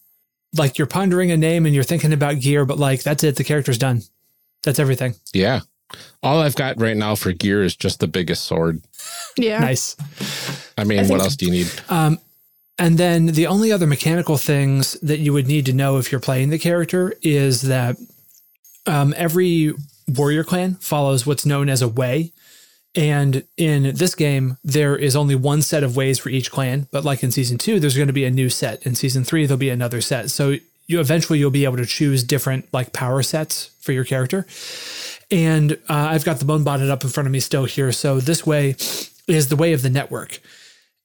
like 0.58 0.78
you're 0.78 0.88
pondering 0.88 1.32
a 1.32 1.38
name 1.38 1.66
and 1.66 1.76
you're 1.76 1.84
thinking 1.84 2.14
about 2.14 2.40
gear, 2.40 2.66
but 2.66 2.78
like 2.78 3.04
that's 3.04 3.24
it. 3.24 3.36
The 3.36 3.44
character's 3.44 3.78
done. 3.78 4.02
That's 4.64 4.80
everything. 4.80 5.16
Yeah. 5.34 5.62
All 6.24 6.42
I've 6.42 6.56
got 6.56 6.80
right 6.80 6.98
now 6.98 7.16
for 7.16 7.32
gear 7.32 7.64
is 7.64 7.76
just 7.76 8.00
the 8.00 8.08
biggest 8.08 8.46
sword. 8.46 8.82
Yeah. 9.38 9.60
Nice. 9.60 9.96
I 10.78 10.84
mean, 10.84 11.00
I 11.00 11.08
what 11.08 11.22
else 11.22 11.36
do 11.36 11.46
you 11.46 11.52
need? 11.52 11.72
Um, 11.90 12.20
and 12.78 12.98
then 12.98 13.28
the 13.28 13.48
only 13.48 13.72
other 13.72 13.88
mechanical 13.88 14.38
things 14.38 14.94
that 15.02 15.20
you 15.20 15.32
would 15.34 15.48
need 15.48 15.66
to 15.68 15.74
know 15.74 15.98
if 15.98 16.12
you're 16.12 16.20
playing 16.20 16.50
the 16.50 16.60
character 16.60 17.14
is 17.22 17.62
that 17.64 17.98
um, 18.86 19.14
every 19.16 19.74
warrior 20.08 20.44
clan 20.44 20.76
follows 20.76 21.26
what's 21.26 21.46
known 21.46 21.70
as 21.70 21.82
a 21.82 21.88
way. 21.88 22.34
And 22.96 23.44
in 23.58 23.96
this 23.96 24.16
game, 24.16 24.58
there 24.64 24.96
is 24.96 25.16
only 25.16 25.36
one 25.36 25.62
set 25.62 25.84
of 25.84 25.98
ways 25.98 26.18
for 26.18 26.30
each 26.30 26.50
clan. 26.50 26.88
But 26.92 27.04
like 27.04 27.24
in 27.24 27.32
season 27.32 27.58
two, 27.58 27.80
there's 27.80 27.98
going 27.98 28.08
to 28.08 28.14
be 28.14 28.26
a 28.26 28.32
new 28.32 28.50
set. 28.50 28.86
In 28.86 28.96
season 28.96 29.24
three, 29.24 29.46
there'll 29.46 29.60
be 29.60 29.70
another 29.70 30.00
set. 30.02 30.32
So 30.32 30.56
you 30.88 31.00
eventually 31.00 31.40
you'll 31.40 31.52
be 31.52 31.66
able 31.66 31.78
to 31.78 31.86
choose 31.86 32.24
different 32.24 32.72
like 32.74 32.94
power 32.94 33.22
sets 33.22 33.72
for 33.82 33.92
your 33.92 34.06
character. 34.06 34.46
And 35.32 35.74
uh, 35.90 36.08
I've 36.12 36.24
got 36.24 36.40
the 36.40 36.46
bone 36.46 36.64
bonded 36.64 36.90
up 36.90 37.04
in 37.04 37.10
front 37.10 37.28
of 37.28 37.34
me 37.34 37.40
still 37.40 37.66
here. 37.66 37.92
So 37.92 38.20
this 38.20 38.46
way 38.46 38.76
is 39.28 39.50
the 39.50 39.56
way 39.56 39.74
of 39.74 39.82
the 39.82 39.90
network. 39.90 40.40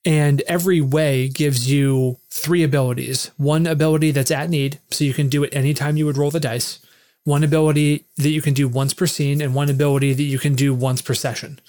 And 0.05 0.43
every 0.43 0.81
way 0.81 1.29
gives 1.29 1.71
you 1.71 2.19
three 2.31 2.63
abilities. 2.63 3.31
One 3.37 3.67
ability 3.67 4.13
that's 4.13 4.31
at 4.31 4.49
need, 4.49 4.79
so 4.91 5.05
you 5.05 5.13
can 5.13 5.29
do 5.29 5.45
it 5.45 5.55
anytime 5.55 5.97
you 5.97 6.07
would 6.07 6.17
roll 6.17 6.31
the 6.31 6.41
dice. 6.41 6.79
One 7.25 7.45
ability 7.45 8.07
that 8.17 8.31
you 8.31 8.41
can 8.41 8.55
do 8.55 8.67
once 8.67 8.95
per 8.95 9.07
scene, 9.07 9.43
and 9.43 9.55
one 9.55 9.69
ability 9.69 10.15
that 10.15 10.23
you 10.23 10.39
can 10.39 10.55
do 10.55 10.73
once 10.73 11.03
per 11.03 11.13
session, 11.13 11.61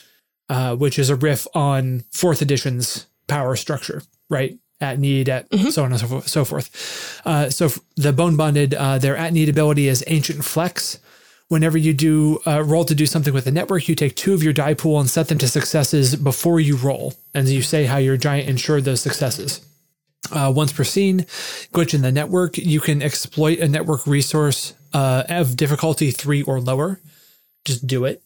uh, 0.50 0.76
which 0.76 1.00
is 1.00 1.10
a 1.10 1.16
riff 1.16 1.48
on 1.54 2.04
fourth 2.12 2.42
edition's 2.42 3.08
power 3.28 3.56
structure, 3.56 4.04
right? 4.30 4.58
At 4.80 5.00
need, 5.00 5.30
at 5.30 5.48
so 5.72 5.84
on 5.84 5.92
and 5.92 6.00
so 6.00 6.08
forth. 6.08 6.28
So, 6.28 6.44
forth. 6.44 7.22
Uh, 7.24 7.50
so 7.50 7.70
the 7.96 8.12
bone 8.12 8.36
bonded, 8.36 8.74
uh, 8.74 8.98
their 8.98 9.16
at 9.16 9.32
need 9.32 9.48
ability 9.48 9.88
is 9.88 10.04
ancient 10.08 10.44
flex. 10.44 11.00
Whenever 11.50 11.78
you 11.78 11.94
do 11.94 12.39
uh, 12.48 12.64
roll 12.64 12.86
to 12.86 12.96
do 12.96 13.06
something 13.06 13.34
with 13.34 13.44
the 13.44 13.52
network, 13.52 13.88
you 13.88 13.94
take 13.94 14.16
two 14.16 14.34
of 14.34 14.42
your 14.42 14.54
die 14.54 14.74
pool 14.74 15.00
and 15.00 15.10
set 15.10 15.28
them 15.28 15.38
to 15.38 15.48
successes 15.48 16.16
before 16.16 16.60
you 16.60 16.78
roll, 16.78 17.14
and 17.34 17.48
you 17.48 17.62
say 17.62 17.86
how 17.86 17.98
your 17.98 18.18
giant 18.18 18.50
ensured 18.50 18.86
those 18.86 19.02
successes. 19.02 19.64
Uh, 20.32 20.52
once 20.56 20.72
per 20.72 20.84
scene, 20.84 21.22
glitch 21.74 21.94
in 21.94 22.02
the 22.02 22.12
network, 22.12 22.58
you 22.58 22.80
can 22.80 23.02
exploit 23.02 23.60
a 23.60 23.68
network 23.68 24.08
resource 24.08 24.74
uh, 24.94 25.24
of 25.30 25.58
difficulty 25.58 26.10
three 26.10 26.42
or 26.42 26.60
lower. 26.62 27.00
Just 27.66 27.86
do 27.86 28.06
it, 28.06 28.24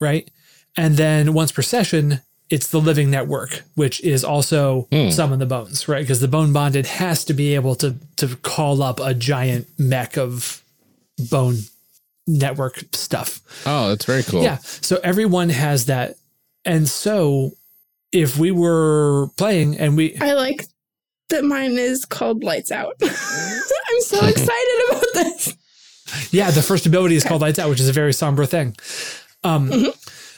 right? 0.00 0.30
And 0.76 0.96
then 0.96 1.32
once 1.32 1.52
per 1.52 1.62
session, 1.62 2.20
it's 2.48 2.68
the 2.68 2.80
living 2.80 3.10
network, 3.10 3.62
which 3.74 4.00
is 4.02 4.24
also 4.24 4.88
summon 5.10 5.38
the 5.38 5.46
bones, 5.46 5.88
right? 5.88 6.00
Because 6.00 6.20
the 6.20 6.28
bone 6.28 6.52
bonded 6.52 6.86
has 6.86 7.24
to 7.26 7.34
be 7.34 7.54
able 7.54 7.76
to 7.76 7.96
to 8.16 8.36
call 8.36 8.82
up 8.82 8.98
a 9.00 9.14
giant 9.14 9.68
mech 9.78 10.16
of 10.16 10.62
bone 11.30 11.58
network 12.26 12.82
stuff. 12.92 13.40
Oh, 13.66 13.88
that's 13.90 14.04
very 14.04 14.22
cool. 14.22 14.42
Yeah. 14.42 14.56
So 14.58 14.98
everyone 15.02 15.48
has 15.48 15.86
that. 15.86 16.16
And 16.64 16.88
so 16.88 17.52
if 18.12 18.36
we 18.36 18.50
were 18.50 19.28
playing 19.36 19.78
and 19.78 19.96
we 19.96 20.16
I 20.20 20.32
like 20.32 20.66
that 21.28 21.44
mine 21.44 21.78
is 21.78 22.04
called 22.04 22.42
Lights 22.42 22.72
Out. 22.72 22.96
I'm 23.02 24.00
so 24.00 24.26
excited 24.26 24.84
about 24.88 25.04
this. 25.14 25.56
Yeah, 26.32 26.50
the 26.50 26.62
first 26.62 26.86
ability 26.86 27.14
is 27.14 27.24
called 27.24 27.40
Lights 27.40 27.58
Out, 27.60 27.70
which 27.70 27.80
is 27.80 27.88
a 27.88 27.92
very 27.92 28.12
somber 28.12 28.44
thing. 28.44 28.76
Um, 29.44 29.70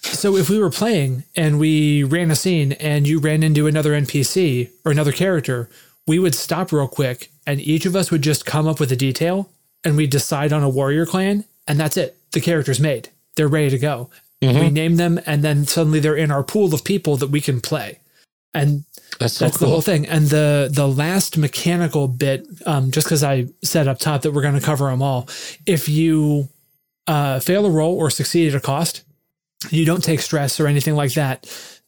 So 0.03 0.36
if 0.36 0.50
we 0.50 0.59
were 0.59 0.70
playing 0.70 1.24
and 1.36 1.59
we 1.59 2.03
ran 2.03 2.30
a 2.30 2.36
scene 2.36 2.72
and 2.72 3.07
you 3.07 3.18
ran 3.18 3.42
into 3.42 3.66
another 3.66 3.92
NPC 3.92 4.70
or 4.84 4.92
another 4.92 5.12
character, 5.12 5.68
we 6.07 6.18
would 6.18 6.34
stop 6.34 6.72
real 6.72 6.88
quick 6.88 7.30
and 7.46 7.61
each 7.61 7.86
of 7.86 7.94
us 7.96 8.11
would 8.11 8.22
just 8.22 8.44
come 8.44 8.66
up 8.66 8.80
with 8.80 8.90
a 8.92 8.96
detail 8.96 9.48
and 9.84 9.96
we 9.96 10.07
decide 10.07 10.53
on 10.53 10.62
a 10.62 10.68
warrior 10.68 11.07
clan 11.07 11.44
and 11.68 11.78
that's 11.78 11.96
it. 11.96 12.16
The 12.32 12.40
character's 12.40 12.80
made. 12.80 13.11
They're 13.36 13.48
ready 13.48 13.70
to 13.70 13.78
go. 13.78 14.11
We 14.62 14.70
name 14.70 14.96
them 14.96 15.20
and 15.24 15.42
then 15.42 15.66
suddenly 15.66 16.00
they're 16.00 16.16
in 16.16 16.32
our 16.32 16.42
pool 16.42 16.74
of 16.74 16.82
people 16.84 17.16
that 17.18 17.28
we 17.28 17.40
can 17.40 17.61
play. 17.61 18.00
And 18.53 18.84
That's 19.18 19.34
so 19.34 19.44
that's 19.44 19.59
the 19.59 19.66
whole 19.68 19.80
thing. 19.80 20.07
And 20.07 20.26
the 20.28 20.68
the 20.70 20.88
last 20.88 21.38
mechanical 21.38 22.09
bit, 22.09 22.46
um, 22.66 22.90
just 22.90 23.07
because 23.07 23.22
I 23.22 23.46
said 23.62 23.88
up 23.88 23.98
top 23.98 24.22
that 24.22 24.32
we're 24.32 24.42
going 24.42 24.59
to 24.59 24.61
cover 24.61 24.90
them 24.90 25.00
all. 25.00 25.28
If 25.64 25.88
you 25.88 26.48
uh, 27.07 27.40
fail 27.40 27.64
a 27.64 27.70
roll 27.70 27.96
or 27.96 28.11
succeed 28.11 28.48
at 28.48 28.55
a 28.55 28.61
cost, 28.61 29.05
you 29.70 29.84
don't 29.84 30.02
take 30.02 30.20
stress 30.20 30.58
or 30.58 30.66
anything 30.66 30.94
like 30.94 31.14
that. 31.14 31.46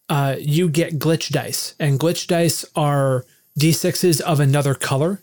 Uh, 0.09 0.37
you 0.39 0.69
get 0.69 0.99
glitch 0.99 1.31
dice, 1.31 1.75
and 1.81 1.99
glitch 1.99 2.27
dice 2.27 2.65
are 2.77 3.25
d6s 3.59 4.21
of 4.21 4.41
another 4.41 4.75
color. 4.75 5.21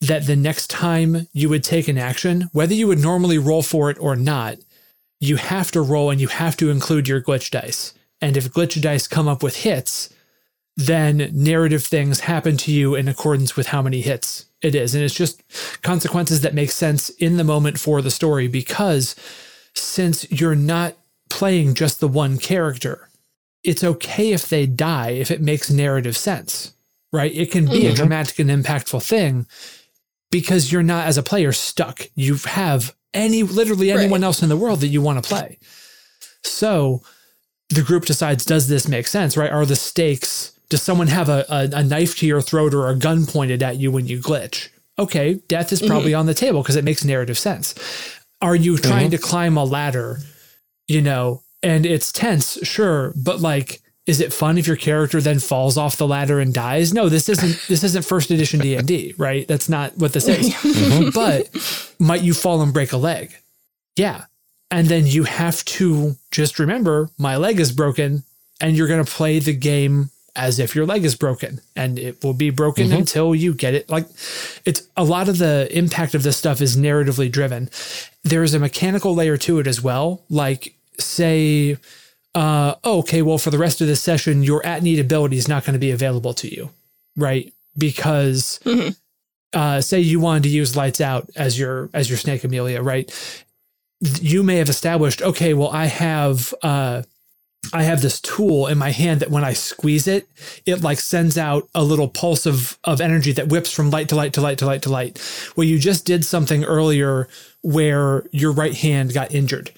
That 0.00 0.26
the 0.26 0.36
next 0.36 0.70
time 0.70 1.26
you 1.32 1.48
would 1.48 1.64
take 1.64 1.88
an 1.88 1.98
action, 1.98 2.50
whether 2.52 2.72
you 2.72 2.86
would 2.86 3.00
normally 3.00 3.36
roll 3.36 3.62
for 3.62 3.90
it 3.90 3.98
or 3.98 4.14
not, 4.14 4.58
you 5.18 5.36
have 5.36 5.72
to 5.72 5.82
roll 5.82 6.10
and 6.10 6.20
you 6.20 6.28
have 6.28 6.56
to 6.58 6.70
include 6.70 7.08
your 7.08 7.20
glitch 7.20 7.50
dice. 7.50 7.94
And 8.20 8.36
if 8.36 8.52
glitch 8.52 8.80
dice 8.80 9.08
come 9.08 9.26
up 9.26 9.42
with 9.42 9.56
hits, 9.56 10.10
then 10.76 11.30
narrative 11.32 11.84
things 11.84 12.20
happen 12.20 12.56
to 12.58 12.72
you 12.72 12.94
in 12.94 13.08
accordance 13.08 13.56
with 13.56 13.66
how 13.68 13.82
many 13.82 14.00
hits 14.00 14.46
it 14.62 14.76
is. 14.76 14.94
And 14.94 15.02
it's 15.02 15.14
just 15.14 15.42
consequences 15.82 16.42
that 16.42 16.54
make 16.54 16.70
sense 16.70 17.08
in 17.10 17.36
the 17.36 17.44
moment 17.44 17.80
for 17.80 18.00
the 18.00 18.10
story 18.10 18.46
because 18.46 19.16
since 19.74 20.30
you're 20.30 20.54
not 20.54 20.96
playing 21.28 21.74
just 21.74 22.00
the 22.00 22.08
one 22.08 22.38
character, 22.38 23.08
it's 23.64 23.84
okay 23.84 24.32
if 24.32 24.48
they 24.48 24.66
die 24.66 25.10
if 25.10 25.30
it 25.30 25.40
makes 25.40 25.70
narrative 25.70 26.16
sense, 26.16 26.72
right? 27.12 27.34
It 27.34 27.50
can 27.50 27.66
be 27.66 27.86
a 27.86 27.90
mm-hmm. 27.90 27.94
dramatic 27.94 28.38
and 28.38 28.50
impactful 28.50 29.02
thing 29.02 29.46
because 30.30 30.70
you're 30.70 30.82
not, 30.82 31.06
as 31.06 31.18
a 31.18 31.22
player, 31.22 31.52
stuck. 31.52 32.06
You 32.14 32.36
have 32.44 32.94
any, 33.14 33.42
literally 33.42 33.90
anyone 33.90 34.22
else 34.22 34.42
in 34.42 34.48
the 34.48 34.56
world 34.56 34.80
that 34.80 34.88
you 34.88 35.02
want 35.02 35.22
to 35.22 35.28
play. 35.28 35.58
So 36.44 37.02
the 37.70 37.82
group 37.82 38.04
decides, 38.04 38.44
does 38.44 38.68
this 38.68 38.88
make 38.88 39.06
sense, 39.06 39.36
right? 39.36 39.50
Are 39.50 39.66
the 39.66 39.76
stakes, 39.76 40.52
does 40.68 40.82
someone 40.82 41.08
have 41.08 41.28
a, 41.28 41.44
a, 41.48 41.78
a 41.78 41.84
knife 41.84 42.16
to 42.18 42.26
your 42.26 42.40
throat 42.40 42.74
or 42.74 42.88
a 42.88 42.96
gun 42.96 43.26
pointed 43.26 43.62
at 43.62 43.76
you 43.76 43.90
when 43.90 44.06
you 44.06 44.20
glitch? 44.20 44.68
Okay, 44.98 45.34
death 45.48 45.72
is 45.72 45.80
probably 45.80 46.10
mm-hmm. 46.10 46.20
on 46.20 46.26
the 46.26 46.34
table 46.34 46.62
because 46.62 46.76
it 46.76 46.84
makes 46.84 47.04
narrative 47.04 47.38
sense. 47.38 47.74
Are 48.40 48.56
you 48.56 48.76
trying 48.76 49.10
mm-hmm. 49.10 49.16
to 49.16 49.18
climb 49.18 49.56
a 49.56 49.64
ladder, 49.64 50.20
you 50.88 51.00
know, 51.00 51.42
and 51.62 51.86
it's 51.86 52.10
tense, 52.10 52.58
sure, 52.66 53.12
but 53.14 53.40
like, 53.40 53.80
is 54.08 54.22
it 54.22 54.32
fun 54.32 54.56
if 54.56 54.66
your 54.66 54.76
character 54.76 55.20
then 55.20 55.38
falls 55.38 55.76
off 55.76 55.98
the 55.98 56.06
ladder 56.06 56.40
and 56.40 56.54
dies? 56.54 56.94
No, 56.94 57.10
this 57.10 57.28
isn't 57.28 57.62
this 57.68 57.84
isn't 57.84 58.06
first 58.06 58.30
edition 58.30 58.58
D 58.58 58.74
and 58.74 58.88
D, 58.88 59.14
right? 59.18 59.46
That's 59.46 59.68
not 59.68 59.98
what 59.98 60.14
this 60.14 60.26
is. 60.26 60.54
Mm-hmm. 60.78 61.10
But 61.10 61.50
might 61.98 62.22
you 62.22 62.32
fall 62.32 62.62
and 62.62 62.72
break 62.72 62.92
a 62.92 62.96
leg? 62.96 63.36
Yeah. 63.96 64.24
And 64.70 64.86
then 64.86 65.06
you 65.06 65.24
have 65.24 65.64
to 65.64 66.16
just 66.30 66.58
remember 66.58 67.10
my 67.18 67.36
leg 67.36 67.60
is 67.60 67.72
broken 67.72 68.22
and 68.60 68.76
you're 68.76 68.88
going 68.88 69.04
to 69.04 69.10
play 69.10 69.38
the 69.38 69.52
game 69.52 70.10
as 70.36 70.58
if 70.58 70.74
your 70.74 70.86
leg 70.86 71.04
is 71.04 71.16
broken 71.16 71.60
and 71.74 71.98
it 71.98 72.22
will 72.22 72.32
be 72.32 72.50
broken 72.50 72.88
mm-hmm. 72.88 72.98
until 72.98 73.34
you 73.34 73.52
get 73.52 73.74
it. 73.74 73.90
Like 73.90 74.06
it's 74.64 74.88
a 74.96 75.04
lot 75.04 75.28
of 75.28 75.38
the 75.38 75.68
impact 75.76 76.14
of 76.14 76.22
this 76.22 76.36
stuff 76.36 76.60
is 76.60 76.76
narratively 76.76 77.30
driven. 77.30 77.70
There 78.22 78.42
is 78.42 78.54
a 78.54 78.58
mechanical 78.58 79.14
layer 79.14 79.36
to 79.38 79.58
it 79.58 79.66
as 79.66 79.82
well. 79.82 80.22
Like 80.30 80.74
say, 81.00 81.76
uh, 82.34 82.74
oh, 82.84 82.98
okay, 83.00 83.22
well, 83.22 83.38
for 83.38 83.50
the 83.50 83.58
rest 83.58 83.80
of 83.80 83.86
this 83.86 84.00
session, 84.00 84.42
your 84.42 84.64
at 84.64 84.82
need 84.82 84.98
ability 84.98 85.36
is 85.36 85.48
not 85.48 85.64
going 85.64 85.74
to 85.74 85.78
be 85.78 85.90
available 85.90 86.34
to 86.34 86.54
you, 86.54 86.70
right? 87.16 87.52
Because 87.76 88.60
uh, 89.52 89.80
say 89.80 90.00
you 90.00 90.20
wanted 90.20 90.44
to 90.44 90.48
use 90.48 90.76
lights 90.76 91.00
out 91.00 91.28
as 91.36 91.58
your 91.58 91.90
as 91.94 92.08
your 92.08 92.18
snake 92.18 92.44
Amelia, 92.44 92.82
right? 92.82 93.10
You 94.00 94.42
may 94.44 94.56
have 94.56 94.68
established, 94.68 95.22
okay, 95.22 95.54
well, 95.54 95.70
I 95.70 95.86
have 95.86 96.54
uh, 96.62 97.02
I 97.72 97.82
have 97.82 98.02
this 98.02 98.20
tool 98.20 98.66
in 98.66 98.78
my 98.78 98.90
hand 98.90 99.20
that 99.20 99.30
when 99.30 99.44
I 99.44 99.52
squeeze 99.52 100.06
it, 100.06 100.28
it 100.64 100.82
like 100.82 101.00
sends 101.00 101.36
out 101.36 101.68
a 101.74 101.82
little 101.82 102.08
pulse 102.08 102.46
of 102.46 102.78
of 102.84 103.00
energy 103.00 103.32
that 103.32 103.48
whips 103.48 103.72
from 103.72 103.90
light 103.90 104.08
to 104.10 104.14
light 104.14 104.34
to 104.34 104.40
light 104.40 104.58
to 104.58 104.66
light 104.66 104.82
to 104.82 104.90
light. 104.90 105.52
Well, 105.56 105.66
you 105.66 105.78
just 105.78 106.04
did 106.04 106.24
something 106.24 106.64
earlier 106.64 107.28
where 107.62 108.26
your 108.30 108.52
right 108.52 108.74
hand 108.74 109.12
got 109.12 109.34
injured 109.34 109.72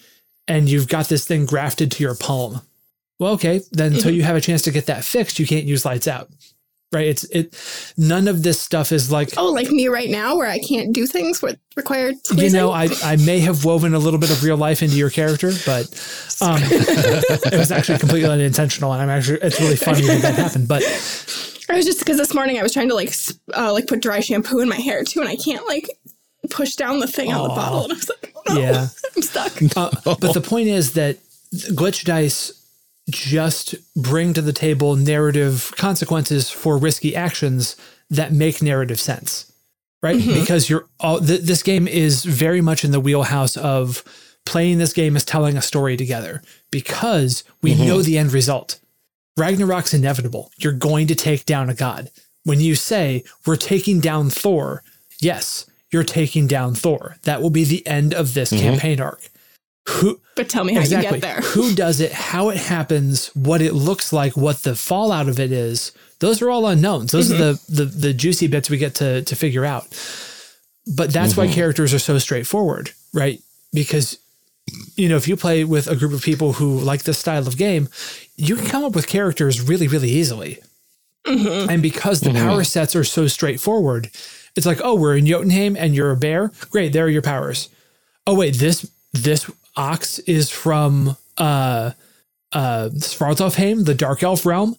and 0.51 0.68
you've 0.68 0.88
got 0.88 1.09
this 1.09 1.24
thing 1.24 1.46
grafted 1.46 1.92
to 1.92 2.03
your 2.03 2.16
palm. 2.16 2.61
Well, 3.20 3.34
okay, 3.34 3.61
then 3.70 3.94
until 3.94 4.11
you 4.11 4.22
have 4.24 4.36
a 4.36 4.40
chance 4.40 4.62
to 4.62 4.70
get 4.70 4.86
that 4.86 5.05
fixed, 5.05 5.38
you 5.38 5.46
can't 5.46 5.64
use 5.64 5.84
lights 5.84 6.09
out. 6.09 6.28
Right? 6.92 7.07
It's 7.07 7.22
it 7.24 7.55
none 7.96 8.26
of 8.26 8.42
this 8.42 8.61
stuff 8.61 8.90
is 8.90 9.12
like 9.12 9.30
Oh, 9.36 9.53
like 9.53 9.70
me 9.70 9.86
right 9.86 10.11
now, 10.11 10.36
where 10.36 10.48
I 10.48 10.59
can't 10.59 10.92
do 10.92 11.07
things 11.07 11.40
with 11.40 11.57
required 11.76 12.16
you 12.34 12.51
know, 12.51 12.72
I, 12.72 12.88
I 13.05 13.14
may 13.14 13.38
have 13.38 13.64
woven 13.64 13.94
a 13.94 13.98
little 14.01 14.18
bit 14.18 14.30
of 14.30 14.42
real 14.42 14.57
life 14.57 14.82
into 14.82 14.96
your 14.96 15.11
character, 15.11 15.53
but 15.64 15.84
um, 16.40 16.59
it 16.61 17.57
was 17.57 17.70
actually 17.70 17.98
completely 18.01 18.28
unintentional, 18.28 18.92
and 18.92 19.01
I'm 19.03 19.09
actually 19.09 19.38
it's 19.40 19.61
really 19.61 19.76
funny 19.76 20.01
that 20.01 20.22
that 20.22 20.34
happened. 20.34 20.66
But 20.66 20.82
I 21.68 21.76
was 21.76 21.84
just 21.84 22.01
because 22.01 22.16
this 22.16 22.34
morning 22.34 22.59
I 22.59 22.62
was 22.64 22.72
trying 22.72 22.88
to 22.88 22.96
like 22.96 23.14
uh, 23.55 23.72
like 23.72 23.86
put 23.86 24.01
dry 24.03 24.18
shampoo 24.18 24.59
in 24.59 24.68
my 24.68 24.80
hair 24.80 25.05
too, 25.05 25.20
and 25.20 25.28
I 25.28 25.36
can't 25.36 25.64
like 25.68 25.88
push 26.51 26.74
down 26.74 26.98
the 26.98 27.07
thing 27.07 27.32
on 27.32 27.42
the 27.48 27.55
bottle, 27.55 27.84
and 27.84 27.92
I 27.92 27.94
was 27.96 28.09
like, 28.09 28.34
oh, 28.34 28.55
no, 28.55 28.61
Yeah. 28.61 28.86
I'm 29.16 29.22
stuck. 29.22 29.52
uh, 29.76 29.90
but 30.04 30.34
the 30.34 30.40
point 30.40 30.68
is 30.68 30.94
that 30.94 31.18
glitch 31.52 32.04
dice 32.04 32.52
just 33.08 33.74
bring 33.96 34.32
to 34.34 34.42
the 34.42 34.52
table 34.52 34.96
narrative 34.96 35.72
consequences 35.76 36.50
for 36.50 36.78
risky 36.78 37.14
actions 37.16 37.76
that 38.08 38.32
make 38.32 38.62
narrative 38.62 39.00
sense, 39.00 39.52
right? 40.02 40.18
Because 40.18 40.68
you're 40.68 40.86
all 40.98 41.20
th- 41.20 41.42
this 41.42 41.62
game 41.62 41.88
is 41.88 42.24
very 42.24 42.61
much 42.61 42.84
in 42.84 42.90
the 42.90 43.00
wheelhouse 43.00 43.56
of 43.56 44.04
playing 44.46 44.78
this 44.78 44.92
game 44.92 45.16
as 45.16 45.24
telling 45.24 45.56
a 45.56 45.62
story 45.62 45.96
together 45.96 46.42
because 46.70 47.44
we 47.62 47.74
know 47.74 48.02
the 48.02 48.18
end 48.18 48.32
result. 48.32 48.80
Ragnarok's 49.38 49.94
inevitable. 49.94 50.50
You're 50.58 50.72
going 50.72 51.06
to 51.06 51.14
take 51.14 51.46
down 51.46 51.70
a 51.70 51.74
god. 51.74 52.11
When 52.44 52.61
you 52.61 52.74
say 52.74 53.24
we're 53.46 53.56
taking 53.56 54.00
down 54.00 54.30
Thor, 54.30 54.82
yes, 55.20 55.69
you're 55.93 56.05
taking 56.05 56.47
down 56.47 56.74
Thor. 56.74 57.16
That 57.22 57.43
will 57.43 57.51
be 57.51 57.64
the 57.64 57.86
end 57.86 58.14
of 58.14 58.34
this 58.34 58.53
mm-hmm. 58.53 58.62
campaign 58.62 59.01
arc. 59.01 59.28
Who 59.88 60.20
But 60.36 60.49
tell 60.49 60.64
me 60.64 60.74
how 60.74 60.82
you 60.82 61.01
get 61.01 61.20
there. 61.20 61.41
who 61.41 61.74
does 61.74 62.01
it, 62.01 62.12
how 62.12 62.51
it 62.51 62.59
happens, 62.59 63.28
what 63.28 63.62
it 63.62 63.72
looks 63.72 64.12
like, 64.12 64.36
what 64.36 64.62
the 64.62 64.76
fallout 64.76 65.28
of 65.28 65.41
it 65.41 65.53
is. 65.53 65.93
Those 66.20 66.43
are 66.43 66.51
all 66.51 66.66
unknowns. 66.66 67.12
Those 67.12 67.32
are 67.32 67.34
mm-hmm. 67.34 67.74
the, 67.74 67.84
the 67.84 67.91
the 67.91 68.14
juicy 68.14 68.47
bits 68.47 68.68
we 68.68 68.76
get 68.76 68.95
to 68.97 69.22
to 69.22 69.36
figure 69.36 69.64
out. 69.64 69.86
But 70.95 71.12
that's 71.12 71.36
why 71.36 71.47
mm-hmm. 71.47 71.55
characters 71.55 71.95
are 71.95 71.99
so 71.99 72.18
straightforward, 72.18 72.93
right? 73.12 73.41
Because 73.72 74.18
you 74.97 75.09
know, 75.09 75.16
if 75.16 75.26
you 75.26 75.36
play 75.36 75.64
with 75.64 75.88
a 75.88 75.97
group 75.97 76.12
of 76.12 76.22
people 76.22 76.55
who 76.55 76.78
like 76.78 77.05
this 77.05 77.18
style 77.18 77.47
of 77.49 77.57
game, 77.57 77.88
you 78.36 78.57
can 78.57 78.66
come 78.66 78.84
up 78.84 78.95
with 78.95 79.07
characters 79.07 79.61
really, 79.61 79.88
really 79.88 80.11
easily. 80.11 80.61
And 81.70 81.82
because 81.82 82.20
the 82.20 82.32
power 82.32 82.64
sets 82.64 82.97
are 82.97 83.05
so 83.05 83.26
straightforward, 83.26 84.11
it's 84.57 84.66
like, 84.66 84.80
oh, 84.82 84.94
we're 84.94 85.16
in 85.16 85.26
Jotunheim 85.26 85.76
and 85.76 85.94
you're 85.94 86.11
a 86.11 86.16
bear. 86.16 86.53
Great, 86.70 86.92
there 86.92 87.05
are 87.05 87.11
your 87.11 87.22
powers. 87.22 87.68
Oh 88.26 88.34
wait, 88.34 88.57
this 88.57 88.90
this 89.12 89.51
ox 89.76 90.18
is 90.20 90.51
from 90.51 91.16
uh 91.38 91.92
uh 92.53 92.90
Svartalfheim, 92.94 93.84
the 93.84 93.94
Dark 93.94 94.22
Elf 94.22 94.44
realm. 94.44 94.76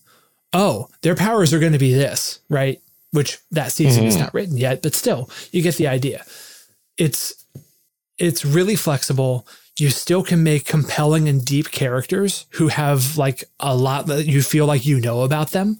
Oh, 0.53 0.89
their 1.01 1.15
powers 1.15 1.53
are 1.53 1.59
going 1.59 1.71
to 1.71 1.79
be 1.79 1.93
this, 1.93 2.39
right? 2.49 2.81
Which 3.11 3.39
that 3.51 3.71
season 3.71 4.05
is 4.05 4.17
not 4.17 4.33
written 4.33 4.57
yet, 4.57 4.81
but 4.81 4.93
still, 4.93 5.29
you 5.51 5.61
get 5.61 5.75
the 5.75 5.87
idea. 5.87 6.25
It's 6.97 7.33
it's 8.17 8.45
really 8.45 8.75
flexible. 8.75 9.47
You 9.79 9.89
still 9.89 10.21
can 10.23 10.43
make 10.43 10.65
compelling 10.65 11.27
and 11.27 11.43
deep 11.43 11.71
characters 11.71 12.45
who 12.51 12.67
have 12.67 13.17
like 13.17 13.45
a 13.59 13.75
lot 13.75 14.07
that 14.07 14.27
you 14.27 14.41
feel 14.41 14.65
like 14.65 14.85
you 14.85 14.99
know 14.99 15.21
about 15.21 15.51
them. 15.51 15.79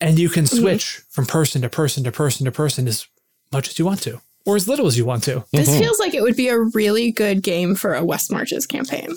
And 0.00 0.18
you 0.18 0.28
can 0.28 0.46
switch 0.46 1.00
from 1.10 1.26
person 1.26 1.62
to 1.62 1.68
person 1.68 2.02
to 2.04 2.12
person 2.12 2.44
to 2.44 2.52
person 2.52 2.88
as 2.88 3.06
much 3.52 3.68
as 3.68 3.78
you 3.78 3.84
want 3.84 4.02
to, 4.02 4.20
or 4.46 4.56
as 4.56 4.66
little 4.68 4.86
as 4.86 4.96
you 4.98 5.04
want 5.04 5.22
to. 5.24 5.44
This 5.52 5.78
feels 5.78 5.98
like 5.98 6.14
it 6.14 6.22
would 6.22 6.36
be 6.36 6.48
a 6.48 6.58
really 6.58 7.10
good 7.12 7.42
game 7.42 7.74
for 7.74 7.94
a 7.94 8.04
West 8.04 8.30
Marches 8.32 8.66
campaign. 8.66 9.10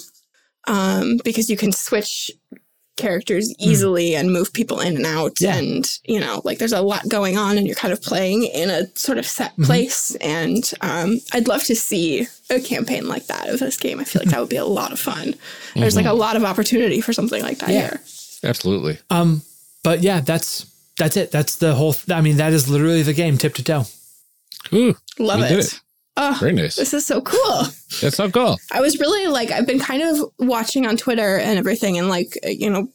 Um, 0.68 1.20
because 1.24 1.50
you 1.50 1.58
can 1.58 1.72
switch 1.72 2.32
characters 2.98 3.54
easily 3.60 4.16
and 4.16 4.32
move 4.32 4.54
people 4.54 4.80
in 4.80 4.96
and 4.96 5.06
out. 5.06 5.40
Yeah. 5.42 5.58
And, 5.58 6.00
you 6.06 6.20
know, 6.20 6.42
like 6.44 6.58
there's 6.60 6.72
a 6.72 6.82
lot 6.82 7.08
going 7.10 7.38
on 7.38 7.58
and 7.58 7.68
you're 7.68 7.76
kind 7.76 7.92
of 7.92 8.02
playing 8.02 8.44
in 8.46 8.70
a 8.70 8.88
sort 8.96 9.18
of 9.18 9.26
set 9.28 9.56
place. 9.58 10.16
And 10.22 10.72
um, 10.82 11.20
I'd 11.34 11.48
love 11.48 11.64
to 11.66 11.76
see 11.76 12.26
a 12.50 12.60
campaign 12.62 13.08
like 13.08 13.28
that 13.28 13.50
of 13.50 13.60
this 13.60 13.78
game. 13.78 14.00
I 14.00 14.06
feel 14.06 14.22
like 14.22 14.30
that 14.32 14.40
would 14.40 14.50
be 14.50 14.56
a 14.56 14.66
lot 14.66 14.92
of 14.94 15.00
fun. 15.00 15.36
There's 15.76 15.96
like 15.96 16.06
a 16.06 16.14
lot 16.14 16.36
of 16.38 16.44
opportunity 16.46 17.02
for 17.02 17.14
something 17.14 17.44
like 17.44 17.60
that 17.60 17.70
Yeah. 17.70 17.80
here. 17.82 18.02
Absolutely. 18.44 18.98
Um, 19.10 19.42
but 19.84 20.02
yeah, 20.02 20.22
that's 20.22 20.66
that's 20.98 21.18
it. 21.18 21.32
That's 21.32 21.58
the 21.58 21.76
whole. 21.76 21.96
I 22.10 22.22
mean, 22.22 22.38
that 22.38 22.54
is 22.54 22.70
literally 22.70 23.02
the 23.04 23.14
game, 23.14 23.38
tip 23.38 23.54
to 23.56 23.64
toe. 23.64 23.86
Ooh, 24.74 24.96
Love 25.20 25.40
We 25.40 25.46
it. 25.46 25.50
did 25.50 25.60
it. 25.66 25.80
Oh, 26.18 26.38
Very 26.40 26.54
nice. 26.54 26.78
this 26.78 26.94
is 26.94 27.06
so 27.06 27.20
cool. 27.22 27.64
That's 28.02 28.16
so 28.16 28.32
cool. 28.32 28.58
I 28.72 28.80
was 28.80 29.00
really 29.00 29.28
like, 29.28 29.52
I've 29.52 29.68
been 29.68 29.80
kind 29.80 30.02
of 30.02 30.30
watching 30.40 30.86
on 30.88 30.96
Twitter 30.96 31.38
and 31.38 31.60
everything 31.60 31.98
and 31.98 32.08
like, 32.08 32.38
you 32.46 32.70
know, 32.70 32.88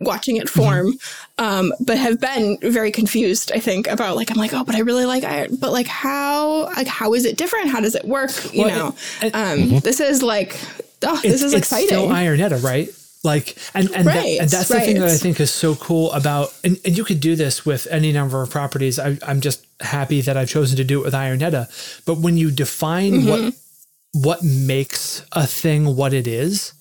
watching 0.00 0.36
it 0.36 0.48
form, 0.48 0.94
um, 1.38 1.72
but 1.80 1.98
have 1.98 2.20
been 2.20 2.56
very 2.62 2.90
confused, 2.92 3.50
I 3.52 3.58
think, 3.58 3.88
about 3.88 4.14
like, 4.16 4.30
I'm 4.30 4.36
like, 4.36 4.54
oh, 4.54 4.62
but 4.64 4.76
I 4.76 4.80
really 4.80 5.04
like 5.04 5.24
iron, 5.24 5.56
but 5.56 5.72
like, 5.72 5.88
how, 5.88 6.66
like, 6.76 6.86
how 6.86 7.12
is 7.14 7.24
it 7.24 7.36
different? 7.36 7.68
How 7.70 7.80
does 7.80 7.94
it 7.96 8.04
work? 8.04 8.30
You 8.54 8.62
Well, 8.64 8.90
know, 8.90 8.96
and- 9.20 9.34
um, 9.74 9.80
this 9.80 9.98
is 10.00 10.22
like, 10.22 10.56
oh, 11.02 11.20
this 11.22 11.42
is 11.42 11.52
it's 11.52 11.62
exciting. 11.62 11.88
still 11.88 12.08
Iron 12.12 12.40
Edda, 12.40 12.58
right? 12.58 12.88
Like, 13.24 13.58
and 13.74 13.90
and, 13.90 14.06
that- 14.06 14.14
Right, 14.14 14.38
and 14.40 14.48
that's 14.48 14.68
the 14.68 14.78
thing 14.80 15.00
that 15.00 15.10
I 15.10 15.16
think 15.16 15.40
is 15.40 15.50
so 15.50 15.74
cool 15.74 16.12
about, 16.12 16.54
and, 16.62 16.78
and 16.84 16.96
you 16.96 17.02
could 17.04 17.18
do 17.20 17.34
this 17.34 17.66
with 17.66 17.88
any 17.90 18.12
number 18.12 18.40
of 18.42 18.50
properties. 18.50 18.98
I, 19.00 19.18
I'm 19.26 19.40
just 19.40 19.66
happy 19.80 20.20
that 20.22 20.36
I've 20.36 20.48
chosen 20.48 20.76
to 20.76 20.84
do 20.84 21.00
it 21.00 21.04
with 21.04 21.14
Iron 21.14 21.42
Edda. 21.42 21.68
But 22.06 22.18
when 22.18 22.36
you 22.36 22.50
define 22.50 23.26
what 23.26 23.40
Mm-hmm. 23.40 24.20
what 24.22 24.42
makes 24.42 25.24
a 25.32 25.46
thing 25.46 25.96
what 25.96 26.12
it 26.12 26.26
is, 26.26 26.72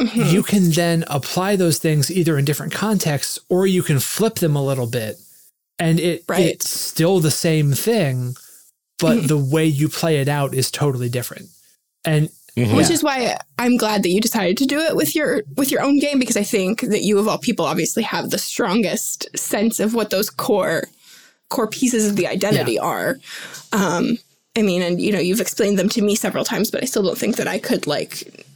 Mm-hmm. 0.00 0.34
you 0.34 0.42
can 0.42 0.70
then 0.70 1.04
apply 1.08 1.56
those 1.56 1.76
things 1.78 2.10
either 2.10 2.38
in 2.38 2.46
different 2.46 2.72
contexts 2.72 3.38
or 3.50 3.66
you 3.66 3.82
can 3.82 3.98
flip 4.00 4.36
them 4.36 4.56
a 4.56 4.64
little 4.64 4.86
bit, 4.86 5.16
and 5.78 6.00
it 6.00 6.24
Right. 6.26 6.46
it's 6.46 6.70
still 6.70 7.20
the 7.20 7.30
same 7.30 7.72
thing, 7.72 8.34
but 8.98 9.18
Mm-hmm. 9.18 9.26
the 9.26 9.36
way 9.36 9.66
you 9.66 9.88
play 9.90 10.18
it 10.20 10.28
out 10.28 10.54
is 10.54 10.70
totally 10.70 11.08
different. 11.10 11.48
And 12.04 12.30
which 12.56 12.90
is 12.90 13.02
why 13.02 13.36
I'm 13.58 13.76
glad 13.76 14.02
that 14.02 14.08
you 14.10 14.20
decided 14.20 14.56
to 14.58 14.66
do 14.66 14.80
it 14.80 14.96
with 14.96 15.14
your 15.14 15.42
with 15.56 15.70
your 15.70 15.82
own 15.82 15.98
game 15.98 16.18
because 16.18 16.36
I 16.36 16.42
think 16.42 16.80
that 16.80 17.02
you 17.02 17.18
of 17.18 17.28
all 17.28 17.38
people 17.38 17.64
obviously 17.64 18.02
have 18.02 18.30
the 18.30 18.38
strongest 18.38 19.28
sense 19.38 19.80
of 19.80 19.94
what 19.94 20.10
those 20.10 20.30
core 20.30 20.84
core 21.50 21.68
pieces 21.68 22.08
of 22.08 22.16
the 22.16 22.26
identity 22.26 22.78
are. 22.78 23.18
Um, 23.72 24.16
I 24.56 24.62
mean, 24.62 24.82
and 24.82 25.00
you 25.00 25.12
know, 25.12 25.20
you've 25.20 25.40
explained 25.40 25.78
them 25.78 25.88
to 25.90 26.02
me 26.02 26.14
several 26.14 26.44
times, 26.44 26.70
but 26.70 26.82
I 26.82 26.86
still 26.86 27.02
don't 27.02 27.18
think 27.18 27.36
that 27.36 27.46
I 27.46 27.58
could 27.58 27.86
like 27.86 28.46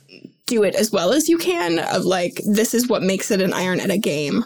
do 0.46 0.64
it 0.64 0.74
as 0.74 0.90
well 0.90 1.12
as 1.12 1.28
you 1.28 1.38
can. 1.38 1.78
Of 1.78 2.04
like, 2.04 2.40
this 2.46 2.74
is 2.74 2.88
what 2.88 3.02
makes 3.02 3.30
it 3.30 3.40
an 3.40 3.52
Iron 3.52 3.80
Edda 3.80 3.98
game. 3.98 4.44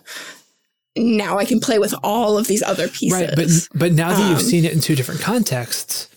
Now 0.96 1.38
I 1.38 1.44
can 1.44 1.60
play 1.60 1.78
with 1.78 1.94
all 2.02 2.36
of 2.36 2.48
these 2.48 2.62
other 2.62 2.88
pieces. 2.88 3.20
Right, 3.20 3.30
but 3.36 3.48
but 3.78 3.92
now 3.92 4.10
that 4.10 4.28
you've 4.28 4.40
Um, 4.40 4.44
seen 4.44 4.64
it 4.64 4.72
in 4.72 4.80
two 4.80 4.96
different 4.96 5.20
contexts, 5.20 6.08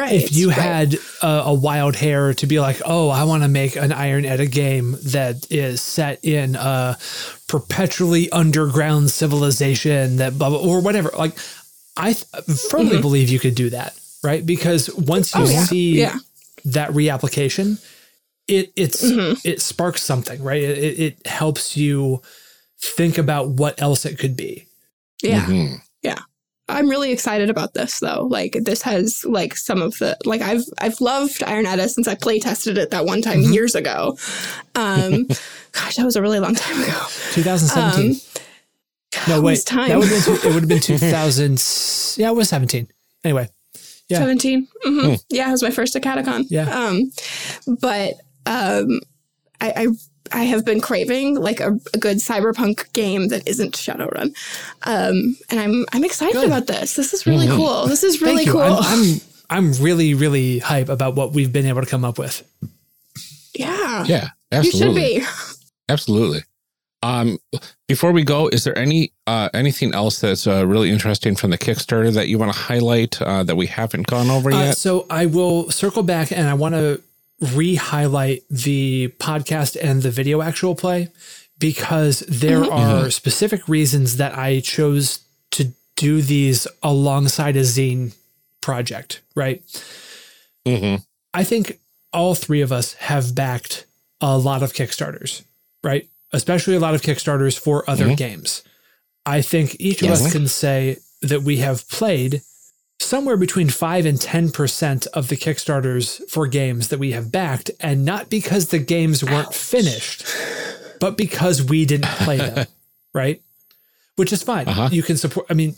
right, 0.00 0.12
if 0.12 0.32
you 0.34 0.48
right. 0.48 0.58
had 0.58 0.94
a, 1.22 1.26
a 1.46 1.54
wild 1.54 1.96
hair 1.96 2.34
to 2.34 2.46
be 2.46 2.58
like, 2.60 2.80
oh, 2.84 3.08
I 3.08 3.24
want 3.24 3.42
to 3.42 3.48
make 3.48 3.76
an 3.76 3.92
Iron 3.92 4.24
Edda 4.24 4.46
game 4.46 4.96
that 5.06 5.46
is 5.50 5.80
set 5.82 6.24
in 6.24 6.56
a 6.56 6.96
perpetually 7.48 8.30
underground 8.30 9.10
civilization 9.10 10.16
that 10.16 10.38
blah, 10.38 10.50
blah 10.50 10.58
or 10.60 10.80
whatever, 10.80 11.10
like 11.18 11.36
I 11.96 12.12
th- 12.14 12.58
firmly 12.70 13.00
believe 13.00 13.28
you 13.28 13.38
could 13.38 13.54
do 13.54 13.70
that, 13.70 13.98
right? 14.22 14.44
Because 14.44 14.88
once 14.94 15.34
you 15.34 15.40
Mm-hmm. 15.42 15.50
Oh, 15.50 15.58
yeah. 15.60 15.64
see 15.64 15.98
Yeah. 16.00 16.18
that 16.66 16.90
reapplication, 16.90 17.78
it 18.48 18.72
it's 18.76 19.02
Mm-hmm. 19.04 19.46
it 19.48 19.60
sparks 19.60 20.02
something, 20.02 20.42
right? 20.42 20.62
It, 20.62 20.78
it, 20.78 21.00
it 21.00 21.26
helps 21.26 21.76
you 21.76 22.22
think 22.80 23.18
about 23.18 23.48
what 23.48 23.80
else 23.82 24.04
it 24.06 24.18
could 24.18 24.36
be. 24.36 24.66
yeah. 25.22 25.44
Mhm. 25.46 25.80
I'm 26.70 26.88
really 26.88 27.12
excited 27.12 27.50
about 27.50 27.74
this 27.74 27.98
though. 28.00 28.26
Like 28.30 28.56
this 28.62 28.82
has 28.82 29.24
like 29.24 29.56
some 29.56 29.82
of 29.82 29.98
the 29.98 30.16
like 30.24 30.40
I've 30.40 30.62
I've 30.78 31.00
loved 31.00 31.42
Iron 31.44 31.66
Edda 31.66 31.88
since 31.88 32.08
I 32.08 32.14
play 32.14 32.38
tested 32.38 32.78
it 32.78 32.90
that 32.90 33.04
one 33.04 33.22
time 33.22 33.40
Mm-hmm. 33.40 33.52
years 33.52 33.74
ago. 33.74 34.16
Um 34.74 35.24
gosh, 35.72 35.96
that 35.96 36.04
was 36.04 36.16
a 36.16 36.22
really 36.22 36.40
long 36.40 36.54
time 36.54 36.80
ago. 36.82 36.98
2017. 37.32 38.10
Um, 38.12 38.16
no, 39.28 39.38
it 39.38 39.42
wait. 39.42 39.52
was 39.52 39.64
time. 39.64 39.88
That 39.88 39.98
would 39.98 40.08
have 40.08 40.24
been, 40.24 40.34
it 40.34 40.44
would 40.54 40.62
have 40.62 40.68
been 40.68 40.80
2000. 40.80 42.16
yeah, 42.18 42.30
it 42.30 42.34
was 42.36 42.48
17. 42.48 42.88
Anyway, 43.24 43.48
Yeah. 44.08 44.18
17. 44.18 44.68
hmm 44.84 45.14
Yeah, 45.28 45.48
it 45.48 45.52
was 45.52 45.62
my 45.62 45.70
first 45.70 45.94
Acadecon. 45.94 46.46
Yeah. 46.48 46.68
Um 46.86 47.10
but 47.80 48.14
um 48.46 49.00
I, 49.60 49.72
I 49.76 49.86
I 50.32 50.44
have 50.44 50.64
been 50.64 50.80
craving 50.80 51.34
like 51.36 51.60
a, 51.60 51.78
a 51.94 51.98
good 51.98 52.18
cyberpunk 52.18 52.92
game 52.92 53.28
that 53.28 53.46
isn't 53.48 53.74
Shadowrun. 53.74 54.34
Um 54.84 55.36
and 55.50 55.58
I'm 55.60 55.84
I'm 55.92 56.04
excited 56.04 56.34
Good. 56.34 56.46
about 56.46 56.66
this. 56.66 56.94
This 56.96 57.12
is 57.12 57.26
really 57.26 57.48
cool. 57.48 57.86
This 57.86 58.02
is 58.04 58.20
really 58.22 58.44
thank 58.44 58.46
you. 58.46 58.52
cool. 58.52 58.62
I'm, 58.62 58.80
I'm, 58.84 59.20
I'm 59.52 59.72
really, 59.82 60.14
really 60.14 60.60
hype 60.60 60.88
about 60.88 61.16
what 61.16 61.32
we've 61.32 61.52
been 61.52 61.66
able 61.66 61.80
to 61.80 61.86
come 61.88 62.04
up 62.04 62.18
with. 62.18 62.42
yeah. 63.54 64.04
Yeah, 64.06 64.28
You 64.52 64.62
should 64.62 64.74
absolutely. 64.82 65.18
be. 65.20 65.26
Absolutely. 65.88 66.40
Um, 67.02 67.38
before 67.88 68.12
we 68.12 68.22
go, 68.24 68.48
is 68.48 68.62
there 68.64 68.76
any 68.78 69.10
uh, 69.26 69.48
anything 69.54 69.94
else 69.94 70.20
that's 70.20 70.46
uh, 70.46 70.66
really 70.66 70.90
interesting 70.90 71.34
from 71.34 71.50
the 71.50 71.58
Kickstarter 71.58 72.12
that 72.12 72.28
you 72.28 72.38
want 72.38 72.52
to 72.52 72.58
highlight 72.58 73.20
uh, 73.22 73.42
that 73.42 73.56
we 73.56 73.66
haven't 73.66 74.06
gone 74.06 74.30
over 74.30 74.52
Uh, 74.52 74.64
yet? 74.66 74.76
so 74.76 75.06
I 75.08 75.26
will 75.26 75.70
circle 75.70 76.02
back 76.02 76.30
and 76.30 76.46
I 76.46 76.54
want 76.54 76.74
to 76.74 77.00
re-highlight 77.40 78.42
the 78.50 79.08
podcast 79.18 79.76
and 79.80 80.02
the 80.02 80.10
video 80.10 80.42
actual 80.42 80.74
play 80.74 81.08
because 81.58 82.20
there 82.20 82.60
mm-hmm. 82.60 82.72
are 82.72 83.00
mm-hmm. 83.00 83.08
specific 83.10 83.68
reasons 83.68 84.16
that 84.16 84.36
I 84.36 84.60
chose 84.60 85.20
to 85.52 85.72
do 85.96 86.22
these 86.22 86.66
alongside 86.82 87.56
a 87.56 87.60
zine 87.60 88.14
project, 88.60 89.20
right? 89.34 89.62
hmm 90.66 90.96
I 91.32 91.44
think 91.44 91.78
all 92.12 92.34
three 92.34 92.60
of 92.60 92.72
us 92.72 92.94
have 92.94 93.34
backed 93.36 93.86
a 94.20 94.36
lot 94.36 94.64
of 94.64 94.72
Kickstarters, 94.72 95.44
right? 95.84 96.08
Especially 96.32 96.74
a 96.74 96.80
lot 96.80 96.94
of 96.94 97.02
Kickstarters 97.02 97.58
for 97.58 97.88
other 97.88 98.06
mm-hmm. 98.06 98.14
games. 98.14 98.64
I 99.24 99.42
think 99.42 99.76
each 99.78 100.02
of 100.02 100.10
us 100.10 100.32
can 100.32 100.48
say 100.48 100.98
that 101.22 101.42
we 101.42 101.58
have 101.58 101.88
played 101.88 102.42
somewhere 103.00 103.36
between 103.36 103.68
5 103.68 104.06
and 104.06 104.18
10% 104.18 105.06
of 105.08 105.28
the 105.28 105.36
Kickstarters 105.36 106.20
for 106.30 106.46
games 106.46 106.88
that 106.88 106.98
we 106.98 107.12
have 107.12 107.32
backed, 107.32 107.70
and 107.80 108.04
not 108.04 108.28
because 108.30 108.68
the 108.68 108.78
games 108.78 109.24
weren't 109.24 109.54
finished, 109.54 110.24
but 111.00 111.16
because 111.16 111.62
we 111.62 111.84
didn't 111.86 112.10
play 112.10 112.36
them, 112.36 112.66
right? 113.14 113.42
Which 114.16 114.32
is 114.32 114.42
fine. 114.42 114.68
Uh-huh. 114.68 114.90
You 114.92 115.02
can 115.02 115.16
support, 115.16 115.46
I 115.48 115.54
mean, 115.54 115.76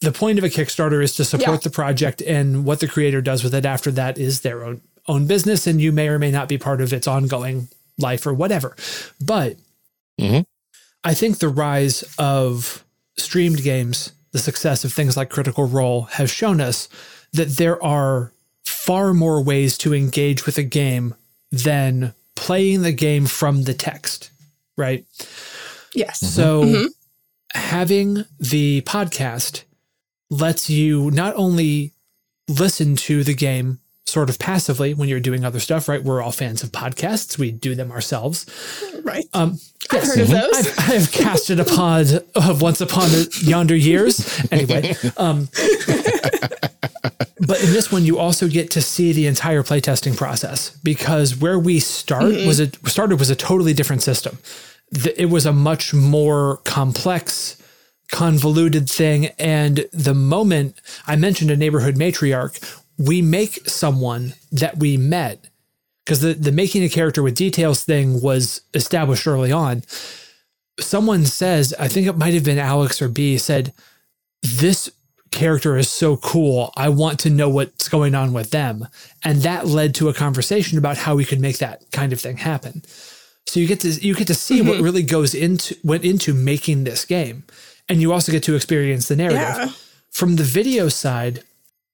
the 0.00 0.12
point 0.12 0.38
of 0.38 0.44
a 0.44 0.48
Kickstarter 0.48 1.02
is 1.02 1.14
to 1.14 1.24
support 1.24 1.48
Yeah. 1.60 1.64
the 1.64 1.70
project, 1.70 2.20
and 2.20 2.64
what 2.64 2.80
the 2.80 2.88
creator 2.88 3.22
does 3.22 3.44
with 3.44 3.54
it 3.54 3.64
after 3.64 3.90
that 3.92 4.18
is 4.18 4.40
their 4.40 4.64
own 4.64 4.80
own 5.08 5.24
business, 5.28 5.68
and 5.68 5.80
you 5.80 5.92
may 5.92 6.08
or 6.08 6.18
may 6.18 6.32
not 6.32 6.48
be 6.48 6.58
part 6.58 6.80
of 6.80 6.92
its 6.92 7.06
ongoing 7.06 7.68
life 7.96 8.26
or 8.26 8.34
whatever. 8.34 8.74
But 9.24 9.56
Mhm. 10.20 10.44
I 11.04 11.14
think 11.14 11.38
the 11.38 11.48
rise 11.48 12.02
of 12.18 12.82
streamed 13.16 13.62
games, 13.62 14.10
the 14.36 14.42
success 14.42 14.84
of 14.84 14.92
things 14.92 15.16
like 15.16 15.30
Critical 15.30 15.66
Role, 15.66 16.02
has 16.02 16.30
shown 16.30 16.60
us 16.60 16.90
that 17.32 17.56
there 17.56 17.82
are 17.82 18.32
far 18.66 19.14
more 19.14 19.42
ways 19.42 19.78
to 19.78 19.94
engage 19.94 20.44
with 20.44 20.58
a 20.58 20.62
game 20.62 21.14
than 21.50 22.12
playing 22.34 22.82
the 22.82 22.92
game 22.92 23.24
from 23.24 23.62
the 23.62 23.72
text, 23.72 24.30
right? 24.76 25.06
Yes. 25.94 26.20
So 26.20 26.62
mm-hmm. 26.62 26.74
Mm-hmm. 26.74 27.58
having 27.58 28.24
the 28.38 28.82
podcast 28.82 29.64
lets 30.28 30.68
you 30.68 31.10
not 31.12 31.34
only 31.36 31.92
listen 32.46 32.94
to 32.96 33.24
the 33.24 33.34
game 33.34 33.80
sort 34.06 34.30
of 34.30 34.38
passively 34.38 34.94
when 34.94 35.08
you're 35.08 35.20
doing 35.20 35.44
other 35.44 35.58
stuff, 35.60 35.88
right? 35.88 36.02
We're 36.02 36.22
all 36.22 36.30
fans 36.32 36.62
of 36.62 36.70
podcasts. 36.70 37.38
We 37.38 37.50
do 37.50 37.74
them 37.74 37.90
ourselves. 37.90 38.46
Right. 39.02 39.24
Um, 39.34 39.58
I've 39.90 40.02
heard 40.04 40.20
of 40.20 40.28
those. 40.28 40.54
I've, 40.78 40.90
I've 40.90 41.12
casted 41.12 41.58
a 41.60 41.64
pod 41.64 42.06
of 42.34 42.62
once 42.62 42.80
upon 42.80 43.08
a 43.10 43.24
yonder 43.40 43.74
years. 43.76 44.40
Anyway, 44.52 44.94
um, 45.16 45.48
but 47.46 47.62
in 47.62 47.72
this 47.72 47.92
one, 47.92 48.04
you 48.04 48.18
also 48.18 48.48
get 48.48 48.70
to 48.72 48.80
see 48.82 49.12
the 49.12 49.26
entire 49.26 49.62
playtesting 49.62 50.16
process 50.16 50.70
because 50.82 51.36
where 51.36 51.58
we 51.58 51.78
start 51.80 52.24
was 52.24 52.58
a 52.60 52.68
started 52.88 53.18
was 53.18 53.30
a 53.30 53.36
totally 53.36 53.74
different 53.74 54.02
system. 54.02 54.38
The- 54.90 55.20
It 55.20 55.26
was 55.26 55.46
a 55.46 55.52
much 55.52 55.92
more 55.94 56.58
complex, 56.58 57.56
convoluted 58.10 58.88
thing. 58.88 59.26
And 59.38 59.86
the 59.92 60.14
moment 60.14 60.80
I 61.06 61.16
mentioned 61.16 61.50
a 61.50 61.56
neighborhood 61.56 61.96
matriarch, 61.96 62.82
we 62.98 63.22
make 63.22 63.68
someone 63.68 64.34
that 64.52 64.78
we 64.78 64.96
met 64.96 65.48
because 66.04 66.20
the, 66.20 66.34
the 66.34 66.52
making 66.52 66.84
a 66.84 66.88
character 66.88 67.22
with 67.22 67.34
details 67.34 67.84
thing 67.84 68.22
was 68.22 68.62
established 68.74 69.26
early 69.26 69.50
on. 69.50 69.82
Someone 70.78 71.24
says, 71.24 71.74
I 71.78 71.88
think 71.88 72.06
it 72.06 72.16
might 72.16 72.34
have 72.34 72.44
been 72.44 72.58
Alex 72.58 73.02
or 73.02 73.08
B, 73.08 73.38
said, 73.38 73.72
This 74.42 74.90
character 75.32 75.76
is 75.76 75.90
so 75.90 76.16
cool. 76.16 76.72
I 76.76 76.88
want 76.88 77.18
to 77.20 77.30
know 77.30 77.48
what's 77.48 77.88
going 77.88 78.14
on 78.14 78.32
with 78.32 78.50
them. 78.50 78.86
And 79.24 79.42
that 79.42 79.66
led 79.66 79.94
to 79.96 80.08
a 80.08 80.14
conversation 80.14 80.78
about 80.78 80.96
how 80.96 81.16
we 81.16 81.24
could 81.24 81.40
make 81.40 81.58
that 81.58 81.90
kind 81.90 82.12
of 82.12 82.20
thing 82.20 82.36
happen. 82.36 82.82
So 83.46 83.60
you 83.60 83.66
get 83.66 83.80
to 83.80 83.88
you 83.88 84.14
get 84.14 84.26
to 84.28 84.34
see 84.34 84.60
what 84.60 84.74
mm-hmm. 84.74 84.84
really 84.84 85.02
goes 85.02 85.34
into 85.34 85.76
went 85.84 86.04
into 86.04 86.34
making 86.34 86.84
this 86.84 87.04
game. 87.04 87.44
And 87.88 88.00
you 88.00 88.12
also 88.12 88.32
get 88.32 88.42
to 88.44 88.56
experience 88.56 89.08
the 89.08 89.16
narrative. 89.16 89.40
Yeah. 89.40 89.68
From 90.10 90.36
the 90.36 90.42
video 90.42 90.88
side, 90.88 91.44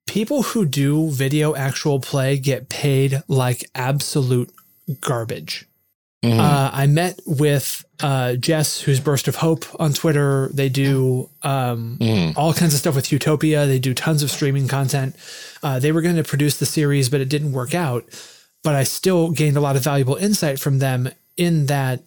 people 0.07 0.42
who 0.42 0.64
do 0.66 1.11
video 1.11 1.55
actual 1.55 2.00
play 2.00 2.38
get 2.38 2.68
paid 2.68 3.22
like 3.28 3.64
absolute 3.74 4.50
garbage. 5.00 5.66
Mhm. 6.24 6.38
Uh, 6.38 6.70
I 6.72 6.86
met 6.86 7.20
with 7.26 7.84
uh, 8.00 8.34
Jess, 8.34 8.80
who's 8.80 8.98
Burst 9.00 9.26
of 9.28 9.36
Hope 9.36 9.64
on 9.80 9.92
Twitter. 9.92 10.50
They 10.53 10.68
do 10.68 11.28
um, 11.42 11.98
Mhm. 12.00 12.34
all 12.36 12.53
kinds 12.53 12.74
of 12.74 12.80
stuff 12.80 12.94
with 12.96 13.11
Utopia. 13.12 13.66
They 13.66 13.78
do 13.78 13.94
tons 13.94 14.22
of 14.22 14.30
streaming 14.30 14.66
content. 14.68 15.14
Uh, 15.62 15.78
they 15.78 15.92
were 15.92 16.03
going 16.03 16.16
to 16.16 16.24
produce 16.24 16.57
the 16.57 16.66
series, 16.66 17.09
but 17.09 17.20
it 17.20 17.28
didn't 17.28 17.53
work 17.53 17.74
out. 17.74 18.05
But 18.64 18.74
I 18.76 18.84
still 18.84 19.30
gained 19.30 19.57
a 19.57 19.61
lot 19.61 19.76
of 19.76 19.82
valuable 19.84 20.16
insight 20.16 20.59
from 20.61 20.78
them 20.78 21.11
in 21.36 21.66
that 21.66 22.03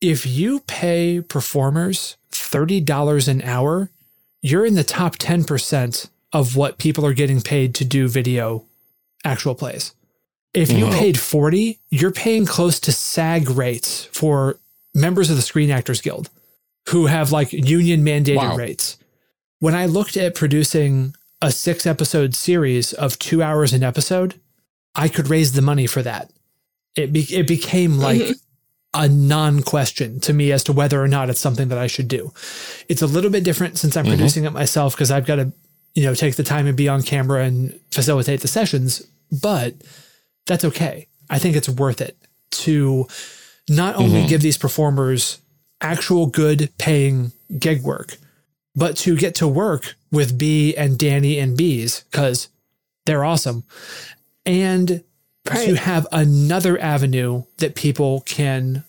if 0.00 0.26
you 0.26 0.60
pay 0.60 1.20
performers 1.22 2.16
$30 2.32 3.28
an 3.28 3.40
hour, 3.42 3.90
you're 4.42 4.66
in 4.66 4.74
the 4.74 4.84
top 4.84 5.16
10% 5.16 6.08
of 6.34 6.56
what 6.56 6.76
people 6.78 7.06
are 7.06 7.14
getting 7.14 7.40
paid 7.40 7.74
to 7.76 7.84
do 7.84 8.08
video 8.08 8.64
actual 9.24 9.54
plays. 9.54 9.92
If 10.52 10.70
you 10.70 10.84
Mhm. 10.86 10.92
paid 10.98 11.18
40, 11.18 11.80
you're 11.90 12.10
paying 12.10 12.44
close 12.44 12.78
to 12.80 12.92
SAG 12.92 13.48
rates 13.48 14.08
for 14.12 14.58
members 14.94 15.30
of 15.30 15.36
the 15.36 15.42
Screen 15.42 15.70
Actors 15.70 16.00
Guild 16.02 16.28
who 16.90 17.06
have 17.06 17.32
like 17.32 17.52
union 17.52 18.04
mandated 18.04 18.36
Wow. 18.36 18.56
rates. 18.56 18.96
When 19.60 19.74
I 19.74 19.86
looked 19.86 20.16
at 20.16 20.34
producing 20.34 21.14
a 21.40 21.50
six 21.50 21.86
episode 21.86 22.34
series 22.34 22.92
of 22.92 23.18
two 23.18 23.42
hours 23.42 23.72
an 23.72 23.82
episode, 23.82 24.34
I 24.94 25.08
could 25.08 25.28
raise 25.30 25.52
the 25.52 25.62
money 25.62 25.86
for 25.86 26.02
that. 26.02 26.30
It, 26.96 27.12
be- 27.12 27.34
it 27.34 27.46
became 27.48 27.98
like 27.98 28.20
Mhm. 28.20 28.34
a 28.94 29.08
non 29.08 29.62
question 29.62 30.20
to 30.20 30.32
me 30.32 30.52
as 30.52 30.62
to 30.64 30.72
whether 30.72 31.02
or 31.02 31.08
not 31.08 31.30
it's 31.30 31.40
something 31.40 31.68
that 31.68 31.78
I 31.78 31.86
should 31.88 32.06
do. 32.08 32.32
It's 32.88 33.02
a 33.02 33.06
little 33.06 33.30
bit 33.30 33.42
different 33.44 33.78
since 33.78 33.96
I'm 33.96 34.04
Mhm. 34.04 34.10
producing 34.10 34.44
it 34.44 34.52
myself 34.52 34.94
because 34.94 35.10
I've 35.10 35.26
got 35.26 35.36
to, 35.36 35.52
you 35.94 36.02
know, 36.04 36.14
take 36.14 36.36
the 36.36 36.42
time 36.42 36.66
and 36.66 36.76
be 36.76 36.88
on 36.88 37.02
camera 37.02 37.44
and 37.44 37.78
facilitate 37.90 38.40
the 38.40 38.48
sessions, 38.48 39.02
but 39.30 39.74
that's 40.46 40.64
okay. 40.64 41.06
I 41.30 41.38
think 41.38 41.56
it's 41.56 41.68
worth 41.68 42.00
it 42.00 42.16
to 42.50 43.06
not 43.68 43.96
only 43.96 44.22
Mhm. 44.22 44.28
give 44.28 44.42
these 44.42 44.58
performers 44.58 45.38
actual 45.80 46.26
good 46.26 46.70
paying 46.78 47.32
gig 47.58 47.82
work, 47.82 48.16
but 48.74 48.96
to 48.98 49.16
get 49.16 49.34
to 49.36 49.48
work 49.48 49.94
with 50.10 50.36
B 50.36 50.74
and 50.76 50.98
Danny 50.98 51.38
and 51.38 51.56
Bees 51.56 52.04
because 52.10 52.48
they're 53.06 53.24
awesome. 53.24 53.64
And 54.46 55.02
to 55.46 55.74
have 55.76 56.06
another 56.10 56.80
avenue 56.80 57.44
that 57.58 57.74
people 57.74 58.22
can 58.22 58.82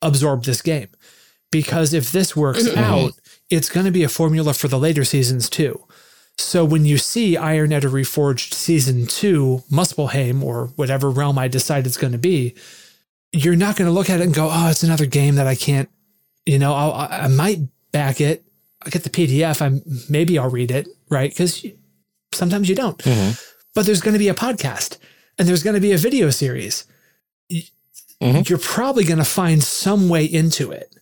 absorb 0.00 0.44
this 0.44 0.62
game. 0.62 0.88
Because 1.50 1.92
if 1.92 2.12
this 2.12 2.36
works 2.36 2.62
Mhm. 2.64 2.76
out, 2.76 3.12
it's 3.50 3.68
going 3.68 3.86
to 3.86 3.92
be 3.92 4.02
a 4.04 4.08
formula 4.08 4.54
for 4.54 4.68
the 4.68 4.78
later 4.78 5.04
seasons 5.04 5.48
too. 5.48 5.82
So 6.38 6.64
when 6.64 6.84
you 6.84 6.98
see 6.98 7.36
Iron 7.36 7.72
Edda 7.72 7.88
Reforged 7.88 8.52
season 8.52 9.06
two, 9.06 9.62
Muspelheim, 9.70 10.42
or 10.42 10.66
whatever 10.76 11.10
realm 11.10 11.38
I 11.38 11.48
decide 11.48 11.86
it's 11.86 11.96
going 11.96 12.12
to 12.12 12.18
be, 12.18 12.54
you're 13.32 13.56
not 13.56 13.76
going 13.76 13.86
to 13.88 13.92
look 13.92 14.10
at 14.10 14.20
it 14.20 14.24
and 14.24 14.34
go, 14.34 14.48
"Oh, 14.52 14.68
it's 14.68 14.82
another 14.82 15.06
game 15.06 15.36
that 15.36 15.46
I 15.46 15.54
can't." 15.54 15.88
You 16.44 16.58
know, 16.58 16.74
I'll, 16.74 16.92
I 16.92 17.06
I 17.22 17.28
might 17.28 17.60
back 17.90 18.20
it. 18.20 18.44
I'll 18.82 18.90
get 18.90 19.02
the 19.04 19.10
PDF. 19.10 19.62
I'm 19.62 19.82
maybe 20.10 20.38
I'll 20.38 20.50
read 20.50 20.70
it, 20.70 20.88
right? 21.08 21.30
Because 21.30 21.64
sometimes 22.32 22.68
you 22.68 22.74
don't. 22.74 22.98
Mhm. 22.98 23.42
But 23.74 23.86
there's 23.86 24.00
going 24.02 24.12
to 24.14 24.18
be 24.18 24.28
a 24.28 24.34
podcast, 24.34 24.98
and 25.38 25.48
there's 25.48 25.62
going 25.62 25.74
to 25.74 25.80
be 25.80 25.92
a 25.92 25.98
video 25.98 26.30
series. 26.30 26.84
Mhm. 28.22 28.48
You're 28.48 28.58
probably 28.58 29.04
going 29.04 29.18
to 29.18 29.24
find 29.24 29.62
some 29.62 30.08
way 30.08 30.24
into 30.24 30.70
it. 30.70 30.94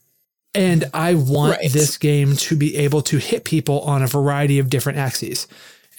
And 0.55 0.85
I 0.95 1.15
want 1.15 1.59
Right. 1.59 1.73
this 1.73 1.97
game 1.97 2.37
to 2.37 2.57
be 2.57 2.77
able 2.77 3.03
to 3.03 3.19
hit 3.19 3.45
people 3.45 3.81
on 3.81 4.03
a 4.03 4.07
variety 4.07 4.59
of 4.59 4.71
different 4.71 4.99
axes. 4.99 5.47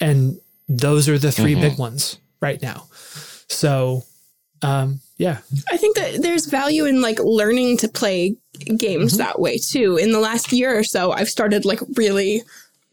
And 0.00 0.38
those 0.68 1.08
are 1.08 1.18
the 1.18 1.30
3 1.32 1.54
Mhm. 1.54 1.60
big 1.60 1.78
ones 1.78 2.18
right 2.40 2.60
now. 2.62 2.86
So, 3.48 4.04
um, 4.62 5.00
yeah. 5.18 5.38
I 5.70 5.76
think 5.76 5.96
that 5.96 6.22
there's 6.22 6.46
value 6.46 6.86
in 6.86 7.00
like 7.02 7.18
learning 7.20 7.76
to 7.78 7.88
play 7.88 8.36
games 8.76 9.12
Mm-hmm. 9.12 9.18
that 9.18 9.40
way 9.40 9.58
too. 9.58 9.96
In 9.96 10.12
the 10.12 10.20
last 10.20 10.52
year 10.52 10.76
or 10.78 10.84
so, 10.84 11.12
I've 11.12 11.28
started 11.28 11.64
like 11.64 11.80
really 11.94 12.42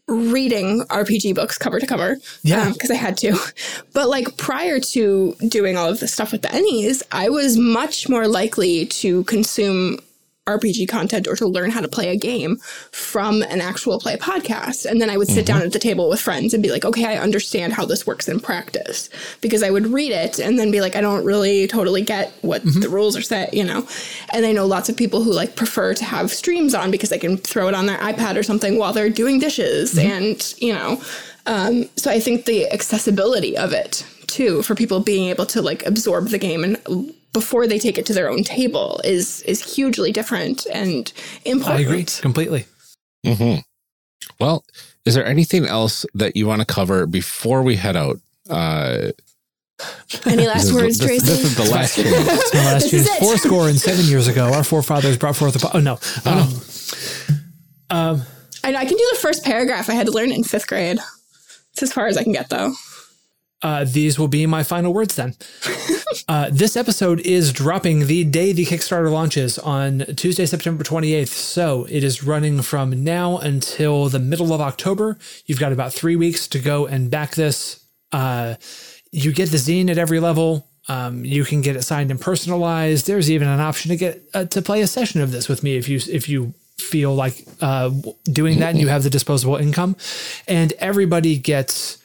reading 0.06 0.82
RPG 0.90 1.32
books 1.34 1.56
cover 1.56 1.80
to 1.80 1.86
cover. 1.86 2.18
Yeah. 2.42 2.70
Because 2.70 2.90
I 2.90 2.94
had 2.96 3.16
to. 3.18 3.38
But 3.94 4.08
like 4.10 4.36
prior 4.36 4.78
to 4.80 5.34
doing 5.48 5.76
all 5.78 5.88
of 5.88 6.00
this 6.00 6.12
stuff 6.12 6.32
with 6.32 6.42
the 6.42 6.48
Ennies, 6.48 7.02
I 7.10 7.30
was 7.30 7.56
much 7.56 8.08
more 8.08 8.28
likely 8.28 8.84
to 8.86 9.24
consume 9.24 9.98
RPG 10.46 10.88
content 10.88 11.26
or 11.26 11.36
to 11.36 11.46
learn 11.46 11.70
how 11.70 11.80
to 11.80 11.88
play 11.88 12.08
a 12.08 12.16
game 12.16 12.56
from 12.90 13.42
an 13.44 13.62
actual 13.62 13.98
play 13.98 14.16
podcast. 14.16 14.84
And 14.84 15.00
then 15.00 15.08
I 15.08 15.16
would 15.16 15.28
sit 15.28 15.46
mm-hmm. 15.46 15.58
down 15.58 15.62
at 15.62 15.72
the 15.72 15.78
table 15.78 16.08
with 16.08 16.20
friends 16.20 16.52
and 16.52 16.62
be 16.62 16.70
like, 16.70 16.84
okay, 16.84 17.06
I 17.06 17.16
understand 17.16 17.72
how 17.72 17.86
this 17.86 18.06
works 18.06 18.28
in 18.28 18.40
practice. 18.40 19.08
Because 19.40 19.62
I 19.62 19.70
would 19.70 19.86
read 19.86 20.12
it 20.12 20.38
and 20.38 20.58
then 20.58 20.70
be 20.70 20.82
like, 20.82 20.96
I 20.96 21.00
don't 21.00 21.24
really 21.24 21.66
totally 21.66 22.02
get 22.02 22.32
what 22.42 22.62
mm-hmm. 22.62 22.80
the 22.80 22.90
rules 22.90 23.16
are 23.16 23.22
set, 23.22 23.54
you 23.54 23.64
know? 23.64 23.88
And 24.34 24.44
I 24.44 24.52
know 24.52 24.66
lots 24.66 24.90
of 24.90 24.96
people 24.96 25.22
who 25.22 25.32
like 25.32 25.56
prefer 25.56 25.94
to 25.94 26.04
have 26.04 26.30
streams 26.30 26.74
on 26.74 26.90
because 26.90 27.08
they 27.08 27.18
can 27.18 27.38
throw 27.38 27.68
it 27.68 27.74
on 27.74 27.86
their 27.86 27.98
iPad 27.98 28.36
or 28.36 28.42
something 28.42 28.78
while 28.78 28.92
they're 28.92 29.08
doing 29.08 29.38
dishes. 29.38 29.94
Mm-hmm. 29.94 30.10
And, 30.10 30.54
you 30.58 30.74
know, 30.74 31.00
um, 31.46 31.88
so 31.96 32.10
I 32.10 32.20
think 32.20 32.44
the 32.44 32.70
accessibility 32.70 33.56
of 33.56 33.72
it 33.72 34.06
too 34.26 34.62
for 34.62 34.74
people 34.74 35.00
being 35.00 35.28
able 35.28 35.46
to 35.46 35.62
like 35.62 35.84
absorb 35.86 36.28
the 36.28 36.38
game 36.38 36.64
and 36.64 37.14
before 37.34 37.66
they 37.66 37.78
take 37.78 37.98
it 37.98 38.06
to 38.06 38.14
their 38.14 38.30
own 38.30 38.42
table 38.44 38.98
is 39.04 39.42
is 39.42 39.74
hugely 39.74 40.10
different 40.12 40.66
and 40.72 41.12
important. 41.44 41.44
I 41.44 41.50
important. 41.82 41.86
agree 41.86 42.04
completely. 42.22 42.66
hmm 43.26 43.56
Well, 44.40 44.64
is 45.04 45.14
there 45.14 45.26
anything 45.26 45.66
else 45.66 46.06
that 46.14 46.34
you 46.36 46.46
want 46.46 46.60
to 46.62 46.66
cover 46.66 47.06
before 47.06 47.62
we 47.62 47.76
head 47.76 47.96
out? 47.96 48.16
Uh, 48.48 49.10
Any 50.24 50.44
this 50.44 50.46
last 50.46 50.64
is 50.64 50.70
the- 50.70 50.74
words, 50.76 50.98
this, 50.98 51.06
Tracy? 51.06 51.26
This 51.26 51.44
is 51.44 51.56
the 51.56 51.64
last 51.64 51.96
chance. 51.96 52.08
It's 52.08 52.54
my 52.54 52.64
last 52.64 52.82
This 52.84 52.92
is 52.94 53.06
it. 53.06 53.18
Four 53.20 53.36
score 53.36 53.68
and 53.68 53.78
seven 53.78 54.06
years 54.06 54.28
ago, 54.28 54.52
our 54.54 54.64
forefathers 54.64 55.18
brought 55.18 55.36
forth 55.36 55.56
a. 55.56 55.58
Po- 55.58 55.70
oh, 55.74 55.80
no. 55.80 55.98
Um, 56.24 56.48
um, 57.90 58.22
I 58.62 58.70
know 58.70 58.78
I 58.78 58.84
can 58.86 58.96
do 58.96 59.08
the 59.12 59.18
first 59.18 59.44
paragraph. 59.44 59.90
I 59.90 59.94
had 59.94 60.06
to 60.06 60.12
learn 60.12 60.30
it 60.30 60.36
in 60.36 60.44
fifth 60.44 60.66
grade. 60.68 60.98
It's 61.72 61.82
as 61.82 61.92
far 61.92 62.06
as 62.06 62.16
I 62.16 62.22
can 62.22 62.32
get 62.32 62.48
though. 62.50 62.72
uh, 63.62 63.84
these 63.84 64.18
will 64.18 64.28
be 64.28 64.46
my 64.46 64.62
final 64.62 64.94
words 64.94 65.16
then. 65.16 65.34
uh, 66.28 66.48
this 66.50 66.76
episode 66.76 67.20
is 67.20 67.52
dropping 67.52 68.06
the 68.06 68.24
day 68.24 68.52
the 68.52 68.64
Kickstarter 68.64 69.10
launches 69.10 69.58
on 69.58 70.00
Tuesday, 70.16 70.46
September 70.46 70.84
28th. 70.84 71.28
So 71.28 71.86
it 71.88 72.04
is 72.04 72.24
running 72.24 72.62
from 72.62 73.04
now 73.04 73.38
until 73.38 74.08
the 74.08 74.18
middle 74.18 74.52
of 74.52 74.60
October. 74.60 75.18
You've 75.46 75.60
got 75.60 75.72
about 75.72 75.92
three 75.92 76.16
weeks 76.16 76.48
to 76.48 76.58
go 76.58 76.86
and 76.86 77.10
back 77.10 77.34
this. 77.34 77.84
Uh, 78.12 78.54
you 79.12 79.32
get 79.32 79.50
the 79.50 79.56
zine 79.56 79.90
at 79.90 79.98
every 79.98 80.20
level. 80.20 80.68
Um, 80.88 81.24
you 81.24 81.44
can 81.44 81.62
get 81.62 81.76
it 81.76 81.82
signed 81.82 82.10
and 82.10 82.20
personalized. 82.20 83.06
There's 83.06 83.30
even 83.30 83.48
an 83.48 83.60
option 83.60 83.90
to 83.90 83.96
get 83.96 84.22
uh, 84.34 84.44
to 84.46 84.60
play 84.60 84.82
a 84.82 84.86
session 84.86 85.20
of 85.20 85.32
this 85.32 85.48
with 85.48 85.62
me 85.62 85.76
if 85.76 85.88
you 85.88 85.98
if 86.10 86.28
you 86.28 86.52
feel 86.78 87.14
like 87.14 87.46
uh, 87.60 87.90
doing 88.24 88.58
that 88.58 88.70
and 88.70 88.78
you 88.78 88.88
have 88.88 89.02
the 89.02 89.10
disposable 89.10 89.56
income. 89.56 89.96
And 90.46 90.72
everybody 90.74 91.38
gets 91.38 91.98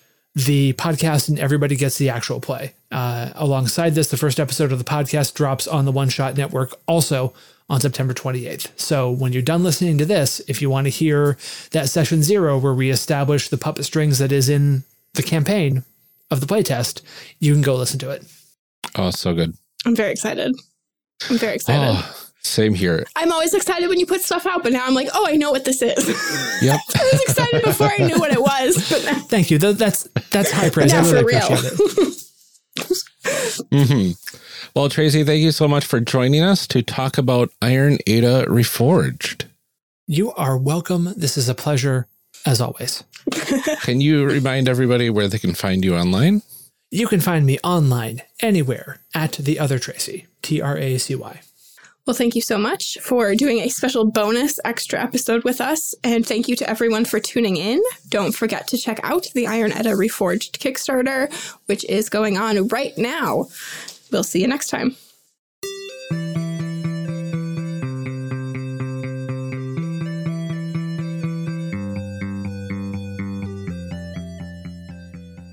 the 0.45 0.73
podcast 0.73 1.29
and 1.29 1.39
everybody 1.39 1.75
gets 1.75 1.97
the 1.97 2.09
actual 2.09 2.39
play. 2.39 2.73
Uh, 2.91 3.31
alongside 3.35 3.95
this, 3.95 4.09
the 4.09 4.17
first 4.17 4.39
episode 4.39 4.71
of 4.71 4.77
the 4.77 4.83
podcast 4.85 5.33
drops 5.33 5.67
on 5.67 5.85
the 5.85 5.91
One 5.91 6.09
Shot 6.09 6.37
Network 6.37 6.73
also 6.87 7.33
on 7.69 7.79
September 7.79 8.13
28th. 8.13 8.71
So 8.79 9.11
when 9.11 9.31
you're 9.31 9.41
done 9.41 9.63
listening 9.63 9.97
to 9.99 10.05
this, 10.05 10.41
if 10.47 10.61
you 10.61 10.69
want 10.69 10.85
to 10.85 10.89
hear 10.89 11.37
that 11.71 11.89
session 11.89 12.23
zero 12.23 12.57
where 12.57 12.73
we 12.73 12.89
establish 12.89 13.49
the 13.49 13.57
puppet 13.57 13.85
strings 13.85 14.17
that 14.19 14.31
is 14.31 14.49
in 14.49 14.83
the 15.13 15.23
campaign 15.23 15.83
of 16.31 16.41
the 16.41 16.47
playtest, 16.47 17.01
you 17.39 17.53
can 17.53 17.61
go 17.61 17.75
listen 17.75 17.99
to 17.99 18.09
it. 18.09 18.25
Oh, 18.95 19.11
so 19.11 19.33
good. 19.33 19.55
I'm 19.85 19.95
very 19.95 20.11
excited. 20.11 20.55
I'm 21.29 21.37
very 21.37 21.55
excited. 21.55 22.03
Oh, 22.03 22.28
same 22.41 22.73
here. 22.73 23.05
I'm 23.15 23.31
always 23.31 23.53
excited 23.53 23.89
when 23.89 23.99
you 23.99 24.05
put 24.05 24.21
stuff 24.21 24.45
out, 24.45 24.63
but 24.63 24.71
now 24.73 24.85
I'm 24.85 24.93
like, 24.93 25.09
oh, 25.13 25.25
I 25.27 25.35
know 25.35 25.51
what 25.51 25.65
this 25.65 25.81
is. 25.81 26.07
Yep. 26.61 26.79
I 26.95 27.09
was 27.11 27.21
excited 27.21 27.63
before 27.63 27.87
I 27.91 27.97
knew 28.05 28.17
what 28.19 28.31
it 28.31 28.41
was, 28.41 28.89
but 28.89 29.03
now, 29.05 29.13
Thank 29.25 29.51
you. 29.51 29.59
Th- 29.59 29.75
That's 29.75 30.03
that's 30.31 30.51
high 30.51 30.69
praise. 30.69 30.93
I 30.93 31.01
now 31.01 31.09
really 31.11 31.21
for 31.21 31.27
real. 31.27 31.43
appreciate 31.43 32.25
it. 32.81 33.05
hmm 33.71 34.11
Well, 34.75 34.89
Tracy, 34.89 35.23
thank 35.23 35.41
you 35.41 35.51
so 35.51 35.67
much 35.67 35.85
for 35.85 35.99
joining 35.99 36.41
us 36.41 36.65
to 36.67 36.81
talk 36.81 37.17
about 37.17 37.51
Iron 37.61 37.97
Edda 38.07 38.45
Reforged. 38.47 39.45
You 40.07 40.31
are 40.33 40.57
welcome. 40.57 41.13
This 41.17 41.37
is 41.37 41.49
a 41.49 41.55
pleasure 41.55 42.07
as 42.45 42.61
always. 42.61 43.03
Can 43.81 44.01
you 44.01 44.25
remind 44.25 44.67
everybody 44.69 45.09
where 45.09 45.27
they 45.27 45.37
can 45.39 45.53
find 45.53 45.83
you 45.83 45.95
online? 45.95 46.41
You 46.89 47.07
can 47.07 47.19
find 47.19 47.45
me 47.45 47.59
online 47.63 48.23
anywhere 48.41 48.97
at 49.13 49.33
the 49.33 49.59
other 49.59 49.77
Tracy, 49.77 50.25
T 50.41 50.61
R 50.61 50.77
A 50.77 50.97
C 50.97 51.13
Y. 51.15 51.41
Well, 52.09 52.15
thank 52.15 52.33
you 52.33 52.41
so 52.41 52.57
much 52.57 52.97
for 53.03 53.35
doing 53.35 53.59
a 53.59 53.69
special 53.69 54.03
bonus 54.03 54.59
extra 54.65 54.99
episode 54.99 55.43
with 55.43 55.61
us. 55.61 55.93
And 56.03 56.25
thank 56.25 56.47
you 56.47 56.55
to 56.55 56.67
everyone 56.67 57.05
for 57.05 57.19
tuning 57.19 57.55
in. 57.55 57.79
Don't 58.07 58.31
forget 58.33 58.67
to 58.69 58.79
check 58.79 58.99
out 59.03 59.27
the 59.35 59.45
Iron 59.45 59.71
Edda 59.71 59.91
Reforged 59.91 60.57
Kickstarter, 60.57 61.31
which 61.67 61.85
is 61.85 62.09
going 62.09 62.35
on 62.35 62.67
right 62.69 62.97
now. 62.97 63.45
We'll 64.11 64.23
see 64.23 64.41
you 64.41 64.47
next 64.47 64.69
time. 64.69 64.95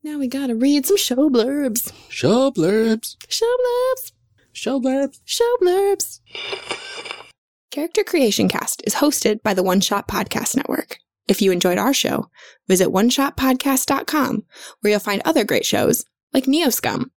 Now 0.01 0.17
we 0.17 0.27
gotta 0.27 0.55
read 0.55 0.85
some 0.85 0.95
show 0.95 1.29
blurbs. 1.29 1.91
Show 2.07 2.51
blurbs. 2.51 3.17
Show 3.27 3.45
blurbs. 3.45 4.11
Show 4.53 4.79
blurbs. 4.79 5.19
Show 5.25 5.57
blurbs. 5.61 6.21
Character 7.71 8.03
Creation 8.03 8.49
Cast 8.49 8.81
is 8.87 8.95
hosted 8.95 9.43
by 9.43 9.53
the 9.53 9.61
One 9.61 9.79
Shot 9.79 10.07
Podcast 10.07 10.55
Network. 10.55 10.97
If 11.27 11.39
you 11.39 11.51
enjoyed 11.51 11.77
our 11.77 11.93
show, 11.93 12.27
visit 12.67 12.87
oneshotpodcast.com 12.87 14.43
where 14.81 14.91
you'll 14.91 14.99
find 14.99 15.21
other 15.23 15.43
great 15.43 15.65
shows 15.65 16.03
like 16.33 16.45
Neoscum. 16.45 17.11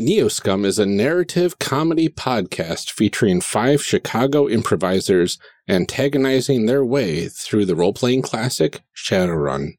Neoscum 0.00 0.64
is 0.64 0.78
a 0.78 0.86
narrative 0.86 1.58
comedy 1.58 2.08
podcast 2.08 2.90
featuring 2.90 3.42
five 3.42 3.84
Chicago 3.84 4.48
improvisers 4.48 5.38
antagonizing 5.68 6.64
their 6.64 6.84
way 6.84 7.28
through 7.28 7.66
the 7.66 7.76
role 7.76 7.92
playing 7.92 8.22
classic 8.22 8.80
Shadowrun. 8.96 9.72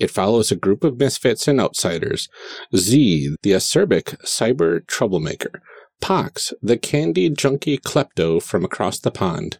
It 0.00 0.10
follows 0.10 0.50
a 0.50 0.56
group 0.56 0.82
of 0.82 0.98
misfits 0.98 1.46
and 1.46 1.60
outsiders 1.60 2.28
Z, 2.74 3.36
the 3.42 3.52
acerbic 3.52 4.18
cyber 4.24 4.84
troublemaker, 4.88 5.62
Pox, 6.00 6.52
the 6.62 6.76
candy 6.76 7.28
junkie 7.28 7.78
klepto 7.78 8.42
from 8.42 8.64
across 8.64 8.98
the 8.98 9.10
pond, 9.10 9.58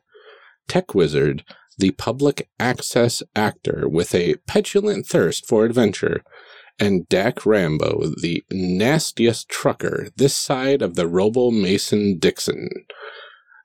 Tech 0.69 0.95
Wizard, 0.95 1.45
the 1.79 1.91
public 1.93 2.49
access 2.59 3.23
actor 3.35 3.89
with 3.89 4.15
a 4.15 4.37
petulant 4.47 5.07
thirst 5.07 5.47
for 5.47 5.65
adventure, 5.65 6.23
and 6.79 7.09
Dak 7.09 7.45
Rambo, 7.45 8.13
the 8.21 8.45
nastiest 8.51 9.49
trucker 9.49 10.09
this 10.17 10.35
side 10.35 10.83
of 10.83 10.95
the 10.95 11.07
Robo 11.07 11.51
Mason 11.51 12.19
Dixon. 12.19 12.69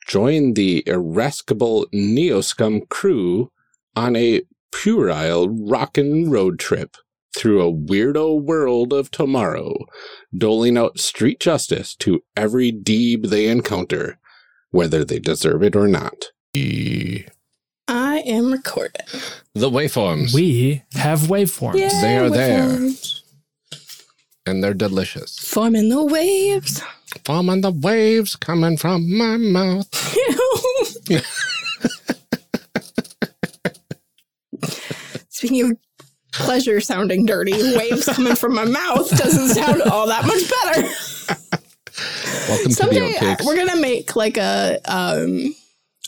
Join 0.07 0.53
the 0.53 0.83
irascible 0.85 1.87
Neoscum 1.93 2.87
crew 2.89 3.51
on 3.95 4.15
a 4.15 4.41
puerile 4.71 5.47
rockin' 5.49 6.29
road 6.29 6.59
trip 6.59 6.97
through 7.35 7.61
a 7.61 7.71
weirdo 7.71 8.41
world 8.41 8.93
of 8.93 9.11
tomorrow, 9.11 9.75
doling 10.35 10.77
out 10.77 10.99
street 10.99 11.39
justice 11.39 11.95
to 11.97 12.21
every 12.35 12.71
deeb 12.71 13.29
they 13.29 13.47
encounter, 13.47 14.17
whether 14.71 15.03
they 15.03 15.19
deserve 15.19 15.61
it 15.63 15.75
or 15.75 15.87
not. 15.87 16.31
I 17.87 18.23
am 18.25 18.51
recorded. 18.51 19.03
waveforms. 19.69 20.33
We 20.33 20.83
have 20.93 21.21
waveforms. 21.21 21.75
Yay, 21.79 21.89
They 22.01 22.17
are 22.17 22.29
there. 22.29 22.89
and 24.45 24.63
they're 24.63 24.73
delicious. 24.73 25.37
Forming 25.37 25.89
the 25.89 26.03
waves. 26.03 26.81
Form 27.25 27.49
on 27.49 27.61
the 27.61 27.71
waves 27.71 28.35
coming 28.35 28.77
from 28.77 29.15
my 29.17 29.37
mouth. 29.37 29.87
Speaking 35.29 35.71
of 35.71 35.77
pleasure 36.35 36.79
sounding 36.81 37.25
dirty, 37.25 37.53
waves 37.77 38.05
coming 38.05 38.35
from 38.35 38.53
my 38.55 38.65
mouth 38.65 39.09
doesn't 39.17 39.49
sound 39.49 39.81
all 39.83 40.07
that 40.07 40.25
much 40.25 40.49
better. 40.49 40.81
Welcome 42.49 42.71
Someday 42.71 43.13
to 43.13 43.19
the 43.19 43.25
outtakes. 43.25 43.45
we're 43.45 43.55
gonna 43.55 43.79
make 43.81 44.15
like 44.15 44.37
a 44.37 44.79
um 44.85 45.55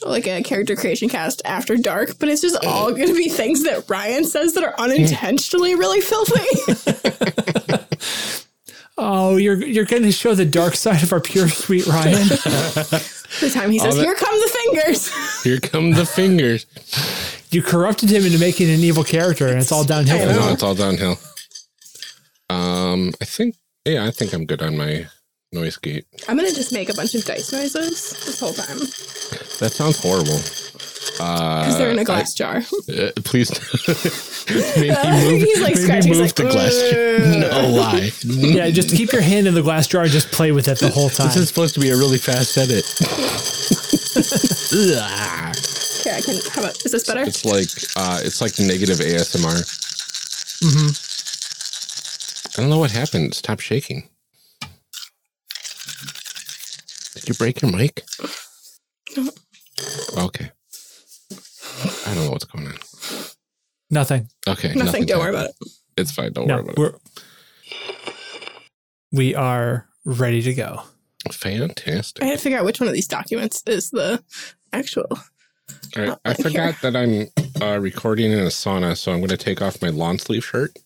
like 0.05 0.28
a 0.28 0.43
character 0.43 0.75
creation 0.75 1.09
cast 1.09 1.41
after 1.45 1.75
dark, 1.78 2.19
but 2.19 2.30
it's 2.30 2.41
just 2.41 2.63
all 2.65 2.91
gonna 2.91 3.13
be 3.13 3.30
things 3.30 3.63
that 3.63 3.89
Ryan 3.89 4.25
says 4.25 4.53
that 4.53 4.63
are 4.63 4.75
unintentionally 4.80 5.75
really 5.75 6.01
filthy. 6.01 6.45
Oh, 8.99 9.38
you're 9.38 9.63
you're 9.63 9.86
going 9.86 10.01
to 10.01 10.11
show 10.11 10.34
the 10.34 10.43
dark 10.43 10.73
side 10.73 11.03
of 11.03 11.13
our 11.13 11.19
pure 11.19 11.47
sweet 11.47 11.86
Ryan. 11.86 12.28
the 12.30 13.51
time 13.53 13.69
he 13.69 13.78
says, 13.78 13.95
that- 13.95 14.03
"Here 14.03 14.15
come 14.15 14.34
the 14.39 14.47
fingers." 14.63 15.43
Here 15.43 15.59
come 15.59 15.91
the 15.91 16.03
fingers. 16.03 16.65
You 17.51 17.61
corrupted 17.61 18.09
him 18.09 18.25
into 18.25 18.39
making 18.39 18.69
an 18.69 18.79
evil 18.79 19.03
character, 19.03 19.47
and 19.47 19.57
it's 19.59 19.71
all 19.71 19.83
downhill. 19.83 20.15
I 20.17 20.19
from 20.19 20.27
know. 20.27 20.33
there. 20.39 20.47
No, 20.47 20.53
it's 20.53 20.63
all 20.63 20.75
downhill. 20.75 21.17
Um, 22.49 23.13
I 23.21 23.25
think, 23.25 23.55
yeah, 23.85 24.05
I 24.05 24.11
think 24.11 24.33
I'm 24.33 24.45
good 24.45 24.61
on 24.61 24.77
my 24.77 25.07
noise 25.51 25.77
gate. 25.77 26.05
I'm 26.27 26.35
gonna 26.37 26.51
just 26.51 26.71
make 26.73 26.89
a 26.89 26.93
bunch 26.93 27.15
of 27.15 27.23
dice 27.25 27.51
noises 27.51 28.11
this 28.25 28.39
whole 28.39 28.53
time 28.53 28.77
That 29.59 29.71
sounds 29.73 30.01
horrible. 30.01 30.37
because 31.17 31.77
they're 31.77 31.91
in 31.91 31.99
a 31.99 32.03
glass 32.03 32.33
jar. 32.33 32.57
Uh, 32.57 33.11
please, 33.23 33.49
maybe 34.77 34.89
move, 35.29 35.41
He's 35.41 35.61
like 35.61 35.75
maybe 35.75 35.83
scratching, 35.83 36.07
he's 36.13 36.17
move 36.19 36.27
like, 36.27 36.35
the 36.35 36.43
glass. 36.43 36.75
jar. 36.91 37.63
no, 37.63 37.69
lie. 37.75 38.11
Yeah, 38.23 38.69
just 38.69 38.95
keep 38.95 39.11
your 39.11 39.21
hand 39.21 39.47
in 39.47 39.53
the 39.53 39.61
glass 39.61 39.87
jar 39.87 40.03
and 40.03 40.11
just 40.11 40.31
play 40.31 40.51
with 40.51 40.67
it 40.67 40.79
the 40.79 40.89
whole 40.89 41.09
time. 41.09 41.27
This 41.27 41.37
is 41.37 41.47
supposed 41.49 41.73
to 41.75 41.79
be 41.81 41.89
a 41.89 41.95
really 41.97 42.17
fast 42.17 42.57
edit. 42.57 42.85
Ugh. 46.08 46.14
Okay, 46.14 46.18
I 46.18 46.22
can. 46.22 46.51
How 46.51 46.62
about? 46.62 46.86
Is 46.86 46.91
this 46.91 47.05
better? 47.08 47.22
it's 47.24 47.43
like 47.45 47.70
uh, 47.95 48.20
it's 48.24 48.41
like 48.41 48.58
negative 48.60 48.97
ASMR. 48.97 49.64
Mm-hmm. 50.64 50.89
I 52.60 52.64
don't 52.64 52.70
know 52.70 52.80
what 52.80 52.91
happened. 52.91 53.34
Stop 53.36 53.60
shaking. 53.60 54.10
Did 57.16 57.28
you 57.30 57.34
break 57.36 57.62
your 57.62 57.72
mic? 57.72 58.03
No. 59.16 59.30
Okay. 60.18 60.51
I 62.05 62.14
don't 62.16 62.26
know 62.26 62.32
what's 62.32 62.45
going 62.45 62.68
on. 62.68 62.76
Nothing. 63.89 64.30
Okay. 64.47 64.74
Nothing. 64.74 65.05
Don't 65.05 65.20
worry 65.20 65.30
about 65.30 65.49
it. 65.49 65.55
It's 65.97 66.12
fine. 66.12 66.34
Don't 66.34 66.47
No, 66.47 66.55
worry 66.55 66.64
about 66.64 66.78
we're 66.78 66.93
we 69.12 69.36
are 69.36 69.88
ready 70.05 70.41
to 70.41 70.53
go. 70.53 70.82
Fantastic. 71.32 72.24
I 72.24 72.28
had 72.28 72.38
to 72.38 72.43
figure 72.43 72.58
out 72.60 72.66
which 72.66 72.80
one 72.80 72.88
of 72.88 72.93
these 72.93 73.08
documents 73.08 73.64
is 73.68 73.89
the 73.91 74.24
actual. 74.74 75.08
All 75.97 76.03
right. 76.03 76.18
I 76.26 76.34
Here. 76.34 76.36
forgot 76.43 76.76
that 76.82 76.95
I'm 76.95 77.28
uh, 77.61 77.80
recording 77.80 78.32
in 78.32 78.39
a 78.39 78.47
sauna, 78.47 78.97
so 78.97 79.11
I'm 79.11 79.20
going 79.20 79.30
to 79.30 79.38
take 79.38 79.61
off 79.61 79.82
my 79.82 79.89
lawn 79.89 80.20
sleeve 80.20 80.45
shirt. 80.45 80.78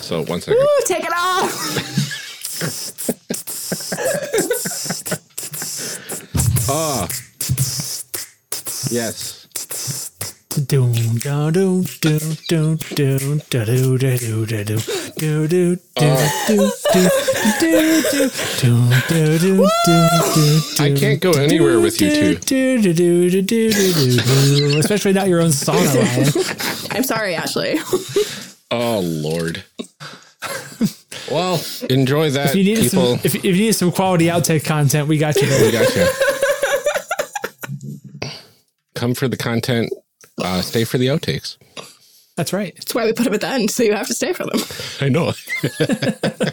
So 0.00 0.24
one 0.24 0.40
second. 0.40 0.60
Woo, 0.60 0.68
take 0.86 1.04
it 1.04 1.12
off. 1.12 1.96
Oh. 6.68 7.08
Yes. 8.90 9.39
I 20.80 20.94
can't 20.98 21.20
go 21.20 21.32
anywhere 21.32 21.78
with 21.80 22.00
you 22.00 22.36
two. 22.36 22.78
Especially 24.78 25.12
not 25.12 25.28
your 25.28 25.40
own 25.40 25.52
song, 25.52 25.76
Ryan. 25.94 26.26
I'm 26.90 27.04
sorry, 27.04 27.34
Ashley. 27.34 27.78
Oh 28.72 29.00
Lord. 29.00 29.64
Well, 31.28 31.60
enjoy 31.90 32.30
that, 32.30 32.50
If 32.50 32.54
you 32.54 32.62
needed 32.62 32.84
people. 32.84 33.16
some, 33.16 33.20
if, 33.24 33.34
if 33.34 33.44
you 33.44 33.52
needed 33.52 33.72
some 33.72 33.90
quality 33.90 34.26
outtake 34.26 34.64
content, 34.64 35.08
we 35.08 35.18
got 35.18 35.34
you 35.34 35.48
We 35.48 35.72
got 35.72 35.92
you. 35.96 36.06
Come 38.94 39.14
for 39.14 39.26
the 39.26 39.36
content. 39.36 39.90
Uh, 40.42 40.62
stay 40.62 40.84
for 40.84 40.98
the 40.98 41.06
outtakes. 41.08 41.56
That's 42.36 42.52
right. 42.52 42.74
That's 42.74 42.94
why 42.94 43.04
we 43.04 43.12
put 43.12 43.24
them 43.24 43.34
at 43.34 43.40
the 43.42 43.48
end, 43.48 43.70
so 43.70 43.82
you 43.82 43.92
have 43.92 44.06
to 44.06 44.14
stay 44.14 44.32
for 44.32 44.44
them. 44.46 44.60
I 45.00 45.08
know. 45.10 45.32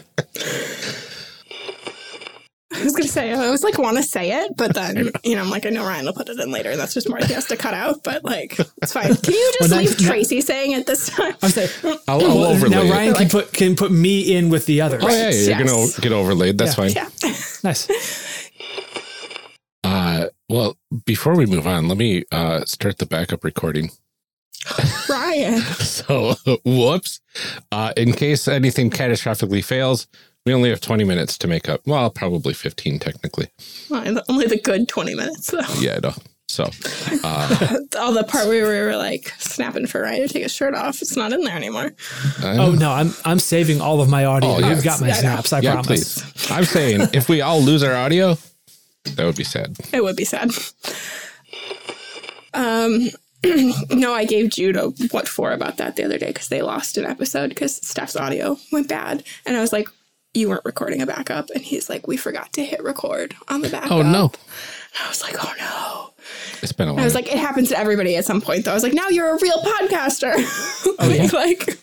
I 2.70 2.84
was 2.84 2.92
gonna 2.94 3.08
say 3.08 3.32
I 3.32 3.50
was 3.50 3.64
like 3.64 3.78
want 3.78 3.96
to 3.96 4.02
say 4.02 4.30
it, 4.44 4.52
but 4.56 4.74
then 4.74 5.10
you 5.24 5.34
know 5.34 5.42
I'm 5.42 5.48
like 5.50 5.64
I 5.66 5.70
know 5.70 5.84
Ryan 5.84 6.04
will 6.04 6.12
put 6.12 6.28
it 6.28 6.38
in 6.38 6.52
later. 6.52 6.70
And 6.70 6.78
that's 6.78 6.92
just 6.94 7.08
more 7.08 7.18
he 7.18 7.32
has 7.32 7.46
to 7.46 7.56
cut 7.56 7.72
out. 7.74 8.04
But 8.04 8.24
like 8.24 8.58
it's 8.82 8.92
fine. 8.92 9.14
Can 9.16 9.32
you 9.34 9.52
just 9.58 9.70
Well, 9.70 9.80
leave 9.80 9.98
now- 10.00 10.06
Tracy 10.08 10.40
saying 10.42 10.72
it 10.72 10.86
this 10.86 11.08
time? 11.08 11.34
I 11.42 11.46
was 11.46 11.56
like, 11.56 11.70
I'll, 12.06 12.20
I'll 12.22 12.44
overlay. 12.44 12.68
now 12.70 12.82
it. 12.82 12.90
Ryan 12.90 13.14
can 13.14 13.28
put 13.30 13.52
can 13.52 13.74
put 13.74 13.90
me 13.90 14.36
in 14.36 14.50
with 14.50 14.66
the 14.66 14.82
others. 14.82 15.02
Oh 15.02 15.08
yeah, 15.08 15.30
yeah, 15.30 15.56
you're 15.56 15.66
Yes. 15.66 15.92
gonna 15.96 16.02
get 16.02 16.12
overlaid. 16.12 16.58
That's 16.58 16.76
Yeah. 16.78 17.08
fine. 17.08 17.30
Yeah. 17.30 17.36
Nice. 17.64 17.88
Well, 20.48 20.76
before 21.04 21.36
we 21.36 21.44
move 21.46 21.66
on, 21.66 21.88
let 21.88 21.98
me 21.98 22.24
uh, 22.32 22.64
start 22.64 22.98
the 22.98 23.06
backup 23.06 23.44
recording. 23.44 23.90
Ryan. 25.08 25.60
So, 25.98 26.34
whoops. 26.64 27.20
Uh, 27.72 27.92
in 27.96 28.12
case 28.12 28.46
anything 28.46 28.88
catastrophically 28.88 29.64
fails, 29.64 30.06
we 30.46 30.54
only 30.54 30.70
have 30.70 30.80
20 30.80 31.02
minutes 31.04 31.36
to 31.38 31.48
make 31.48 31.68
up. 31.68 31.80
Well, 31.86 32.08
probably 32.08 32.54
15 32.54 32.98
technically. 33.00 33.48
Well, 33.90 34.22
only 34.28 34.46
the 34.46 34.60
good 34.60 34.88
20 34.88 35.14
minutes 35.16 35.50
though. 35.50 35.60
Yeah, 35.80 35.96
I 35.96 36.06
know. 36.06 36.14
So, 36.48 36.64
uh, 37.24 37.78
All 37.98 38.12
the 38.14 38.24
part 38.24 38.46
where 38.46 38.66
we 38.68 38.80
were 38.80 38.96
like 38.96 39.32
snapping 39.38 39.86
for 39.86 40.02
Ryan 40.02 40.26
to 40.26 40.32
take 40.32 40.44
his 40.44 40.54
shirt 40.54 40.74
off, 40.74 41.02
it's 41.02 41.16
not 41.16 41.32
in 41.32 41.42
there 41.42 41.56
anymore. 41.56 41.92
Oh 42.42 42.74
no, 42.78 42.90
I'm 42.90 43.12
I'm 43.26 43.38
saving 43.38 43.80
all 43.82 44.00
of 44.00 44.08
my 44.08 44.24
audio. 44.24 44.50
Oh, 44.50 44.58
yeah. 44.58 44.70
You've 44.70 44.84
got 44.84 45.00
my 45.00 45.08
I 45.08 45.12
snaps. 45.12 45.52
I 45.52 45.60
yeah, 45.60 45.72
promise. 45.74 46.22
please. 46.22 46.50
I'm 46.50 46.64
saying 46.64 47.08
if 47.12 47.28
we 47.28 47.42
all 47.42 47.60
lose 47.60 47.82
our 47.82 47.94
audio, 47.94 48.38
that 49.16 49.24
would 49.26 49.36
be 49.36 49.44
sad. 49.44 49.76
It 49.92 50.02
would 50.02 50.16
be 50.16 50.24
sad. 50.24 50.50
Um, 52.54 53.08
no, 53.90 54.12
I 54.12 54.24
gave 54.24 54.50
Jude 54.50 54.76
a 54.76 54.88
what 55.10 55.28
for 55.28 55.52
about 55.52 55.76
that 55.76 55.96
the 55.96 56.04
other 56.04 56.18
day 56.18 56.28
because 56.28 56.48
they 56.48 56.62
lost 56.62 56.96
an 56.98 57.04
episode 57.04 57.50
because 57.50 57.76
Steph's 57.76 58.16
audio 58.16 58.56
went 58.72 58.88
bad, 58.88 59.22
and 59.46 59.56
I 59.56 59.60
was 59.60 59.72
like, 59.72 59.88
"You 60.34 60.48
weren't 60.48 60.64
recording 60.64 61.00
a 61.02 61.06
backup," 61.06 61.50
and 61.50 61.62
he's 61.62 61.88
like, 61.88 62.08
"We 62.08 62.16
forgot 62.16 62.52
to 62.54 62.64
hit 62.64 62.82
record 62.82 63.36
on 63.48 63.60
the 63.60 63.68
backup." 63.68 63.92
Oh, 63.92 64.02
no. 64.02 64.24
And 64.24 65.04
I 65.04 65.08
was 65.08 65.22
like, 65.22 65.36
"Oh 65.38 65.54
no!" 65.58 66.14
It's 66.62 66.72
been 66.72 66.88
a 66.88 66.94
while. 66.94 67.02
I 67.02 67.04
was 67.04 67.14
like, 67.14 67.28
"It 67.28 67.38
happens 67.38 67.68
to 67.68 67.78
everybody 67.78 68.16
at 68.16 68.24
some 68.24 68.40
point." 68.40 68.64
Though 68.64 68.72
I 68.72 68.74
was 68.74 68.82
like, 68.82 68.94
"Now 68.94 69.08
you're 69.08 69.34
a 69.36 69.38
real 69.40 69.62
podcaster." 69.62 70.34
Oh, 70.98 71.08
yeah? 71.08 71.28
like, 71.32 71.78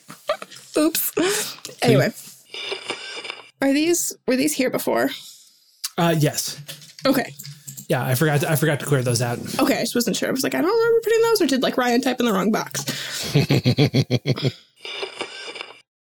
oops. 0.78 1.58
Anyway, 1.82 2.12
are 3.62 3.72
these 3.72 4.14
were 4.28 4.36
these 4.36 4.54
here 4.54 4.70
before? 4.70 5.10
Uh, 5.98 6.14
yes. 6.18 6.60
Okay. 7.06 7.34
Yeah, 7.88 8.04
I 8.04 8.16
forgot. 8.16 8.42
To, 8.42 8.52
I 8.52 8.56
forgot 8.56 8.80
to 8.80 8.86
clear 8.86 9.04
those 9.04 9.22
out. 9.22 9.38
Okay, 9.60 9.78
I 9.78 9.82
just 9.82 9.94
wasn't 9.94 10.16
sure. 10.16 10.28
I 10.28 10.32
was 10.32 10.44
like, 10.44 10.56
I 10.56 10.62
don't 10.62 10.72
remember 10.76 11.02
putting 11.04 11.22
those, 11.22 11.42
or 11.42 11.46
did 11.48 11.62
like 11.62 11.78
Ryan 11.78 12.02
type 12.02 12.20
in 12.20 12.26
the 12.26 12.34
wrong 12.34 12.52
box? 12.52 12.84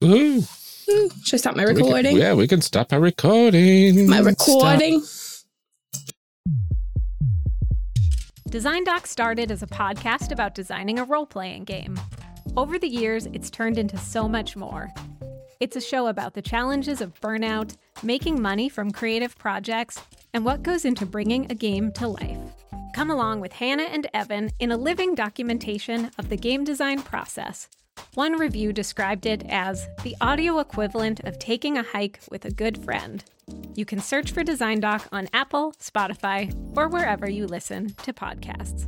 Ooh, 0.03 0.41
hmm, 0.41 1.07
Should 1.23 1.33
I 1.35 1.37
stop 1.37 1.55
my 1.55 1.65
we 1.65 1.73
can- 1.73 1.83
recording? 1.83 2.17
yeah, 2.17 2.33
we 2.33 2.47
can 2.47 2.61
stop 2.61 2.93
our 2.93 2.99
recording. 3.01 4.07
My 4.09 4.19
recording. 4.19 5.01
Design 8.49 8.83
Doc 8.83 9.07
started 9.07 9.51
as 9.51 9.63
a 9.63 9.67
podcast 9.67 10.31
about 10.31 10.53
designing 10.55 10.99
a 10.99 11.03
role 11.05 11.25
playing 11.25 11.63
game. 11.63 11.99
Over 12.55 12.77
the 12.77 12.87
years, 12.87 13.25
it's 13.33 13.49
turned 13.49 13.77
into 13.77 13.97
so 13.97 14.27
much 14.29 14.55
more. 14.55 14.89
It's 15.59 15.75
a 15.75 15.81
show 15.81 16.07
about 16.07 16.33
the 16.33 16.41
challenges 16.41 17.01
of 17.01 17.19
burnout, 17.19 17.75
making 18.03 18.41
money 18.41 18.69
from 18.69 18.91
creative 18.91 19.37
projects, 19.37 19.99
and 20.33 20.43
what 20.43 20.63
goes 20.63 20.85
into 20.85 21.05
bringing 21.05 21.49
a 21.51 21.55
game 21.55 21.91
to 21.93 22.07
life. 22.07 22.37
Come 22.93 23.09
along 23.09 23.39
with 23.39 23.53
Hannah 23.53 23.83
and 23.83 24.07
Evan 24.13 24.51
in 24.59 24.71
a 24.71 24.77
living 24.77 25.15
documentation 25.15 26.11
of 26.17 26.29
the 26.29 26.37
game 26.37 26.63
design 26.63 27.01
process. 27.01 27.67
One 28.13 28.33
review 28.33 28.73
described 28.73 29.25
it 29.25 29.43
as 29.49 29.87
the 30.03 30.15
audio 30.21 30.59
equivalent 30.59 31.19
of 31.21 31.39
taking 31.39 31.77
a 31.77 31.83
hike 31.83 32.19
with 32.29 32.45
a 32.45 32.51
good 32.51 32.83
friend. 32.83 33.23
You 33.75 33.85
can 33.85 33.99
search 33.99 34.31
for 34.31 34.43
Design 34.43 34.79
Doc 34.79 35.07
on 35.11 35.27
Apple, 35.33 35.73
Spotify, 35.73 36.53
or 36.77 36.87
wherever 36.87 37.29
you 37.29 37.47
listen 37.47 37.93
to 38.03 38.13
podcasts. 38.13 38.87